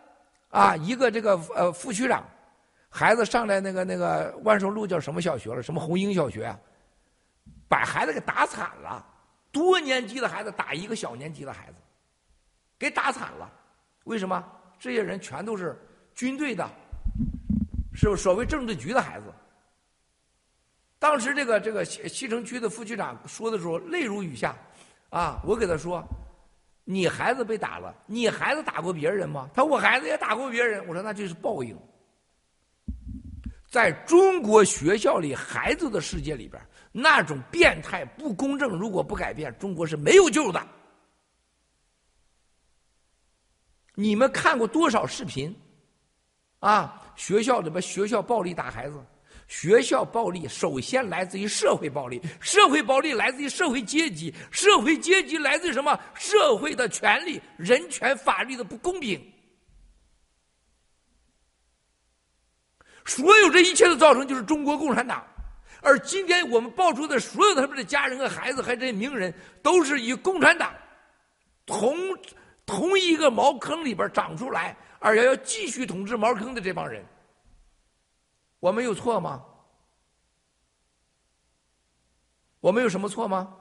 [0.49, 2.25] 啊，一个这个呃副区长，
[2.89, 5.61] 孩子上来那个那个万寿路叫什么小学了？
[5.61, 6.57] 什么红英小学啊？
[7.69, 9.05] 把孩子给打惨了，
[9.51, 11.79] 多年级的孩子打一个小年级的孩子，
[12.79, 13.51] 给打惨了。
[14.05, 14.41] 为什么？
[14.79, 15.77] 这些人全都是
[16.15, 16.65] 军队的，
[17.93, 19.25] 是所谓政治局的孩子。
[20.97, 24.57] 当时这个这个西西城区的副区长说的时候，泪如雨下，
[25.17, 26.07] 啊，我给他说，
[26.85, 29.49] 你孩子被打了，你孩子打过别人吗？
[29.55, 30.87] 他说我孩子也打过别人。
[30.87, 31.75] 我说那就是报应。
[33.71, 36.63] 在中国学校里，孩子的世界里边，
[36.93, 40.63] 那种变态不公正，如果不改变，中国是没有救的。
[43.95, 45.59] 你们看过多少视频？
[46.59, 49.03] 啊，学校里边学校暴力打孩子，
[49.47, 55.99] 学校暴力首先来自于社会暴力，社会暴力来自于社会阶级，社会阶级来自于什么？
[56.15, 59.21] 社会的权利、人权、法律的不公平。
[63.05, 65.25] 所有这一切的造成就是中国共产党，
[65.81, 69.33] 而今天我们爆出的所有他们的家人和孩子，还有这些名人，
[69.63, 70.75] 都是以共产党
[71.65, 71.97] 同
[72.67, 77.07] 同一个茅坑里边长出来，而且要继续统治茅坑的这帮人，
[78.67, 79.45] 我们有错吗？
[82.59, 83.57] 我们有什么错吗？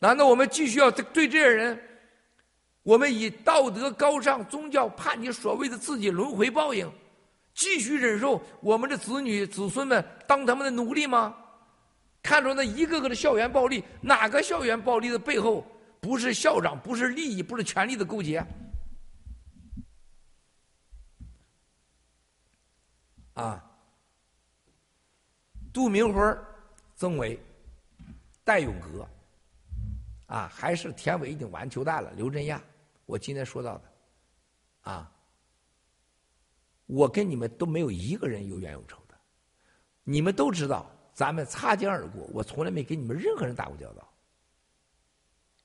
[0.00, 1.80] 难道我们继续要对这些人，
[2.82, 6.90] 我们以道德高尚、宗教叛逆所谓的自己轮回报应？
[7.54, 11.32] 继续忍受我们的子女子孙们当他们的奴隶吗？
[12.20, 15.64] 看着那一个个的校园暴力，哪个校园暴力的背后
[16.00, 18.44] 不是校长，不是利益，不是权力的勾结？
[23.34, 23.64] 啊！
[25.72, 26.20] 杜明辉、
[26.94, 27.40] 曾伟、
[28.44, 29.08] 戴永革，
[30.26, 32.10] 啊，还是田伟已经完球蛋了。
[32.12, 32.62] 刘振亚，
[33.06, 33.92] 我今天说到的，
[34.82, 35.12] 啊。
[36.86, 39.14] 我跟你们都没有一个人有冤有仇的，
[40.04, 42.28] 你们都知道，咱们擦肩而过。
[42.34, 44.06] 我从来没跟你们任何人打过交道，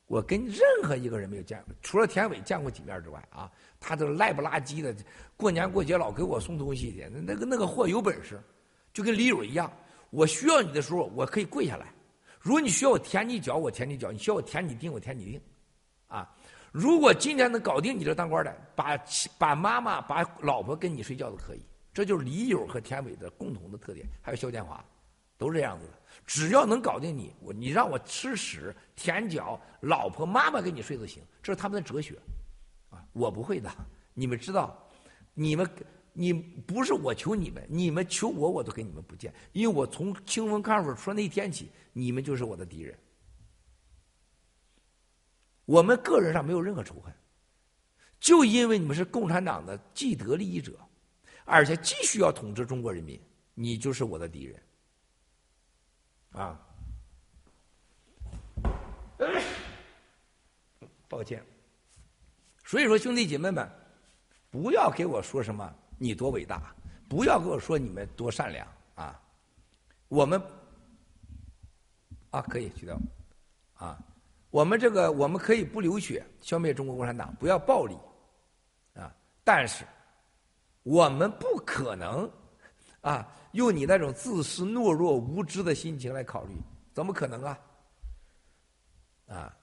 [0.06, 4.95] 我跟任何一个人没有见过，除了田伟见过几面之外啊，他都赖不拉几的，
[5.36, 8.41] 过年过节老给我送东西的，那个那个货有本事，
[8.94, 9.72] 就跟李友一样。
[10.10, 11.86] 我需要你的时候，我可以跪下来；
[12.40, 15.41] 如果你需要我舔你脚，我舔你脚；你需要我舔你腚，我舔你腚，
[16.08, 16.36] 啊。
[16.72, 18.98] 如果今天能搞定你这当官的，把
[19.38, 21.62] 把妈妈、把老婆跟你睡觉都可以，
[21.94, 24.84] 这就是李友和田伟的共同的特点，还有肖建华，
[25.38, 25.94] 都这样子的。
[26.26, 32.16] 只要能搞定你，我你让我吃屎、舔脚，老婆、妈妈跟你睡都行，这是他们的哲学，
[33.18, 33.69] 我不会的。
[34.14, 34.89] 你们知道，
[35.34, 35.69] 你们
[36.14, 42.98] 你不是我求你们，你们求我，我都跟你们不见，因为我从清风看守说那天起，你们就是我的敌人。
[45.65, 47.14] 我们个人上没有任何仇恨，
[48.19, 50.80] 就因为你们是共产党的既得利益者，
[51.44, 53.19] 而且继续要统治中国人民，
[53.53, 54.64] 你就是我的敌人，
[56.31, 56.60] 啊！
[61.10, 61.44] 抱歉，
[62.68, 63.65] 所以说兄弟姐妹们，
[64.52, 66.76] 不要给我说什么你多伟大，
[67.07, 69.18] 不要给我说你们多善良啊！
[70.10, 70.41] 我们
[72.30, 72.99] 啊，可以去掉
[73.73, 73.98] 啊。
[74.49, 77.98] 我们这个我们可以不流血消灭中国共产党，不要暴力，
[78.95, 79.15] 啊！
[79.45, 79.85] 但是
[80.84, 82.30] 我们不可能
[82.99, 86.53] 啊用你那种自私、懦弱、无知的心情来考虑，
[86.94, 87.60] 怎么可能啊？
[89.27, 89.57] 啊！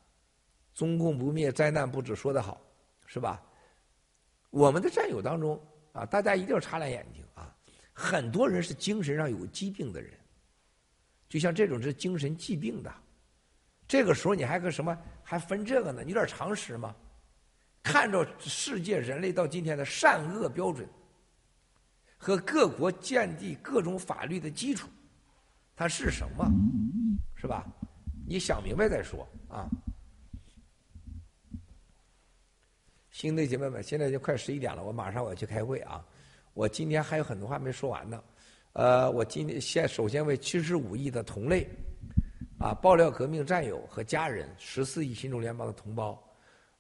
[0.73, 2.61] 中共不灭，灾难不止，说得好，
[3.15, 3.41] 是吧？
[4.51, 7.55] 我们的战友当中啊，大家一定要擦亮眼睛啊！
[7.93, 10.19] 很多人是精神上有疾病的人，
[11.29, 12.93] 就像这种是精神疾病的。
[13.87, 16.03] 这个时候你还个什么还分这个呢？
[16.03, 16.93] 你有点常识吗？
[17.85, 20.89] 看着世界人类到今天的善恶标准
[22.17, 24.89] 和各国建立各种法律的基础，
[25.77, 26.45] 它是什么？
[27.37, 27.65] 是吧？
[28.27, 29.71] 你想明白再说啊！
[33.15, 36.05] 兄弟姐妹们，现在就快十一点了，我马上我要去开会啊！
[36.53, 38.21] 我今天还有很多话没说完呢。
[38.73, 41.65] 呃，我今天先首先为七十五亿的同类。
[42.59, 42.75] 啊！
[42.75, 46.21] 爆料革命战友和家人，十四亿新中联邦的同胞，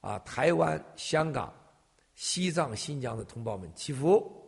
[0.00, 1.54] 啊，台湾、香港、
[2.16, 4.43] 西藏、新疆的同胞们祈福。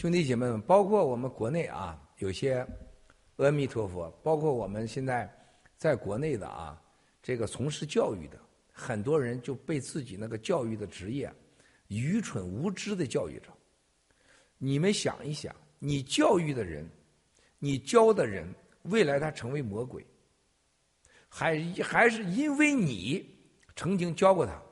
[0.00, 2.66] 兄弟姐妹们，包括我们国内啊，有些
[3.36, 5.30] 阿弥陀佛，包括我们现在
[5.76, 6.82] 在国内的啊，
[7.22, 8.40] 这个从事教育的
[8.72, 11.30] 很多人就被自己那个教育的职业
[11.88, 13.52] 愚蠢无知的教育着。
[14.56, 16.88] 你们想一想，你教育的人，
[17.58, 18.48] 你教的人，
[18.84, 20.02] 未来他成为魔鬼，
[21.28, 23.22] 还还是因为你
[23.76, 24.62] 曾经教过他，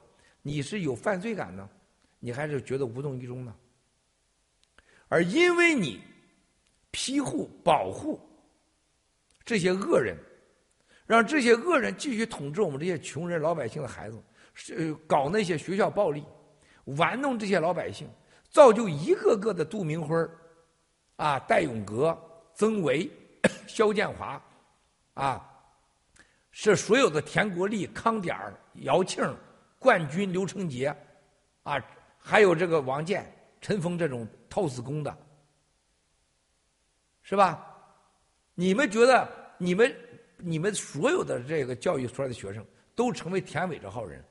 [0.40, 1.68] 你是有犯罪感呢，
[2.18, 3.54] 你还是觉得无动于衷呢？
[5.08, 6.00] 而因为你
[6.90, 8.20] 庇护、保护
[9.44, 10.16] 这些恶人，
[11.06, 14.22] 让这些恶人继续统治我们这些穷人、老百姓的孩子，
[14.52, 16.22] 是搞那些学校暴力，
[16.84, 18.06] 玩弄这些老百姓，
[18.50, 20.14] 造就一个个的杜明辉
[21.16, 22.16] 啊，戴永革、
[22.54, 23.10] 曾维、
[23.66, 24.42] 肖建华，
[25.14, 25.50] 啊，
[26.50, 28.36] 是所有的田国立、康点
[28.82, 29.24] 姚庆、
[29.78, 30.94] 冠军刘成杰，
[31.62, 31.82] 啊，
[32.18, 33.24] 还有这个王健、
[33.60, 34.28] 陈峰这种。
[34.48, 35.16] 套死工的，
[37.22, 37.64] 是吧？
[38.54, 39.96] 你们觉得你们
[40.36, 44.24] 你们所有的这个教育出来的学生都成为田伟这号人，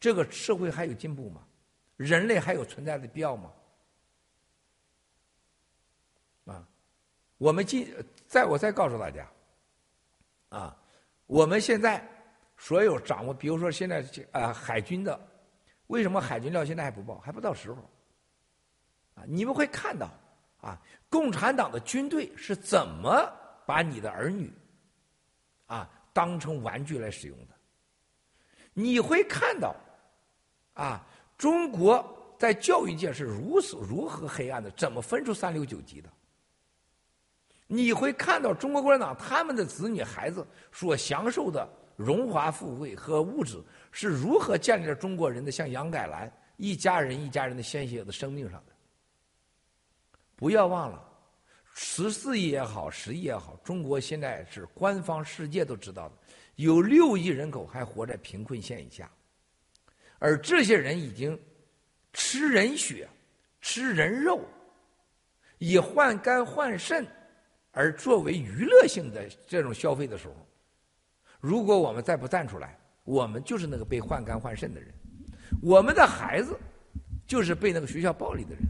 [0.00, 1.46] 这个社会还有进步吗？
[1.96, 3.52] 人类还有存在的必要吗？
[6.46, 6.66] 啊，
[7.36, 7.86] 我们今
[8.26, 9.30] 再我再告诉大家，
[10.48, 10.76] 啊，
[11.26, 12.02] 我们现在
[12.56, 15.20] 所有掌握，比如说现在啊海军的，
[15.88, 17.18] 为什么海军料现在还不报？
[17.18, 17.90] 还不到时候。
[19.14, 20.10] 啊，你们会看到，
[20.60, 23.30] 啊，共产党的军队是怎么
[23.66, 24.52] 把你的儿女，
[25.66, 27.54] 啊，当成玩具来使用的？
[28.72, 29.74] 你会看到，
[30.74, 31.06] 啊，
[31.36, 36.08] 中国在教育界是如此如何黑暗的，怎么分出三六九级的？
[37.66, 41.66] 你会看到中国共产党他们的子女孩子所享受的
[41.96, 48.71] 荣华富贵和物质是如何建立在中国人的像杨改兰一家人一家人的鲜血的生命上的？
[50.42, 51.00] 不要忘了，
[51.72, 56.14] 十四亿也好，十亿也好，中国现在是官方世界都知道的，
[56.56, 59.08] 有六亿人口还活在贫困线以下，
[60.18, 61.40] 而这些人已经
[62.12, 63.08] 吃人血、
[63.60, 64.40] 吃人肉，
[65.58, 67.06] 以换肝换肾
[67.70, 70.34] 而作为娱乐性的这种消费的时候，
[71.38, 74.92] 如果我们再不站出来，我们就是那个被换肝换肾的人，
[75.62, 76.58] 我们的孩子
[77.28, 78.62] 就是被那个学校暴力的人。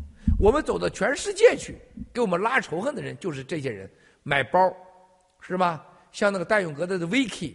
[0.43, 1.81] 我们走到全世界去，
[2.12, 3.89] 给我们拉仇恨的人就是这些人。
[4.24, 4.74] 买包，
[5.40, 5.86] 是吧？
[6.10, 7.55] 像那个戴永革的 Vicky，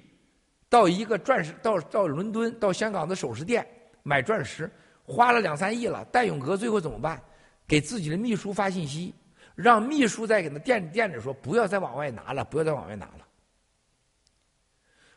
[0.69, 3.67] 到一个钻石，到到伦敦，到香港的首饰店
[4.03, 4.71] 买钻石，
[5.03, 6.05] 花了两三亿了。
[6.13, 7.21] 戴永革最后怎么办？
[7.67, 9.13] 给自己的秘书发信息，
[9.53, 13.27] 让秘书再给那店店里说，不要再往外拿了，不要再往外拿了。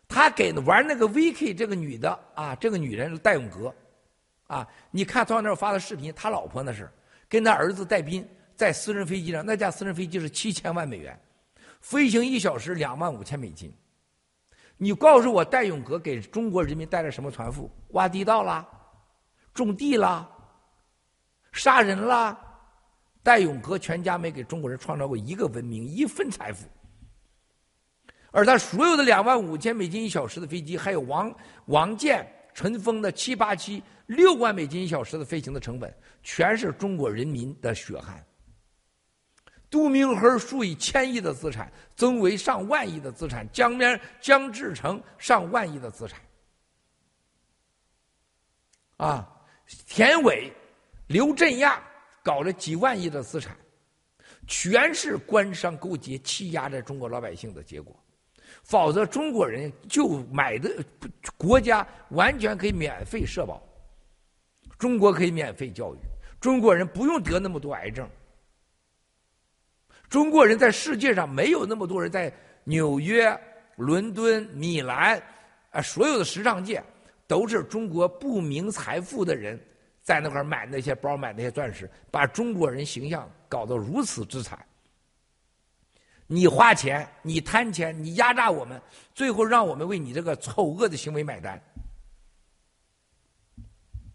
[0.09, 3.73] 他给玩那个 Vicky 这个女的啊，这个女人戴永革，
[4.49, 6.91] 啊，你看他那发的视频，他老婆那是。
[7.31, 11.19] 跟他儿子戴斌在私人飞机上，那架私人飞机是七千万美元，
[11.81, 13.73] 飞行一小时两万五千美金。
[14.77, 17.71] 你告诉我，戴永革给中国人民带来什么财富？
[17.91, 18.67] 挖地道啦，
[19.55, 20.29] 种地啦，
[21.53, 22.37] 杀人啦。
[23.23, 26.67] 戴永革全家没给中国人创造过一个文明，一分财富。
[28.33, 31.33] 而他所有的两万五千美金一小时的飞机，还有王
[31.67, 33.83] 王健、陈峰的七八七。
[34.11, 38.27] 六万美金一小时的飞行的成本，全是中国人民的血汗。
[39.71, 46.21] 杜明和数以千亿的资产，曾维上万亿的资产，江边江志成上万亿的资产，
[48.97, 49.33] 啊，
[49.87, 50.53] 田伟、
[51.07, 51.81] 刘振亚
[52.25, 53.57] 搞了几万亿的资产，
[54.49, 57.97] 全是官商勾结欺压着中国老百姓的结果。
[58.65, 60.85] 否则，中国人就买的
[61.37, 63.65] 国家完全可以免费社保。
[64.81, 65.99] 中国可以免费教育，
[66.41, 68.09] 中国人不用得那么多癌症。
[70.09, 72.33] 中国人在世界上没有那么多人在
[72.65, 73.39] 纽约、
[73.77, 75.23] 伦敦、米兰，
[75.71, 76.83] 啊，所有的时尚界
[77.27, 79.61] 都是中国不明财富的人
[80.03, 84.59] 在那块买那些包、买那些钻石，把中国人形象搞得如此之惨。
[86.27, 88.81] 你花钱，你贪钱，你压榨我们，
[89.15, 91.63] 最后让我们为你这个丑恶的行为买单，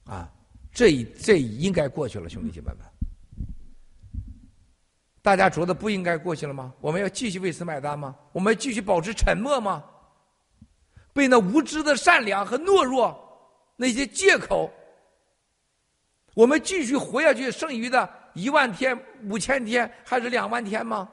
[0.05, 0.31] 啊！
[0.75, 2.79] 这这应该过去了，兄弟姐妹们，
[5.21, 6.73] 大家觉得不应该过去了吗？
[6.81, 8.13] 我们要继续为此买单吗？
[8.33, 9.81] 我们继续保持沉默吗？
[11.13, 13.17] 被那无知的善良和懦弱
[13.77, 14.69] 那些借口，
[16.33, 21.09] 我们继续活下去，剩余的一万天、五千天还是两万天吗？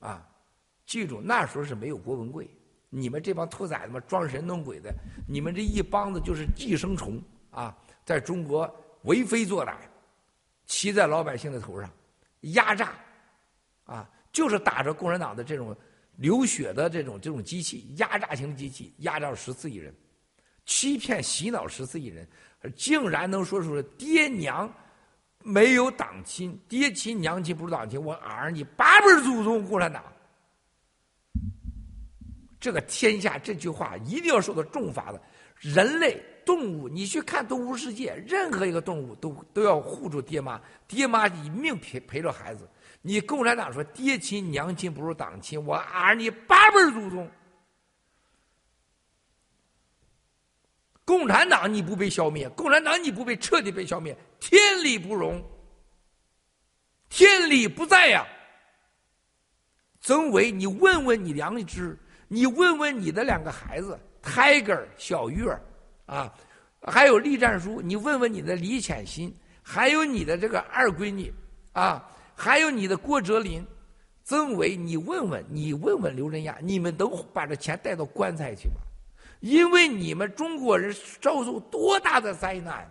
[0.00, 0.28] 啊，
[0.84, 2.50] 记住，那时候是没有郭文贵。
[2.88, 4.94] 你们这帮兔崽子们装神弄鬼的，
[5.28, 7.76] 你们这一帮子就是寄生虫啊！
[8.04, 8.72] 在中国
[9.02, 9.74] 为非作歹，
[10.66, 11.90] 骑在老百姓的头上，
[12.40, 12.94] 压榨，
[13.84, 15.76] 啊，就是打着共产党的这种
[16.16, 19.92] 流血的这种这种机器，压榨型机器，压榨十四亿人，
[20.64, 22.26] 欺骗洗脑十四亿人，
[22.76, 24.72] 竟然能说出爹娘
[25.42, 30.02] 没有党亲，爹亲娘亲不是党亲，我儿你八辈祖宗共产党。
[32.66, 35.22] 这个天下这句话一定要受到重罚的。
[35.60, 42.68] 人类动物，你去看动物世界，任何一个动物都都要护住爹妈，爹妈以命陪陪着孩子。
[43.02, 47.30] 你共产党说爹亲娘亲不如党亲，我儿你八辈祖宗。
[51.04, 55.40] 共产党你不被消灭，共产党你不被彻底被消灭，天理不容，
[57.08, 58.26] 天理不在呀。
[60.00, 61.96] 曾伟，你问问你良知。
[62.28, 65.56] 你问问你的两个孩子，Tiger 小月
[66.06, 66.32] 啊，
[66.82, 71.32] 还有栗战书，你问问你的李浅心，还有你的这个二闺女
[71.72, 73.64] 啊，还有你的郭哲林、
[74.24, 78.80] 曾伟，你问问，你问问刘振亚，你们都把这钱带到棺材去吗？
[79.40, 82.90] 因为你们中国人遭受多大的灾难？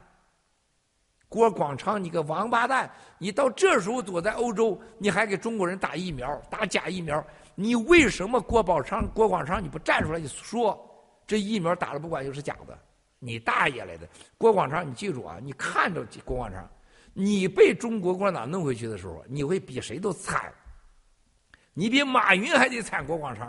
[1.27, 2.89] 郭广昌，你个王八蛋！
[3.17, 7.25] 你到这时候躲在欧洲，你还给中国人打疫苗，打假疫苗。
[7.55, 10.19] 你为什么郭宝昌、郭广昌你不站出来？
[10.19, 10.79] 你说
[11.25, 12.77] 这疫苗打了不管用是假的？
[13.19, 14.07] 你大爷来的！
[14.37, 15.39] 郭广昌，你记住啊！
[15.41, 16.69] 你看着郭广昌，
[17.13, 20.53] 你被中国共产党弄回去的时候，你会比谁都惨。
[21.73, 23.47] 你比马云还得惨，郭广昌。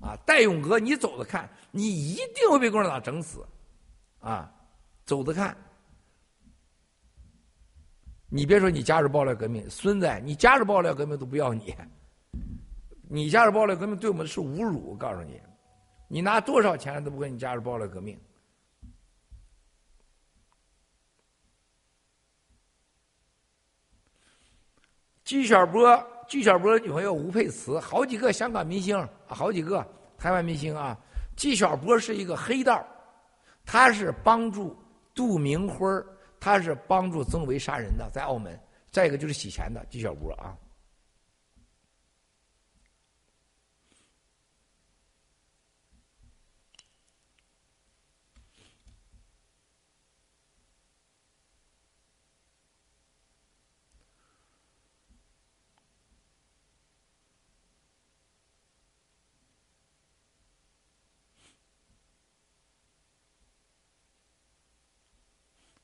[0.00, 3.44] 啊，戴勇哥，你走着看，你一定会被共产党整死。
[4.20, 4.50] 啊，
[5.04, 5.56] 走着看。
[8.34, 11.76] 你别说你加入爆料革命，孙子，你加入爆料革命都不要你。
[13.10, 15.38] 你加入暴力革命对我们是侮辱，我告诉你，
[16.08, 18.18] 你拿多少钱都不跟你加入暴力革命。
[25.24, 29.86] 纪晓波，纪晓波女朋友吴佩慈，好几个香港明星，好几个
[30.16, 30.98] 台湾明星啊。
[31.36, 32.82] 纪晓波是一个黑道，
[33.66, 34.74] 他是帮助
[35.14, 35.86] 杜明辉
[36.42, 38.58] 他是帮助曾维杀人的，在澳门。
[38.90, 40.58] 再一个就是洗钱的，纪晓波啊。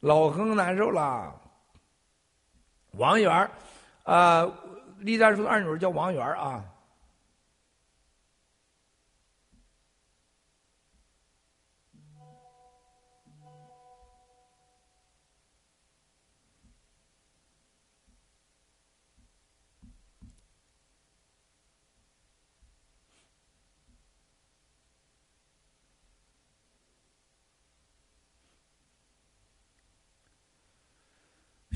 [0.08, 1.38] 老亨难受了。
[2.92, 3.50] 王源儿，
[4.04, 4.50] 啊，
[5.00, 6.64] 栗战书的二女儿叫王源儿啊。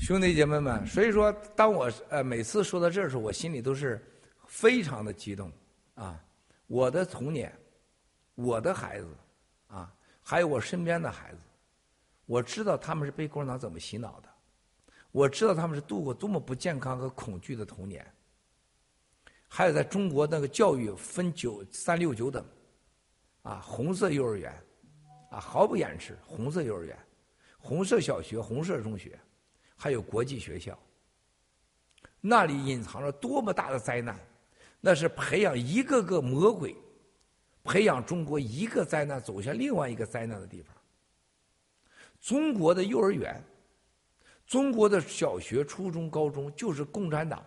[0.03, 4.05] 兄弟姐妹们，所以说，当我呃每次说到这儿时候，我心里都是
[4.45, 5.49] 非常的激动
[5.95, 6.21] 啊！
[6.67, 7.57] 我的童年，
[8.35, 9.07] 我的孩子
[9.67, 9.89] 啊，
[10.21, 11.39] 还有我身边的孩子，
[12.25, 14.27] 我知道他们是被共产党怎么洗脑的，
[15.13, 18.05] 我知道他们是度过多么不健康和恐惧的童年。
[19.47, 22.45] 还有在中国那个教育分九三六九等，
[23.43, 24.51] 啊，红色幼儿园，
[25.31, 26.99] 啊，毫不掩饰，红色幼儿园，
[27.57, 29.17] 红色小学，红色中学。
[29.83, 30.79] 还有国际学校，
[32.21, 34.17] 那里隐藏着多么大的灾难！
[34.79, 36.73] 那是培养一个个魔鬼，
[37.65, 40.73] 培养中国一个灾难走向另外一个灾难的地方。
[42.21, 43.43] 中国的幼儿园、
[44.47, 47.45] 中国的小学、初中、高中，就是共产党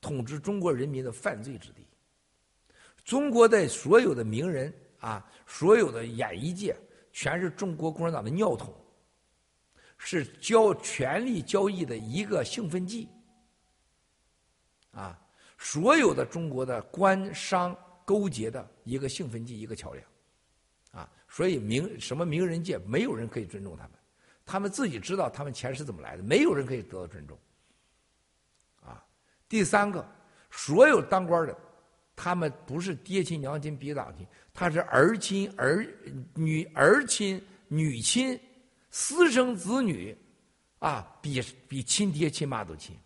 [0.00, 1.86] 统治中国人民的犯罪之地。
[3.04, 6.74] 中国的所有的名人啊，所有的演艺界，
[7.12, 8.74] 全是中国共产党的尿桶。
[10.02, 13.06] 是交权力交易的一个兴奋剂，
[14.92, 15.16] 啊，
[15.58, 20.06] 所有的中国的官商勾结的一个兴奋剂，一个桥梁，
[20.92, 23.92] 啊，所以名什么名人界没有人可以尊重他们，
[24.46, 27.38] 他们自己知道他们钱是怎么来的，没有人可以得到尊重，
[28.80, 29.04] 啊，
[29.50, 30.02] 第三个，
[30.50, 31.54] 所有当官的，
[32.16, 35.86] 他们不是爹亲娘亲嫡长亲，他是儿亲儿
[36.34, 38.40] 女儿亲女亲。
[38.90, 40.16] 私生子女，
[40.80, 42.98] 啊，比比亲爹亲妈都亲。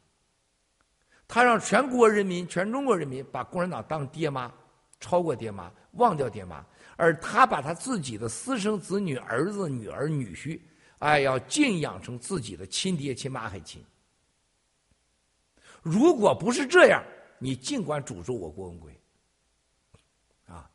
[1.26, 4.52] 他让全国人民、全中国人民把共产党当爹妈，
[5.00, 6.64] 超过爹妈，忘掉爹妈，
[6.96, 10.60] 而他把他自己的私生子女、儿子、女儿、女婿，
[10.98, 13.84] 哎，要敬仰成自己的亲爹亲妈还亲。
[15.82, 17.02] 如果不是这样，
[17.38, 18.98] 你尽管诅咒我郭文贵，
[20.46, 20.70] 啊，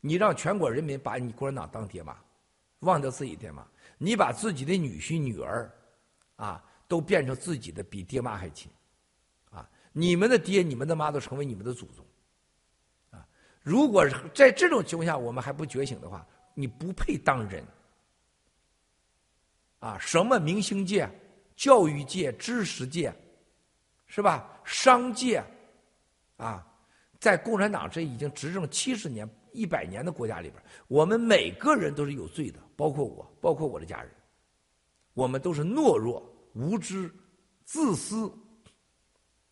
[0.00, 2.16] 你让全国人民把你共产党当爹妈，
[2.80, 3.66] 忘掉自己爹妈，
[3.98, 5.70] 你把自己的女婿女儿，
[6.36, 8.70] 啊，都变成自己的比爹妈还亲，
[9.50, 12.06] 啊，你们的爹你们的妈都成为你们的祖宗，
[13.10, 13.26] 啊，
[13.62, 17.62] 如果在这种情况下我们还不觉醒的话，你不配当人，
[19.80, 21.06] 啊，什么明星界、
[21.56, 23.14] 教育界、知识界。
[24.10, 24.58] 是吧？
[24.64, 25.44] 商界，
[26.38, 26.66] 啊，
[27.20, 34.08] 在共产党这已经执政七十年、一百年的国家里边，我们每个人都是有罪的，包括我，包括我的家人，
[35.12, 36.22] 我们都是懦弱、
[36.54, 37.12] 无知、
[37.64, 38.32] 自私，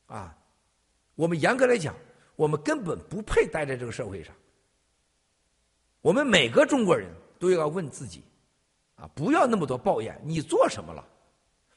[0.06, 0.38] 啊，
[1.16, 1.92] 我们严格来讲，
[2.36, 4.32] 我们根本不配待在这个社会上。
[6.02, 8.22] 我们每个中国人都要问自己，
[8.94, 11.04] 啊，不要那么多抱怨，你做什么了？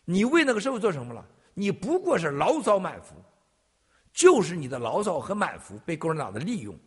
[0.05, 1.27] 你为那个社会做什么了？
[1.55, 3.15] 你不过是牢骚满腹，
[4.13, 6.77] 就是你的牢骚和满腹被共产党的利用，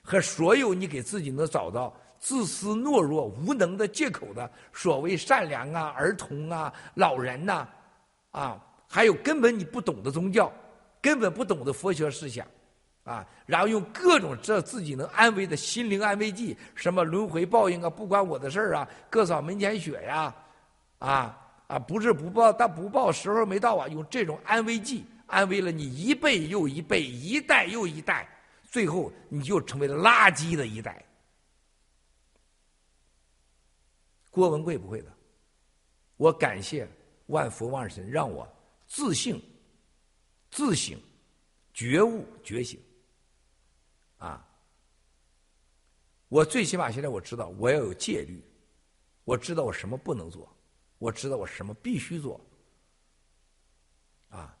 [0.00, 1.92] 和所有你给自己能找到
[2.22, 7.66] 自私、懦弱、无能的借口的所谓善良啊、儿童啊、老人呐，
[8.30, 10.50] 啊，还有根本你不懂的宗教，
[11.00, 12.46] 根本不懂的佛学思想，
[13.02, 20.32] 啊，然后用各种这自己能安慰的心灵安慰剂，什么轮回报应啊，不关我的事儿啊，各扫门前雪呀，
[21.00, 21.38] 啊。
[21.68, 23.88] 啊，不是不报，但不报时候没到啊！
[23.88, 28.28] 用这种安慰剂安慰了你一辈又一辈，一代又一代，
[28.70, 31.02] 最后你就成为了垃圾的一代。
[34.32, 35.12] 郭文贵不会的，
[36.16, 36.88] 我感谢
[37.26, 38.48] 万佛万神，让我
[38.88, 39.40] 自信、
[40.50, 40.98] 自省、
[41.72, 42.80] 觉悟、觉醒。
[44.16, 44.44] 啊，
[46.28, 48.42] 我最起码现在我知道我要有戒律，
[49.22, 50.48] 我知道我什么不能做。
[50.98, 52.40] 我知道我什么必须做，
[54.28, 54.56] 啊！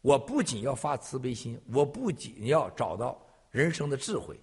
[0.00, 4.36] 我不仅要发慈悲心，我不仅要找到人生的智慧，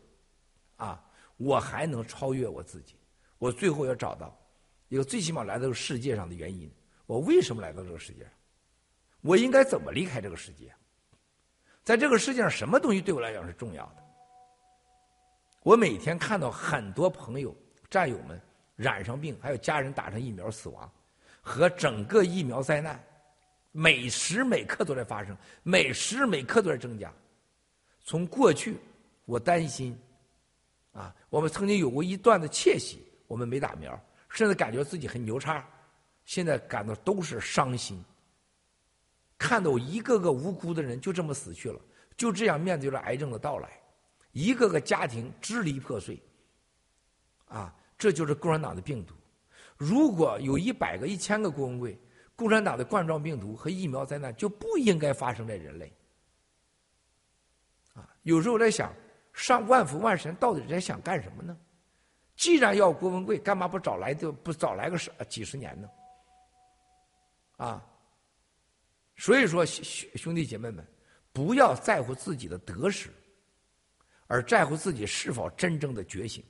[0.77, 1.05] 啊！
[1.35, 2.95] 我还能超越我自己。
[3.39, 4.33] 我最后要找到
[4.93, 6.71] 一个最起码来到世界上的原因。
[7.07, 8.31] 我为什么来到这个世界上？
[9.21, 10.71] 我应该怎么离开这个世界？
[11.83, 14.03] 在这个世界上，什么东西对我来讲是重要的？
[15.63, 17.55] 我每天看到很多朋友、
[17.89, 18.39] 战友们
[18.75, 20.87] 染上病，还有家人打上疫苗死亡。
[21.41, 23.03] 和整个疫苗灾难，
[23.71, 27.11] 每时每刻都在发生，每时每刻都在增加。
[28.03, 28.77] 从过去，
[29.25, 29.97] 我担心，
[30.91, 33.99] 啊，我们曾经有过一段的窃喜，我们没打苗，
[34.33, 35.63] 甚至感觉自己很牛叉。
[36.25, 38.03] 现在感到都是伤心，
[39.37, 41.79] 看到一个个无辜的人就这么死去了，
[42.17, 43.79] 就这样面对着癌症的到来，
[44.31, 46.17] 一个个家庭支离破碎。
[47.45, 49.13] 啊，这就是共产党的病毒。
[49.77, 51.99] 如果有一百个、一千个郭文贵，
[52.35, 55.93] 共产党的冠状病毒和疫苗灾难就不应该发生在人类。
[57.93, 58.91] 啊，有时候我在想，
[59.33, 61.55] 上万福万神到底在想干什么呢？
[62.35, 65.89] 既然要郭文贵，干嘛不早来就不早来个十几十年呢？
[67.57, 67.85] 啊，
[69.15, 70.85] 所以说兄兄弟姐妹们，
[71.31, 73.09] 不要在乎自己的得失，
[74.27, 76.43] 而在乎自己是否真正的觉醒。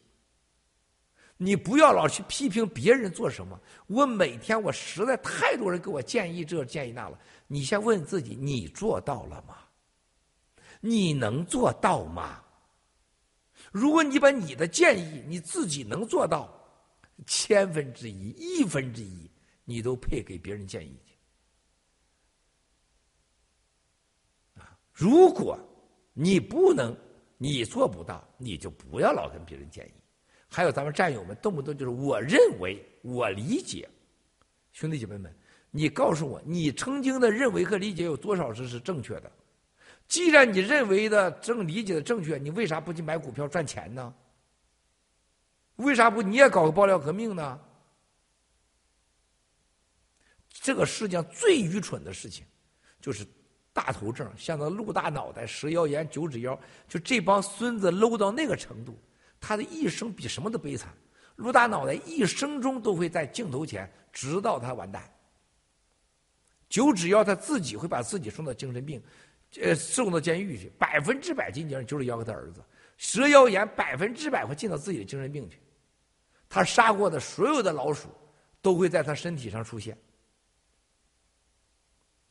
[1.36, 3.60] 你不要老去批评别人做什么。
[3.88, 7.20] 我每天我实在太多人给我建议这建议那了。
[7.48, 9.58] 你先问自己，你做到了吗？
[10.80, 12.42] 你能做到吗？
[13.74, 16.48] 如果你把你的建议你自己能做到，
[17.26, 19.28] 千分之一、亿分之一，
[19.66, 21.16] 你都配给别人建议去。
[24.62, 25.58] 啊，如果
[26.14, 26.96] 你不能，
[27.40, 29.94] 你做不到，你就不要老跟别人建议。
[30.48, 33.90] 还有咱们战友们，动不动就是我认为、我理解，
[34.72, 35.36] 兄弟姐妹们，
[35.72, 39.32] 你告诉我，你曾经的认为和理解有多少是是正确的？
[40.08, 44.14] 既然你认为的正理解的正确，你为啥不去买股票赚钱呢？
[45.78, 47.60] 为啥不你也搞个爆料革命呢？
[50.50, 52.46] 这个世界上最愚蠢的事情，
[53.02, 53.26] 就是
[53.74, 56.58] 大头症，像那陆大脑袋、蛇腰炎、九指腰，
[56.88, 58.98] 就这帮孙子 low 到那个程度。
[59.42, 60.94] 他的一生比什么都悲惨，
[61.36, 65.04] 陆大脑袋一生中都会在镜头前，直到他完蛋。
[66.70, 69.04] 九指腰他自己会把自己送到精神病，
[69.62, 72.64] 呃，送到监狱去，百分之百进监狱就是妖和他儿子，
[72.98, 75.60] 蛇妖炎百分之百会进到自己的精神病去。
[76.50, 78.10] 他杀过的所有的老鼠，
[78.62, 79.98] 都会在他身体上出现。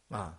[0.08, 0.38] 啊，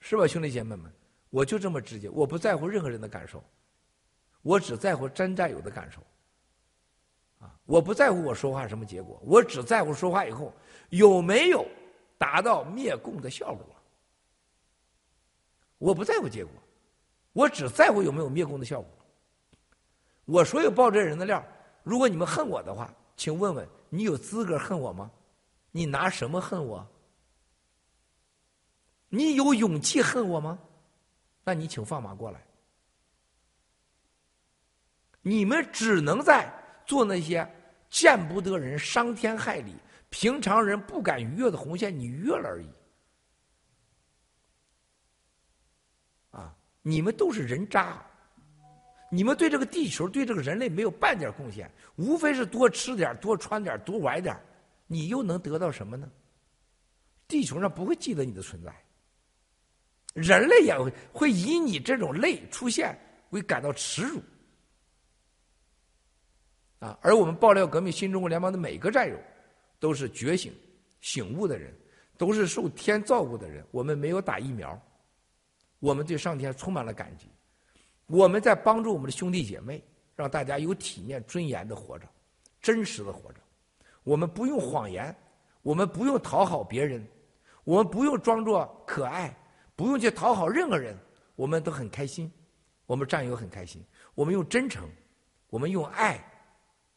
[0.00, 0.92] 是吧，兄弟姐妹们？
[1.30, 3.44] 我就这么直接，我不在乎任何人的感受，
[4.42, 6.00] 我只在乎真战友的感受。
[7.38, 10.52] 啊，我不在乎我说话什么结果，我只在乎说话以后
[10.88, 11.64] 有没有
[12.20, 13.64] 达到灭共的效果。
[15.78, 16.52] 我不在乎结果，
[17.32, 18.90] 我只在乎有没有灭共的效果。
[20.26, 21.42] 我所有报这人的料，
[21.82, 25.10] 如果你们恨我的话，请问问你有资格恨我吗？
[25.70, 26.86] 你拿什么恨我？
[29.08, 30.58] 你有勇气恨我吗？
[31.42, 32.44] 那你请放马过来。
[35.22, 36.52] 你们只能在
[36.84, 37.50] 做那些
[37.88, 39.74] 见不得人、伤天害理、
[40.10, 42.68] 平常人不敢逾越的红线，你越了而已。
[46.30, 48.04] 啊，你们都是人渣，
[49.10, 54.38] 你们对这个地球、对这个人类没有半点贡献，无非是多吃点、多穿点、多玩点，
[54.86, 56.10] 你又能得到什么呢？
[57.26, 58.74] 地球上不会记得你的存在，
[60.14, 62.98] 人类也会会以你这种类出现
[63.30, 64.20] 为感到耻辱。
[66.80, 66.98] 啊！
[67.02, 69.16] 而我们爆料革命新中国联邦的每个战友，
[69.80, 70.52] 都是觉醒、
[71.00, 71.74] 醒悟的人，
[72.16, 73.66] 都是受天照顾的人。
[73.72, 74.80] 我们没有打疫苗，
[75.80, 77.26] 我们对上天充满了感激。
[78.06, 79.82] 我们在帮助我们的兄弟姐妹，
[80.14, 82.06] 让大家有体面、尊严的活着，
[82.60, 83.40] 真实的活着。
[84.04, 85.14] 我们不用谎言，
[85.62, 87.04] 我们不用讨好别人，
[87.64, 89.34] 我们不用装作可爱，
[89.74, 90.96] 不用去讨好任何人，
[91.36, 92.30] 我们都很开心。
[92.86, 93.82] 我们战友很开心。
[94.14, 94.88] 我们用真诚，
[95.48, 96.22] 我们用爱。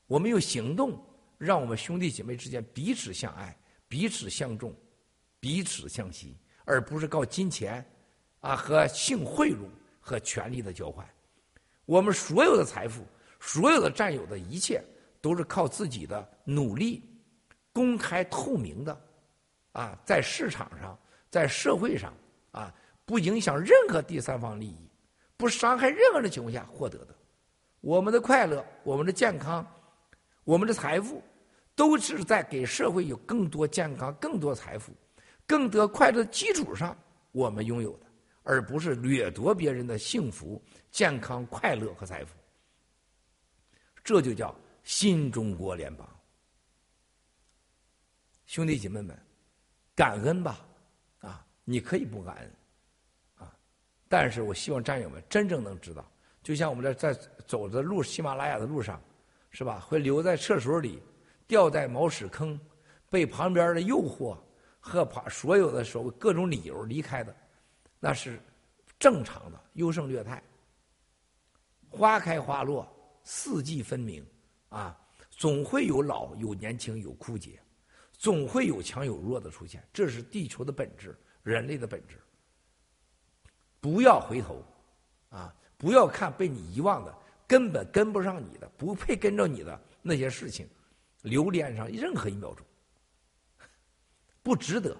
[0.08, 1.02] 我们用行动，
[1.38, 3.58] 让我们兄弟姐妹之间彼此相爱、
[3.88, 4.74] 彼此相重、
[5.40, 7.86] 彼此相惜，而不是靠金钱
[8.40, 9.68] 啊和性贿赂
[10.00, 11.08] 和权力的交换。
[11.86, 13.06] 我们所有的财富、
[13.40, 14.84] 所有的占有的一切，
[15.20, 17.04] 都是靠自己的努力、
[17.74, 19.02] 公开透明的
[19.74, 20.98] 啊，在市场上、
[21.30, 22.14] 在社会上
[22.52, 22.74] 啊，
[23.06, 24.90] 不影响任何第三方利益、
[25.36, 27.16] 不伤害任何人的情况下获得的。
[27.82, 29.66] 我们的快乐，我们的健康。
[30.44, 31.24] 我们的财富
[31.76, 34.94] 都是在给社会有更多健康、更多财富、
[35.48, 36.98] 更多快乐的基础上，
[37.32, 38.06] 我们拥有的，
[38.44, 40.61] 而不是掠夺别人的幸福、
[40.91, 42.36] 健康、快乐和财富。
[44.03, 44.53] 这就叫
[44.84, 46.07] 新中国联邦。
[48.45, 49.18] 兄弟姐妹们，
[49.95, 50.60] 感恩吧，
[51.20, 52.52] 啊，你可以不感恩，
[53.36, 53.56] 啊，
[54.10, 56.06] 但是我希望战友们真正能知道，
[56.44, 59.02] 就像我们在在走的路喜马拉雅的路上。
[59.54, 59.80] 是吧？
[59.80, 61.02] 会留在厕所里，
[61.48, 62.60] 掉在茅屎坑，
[63.10, 64.36] 被旁边的诱惑
[64.80, 67.34] 和把所有的所谓各种理由离开的，
[68.00, 68.40] 那是
[69.00, 69.62] 正常的。
[69.74, 70.42] 优胜劣汰，
[71.90, 72.88] 花开花落，
[73.24, 74.24] 四季分明，
[74.70, 74.96] 啊，
[75.30, 77.60] 总会有老有年轻有枯竭，
[78.12, 82.20] 总会有强有弱的出现，这是地球的本质，人类的本质。
[83.80, 84.64] 不要回头，
[85.30, 87.16] 啊，不要看被你遗忘的。
[87.54, 90.68] 根本跟不上你的，不配跟着你的那些事情，
[91.22, 92.66] 留恋上任何一秒钟，
[94.42, 94.98] 不值得。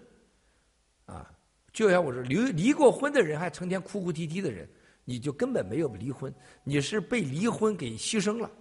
[1.08, 1.36] 啊，
[1.72, 4.70] 就像我说，离离过婚的人还成天哭哭啼啼的人，
[5.04, 6.32] 你就根本没有离婚，
[6.64, 8.52] 你是被离婚给牺牲了。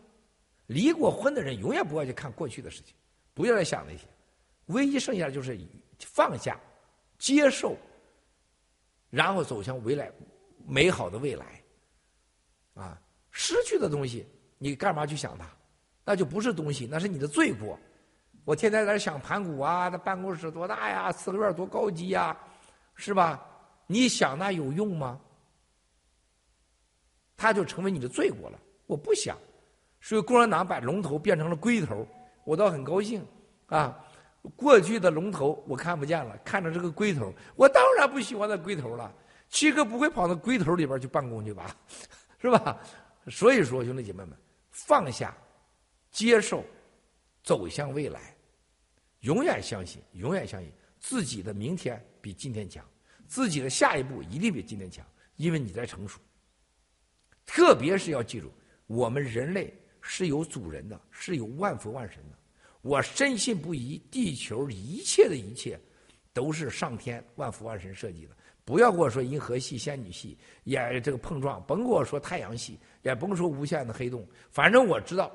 [0.68, 2.94] 离过婚的人永远不要去看过去的事情，
[3.34, 4.06] 不要再想那些，
[4.68, 5.60] 唯一剩下的就是
[5.98, 6.58] 放下、
[7.18, 7.76] 接受，
[9.10, 10.10] 然后走向未来
[10.66, 11.62] 美好的未来，
[12.72, 12.98] 啊。
[13.32, 14.24] 失去的东西，
[14.58, 15.44] 你干嘛去想它？
[16.04, 17.78] 那就不是东西，那是你的罪过。
[18.44, 22.36] 我天天在这想盘古啊，那办公室多大呀，四合院多高级呀，
[22.94, 23.44] 是吧？
[23.86, 25.20] 你想那有用吗？
[27.36, 28.58] 它就成为你的罪过了。
[28.86, 29.36] 我不想，
[30.00, 32.06] 所以共产党把龙头变成了龟头，
[32.44, 33.24] 我倒很高兴
[33.66, 33.98] 啊。
[34.56, 39.12] 过去的龙头我看不见了，看着这个龟头，我当然不喜欢那龟头了。
[39.48, 41.76] 七哥不会跑到龟头里边去办公去吧？
[42.42, 42.76] 是吧？
[43.28, 44.36] 所以说，兄弟姐妹们，
[44.70, 45.36] 放下、
[46.10, 46.64] 接受、
[47.44, 48.34] 走向未来，
[49.20, 52.84] 永远相信，永远相信自己的明天比今天强，
[53.26, 56.20] 自己的下一步一定比今天强，因为你在成熟。
[57.46, 58.52] 特别是要记住，
[58.86, 62.38] 我们人类是有主人的，是有万佛万神的。
[62.80, 65.78] 我深信不疑，地球一切的一切，
[66.32, 68.36] 都是上天万佛万神设计的。
[68.64, 74.26] 不要跟我说银河系、仙女系也这个碰撞，甭跟我说太阳系，也甭说无限的黑洞。
[74.50, 75.30] 反正我知道，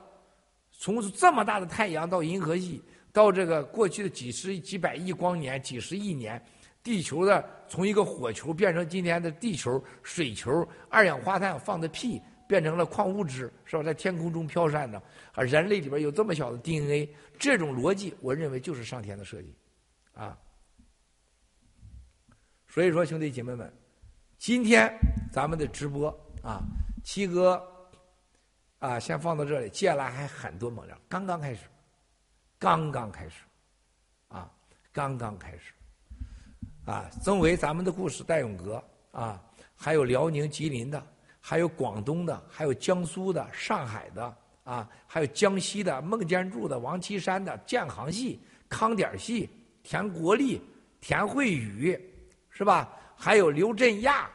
[0.72, 2.82] 从这么大的太阳到银河系，
[3.14, 6.44] 到这个过去的几十几百亿光年、几十亿年，
[6.84, 13.84] 地球的从一个火球变成今天的地球、水球、二氧化碳放的屁变成了矿物质，是吧？
[13.84, 15.02] 在天空中飘散的，
[15.34, 19.54] 啊，人类里边有这么小的 DNA，这种逻辑，我认为就是上天的设计，
[20.14, 20.38] 啊。
[22.70, 23.74] 所以说，兄弟姐妹们，
[24.38, 24.94] 今天
[25.32, 26.10] 咱们的直播
[26.44, 26.62] 啊，
[27.08, 27.66] 七哥
[28.80, 29.00] 啊。
[29.00, 31.62] 先放到这里，接下来还很多猛料，刚刚开始，
[32.60, 33.44] 刚刚开始，
[34.28, 34.52] 啊，
[34.92, 35.72] 刚刚开始，
[36.86, 39.42] 啊，曾为咱们的故事，戴永革啊，
[39.74, 41.02] 还有辽宁吉林的，
[41.40, 49.50] 还有广东的，还有江苏的、上海的啊，还有江西的孟建柱的、王岐山的、建行系、康点系、
[49.82, 50.62] 田国立、
[51.00, 51.98] 田慧宇，
[52.50, 52.94] 是吧？
[53.16, 54.30] 还有刘振亚，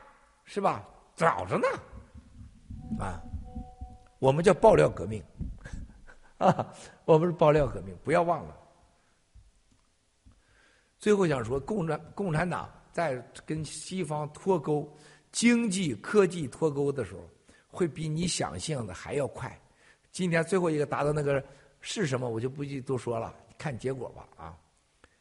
[0.46, 0.82] 是吧？
[1.14, 1.68] 找着呢，
[2.98, 3.22] 啊。
[4.18, 5.20] 我们叫爆料革命，
[6.38, 6.72] 啊，
[7.04, 8.56] 我们是爆料革命，不要忘了。
[10.96, 14.88] 最后想说，共产共产党在跟西方脱钩、
[15.32, 17.28] 经济科技脱钩的时候，
[17.66, 19.60] 会比你想象的还要快。
[20.12, 21.42] 今天最后一个达到那个
[21.80, 24.28] 是什么，我就不去多说了，看结果吧。
[24.36, 24.56] 啊，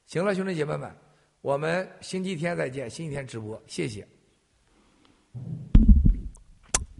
[0.05, 0.95] 行了，兄弟姐妹们，
[1.41, 4.07] 我们星期天再见，星期天直播，谢谢。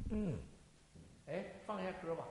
[0.10, 0.36] 嗯。
[1.72, 2.31] 放下歌吧。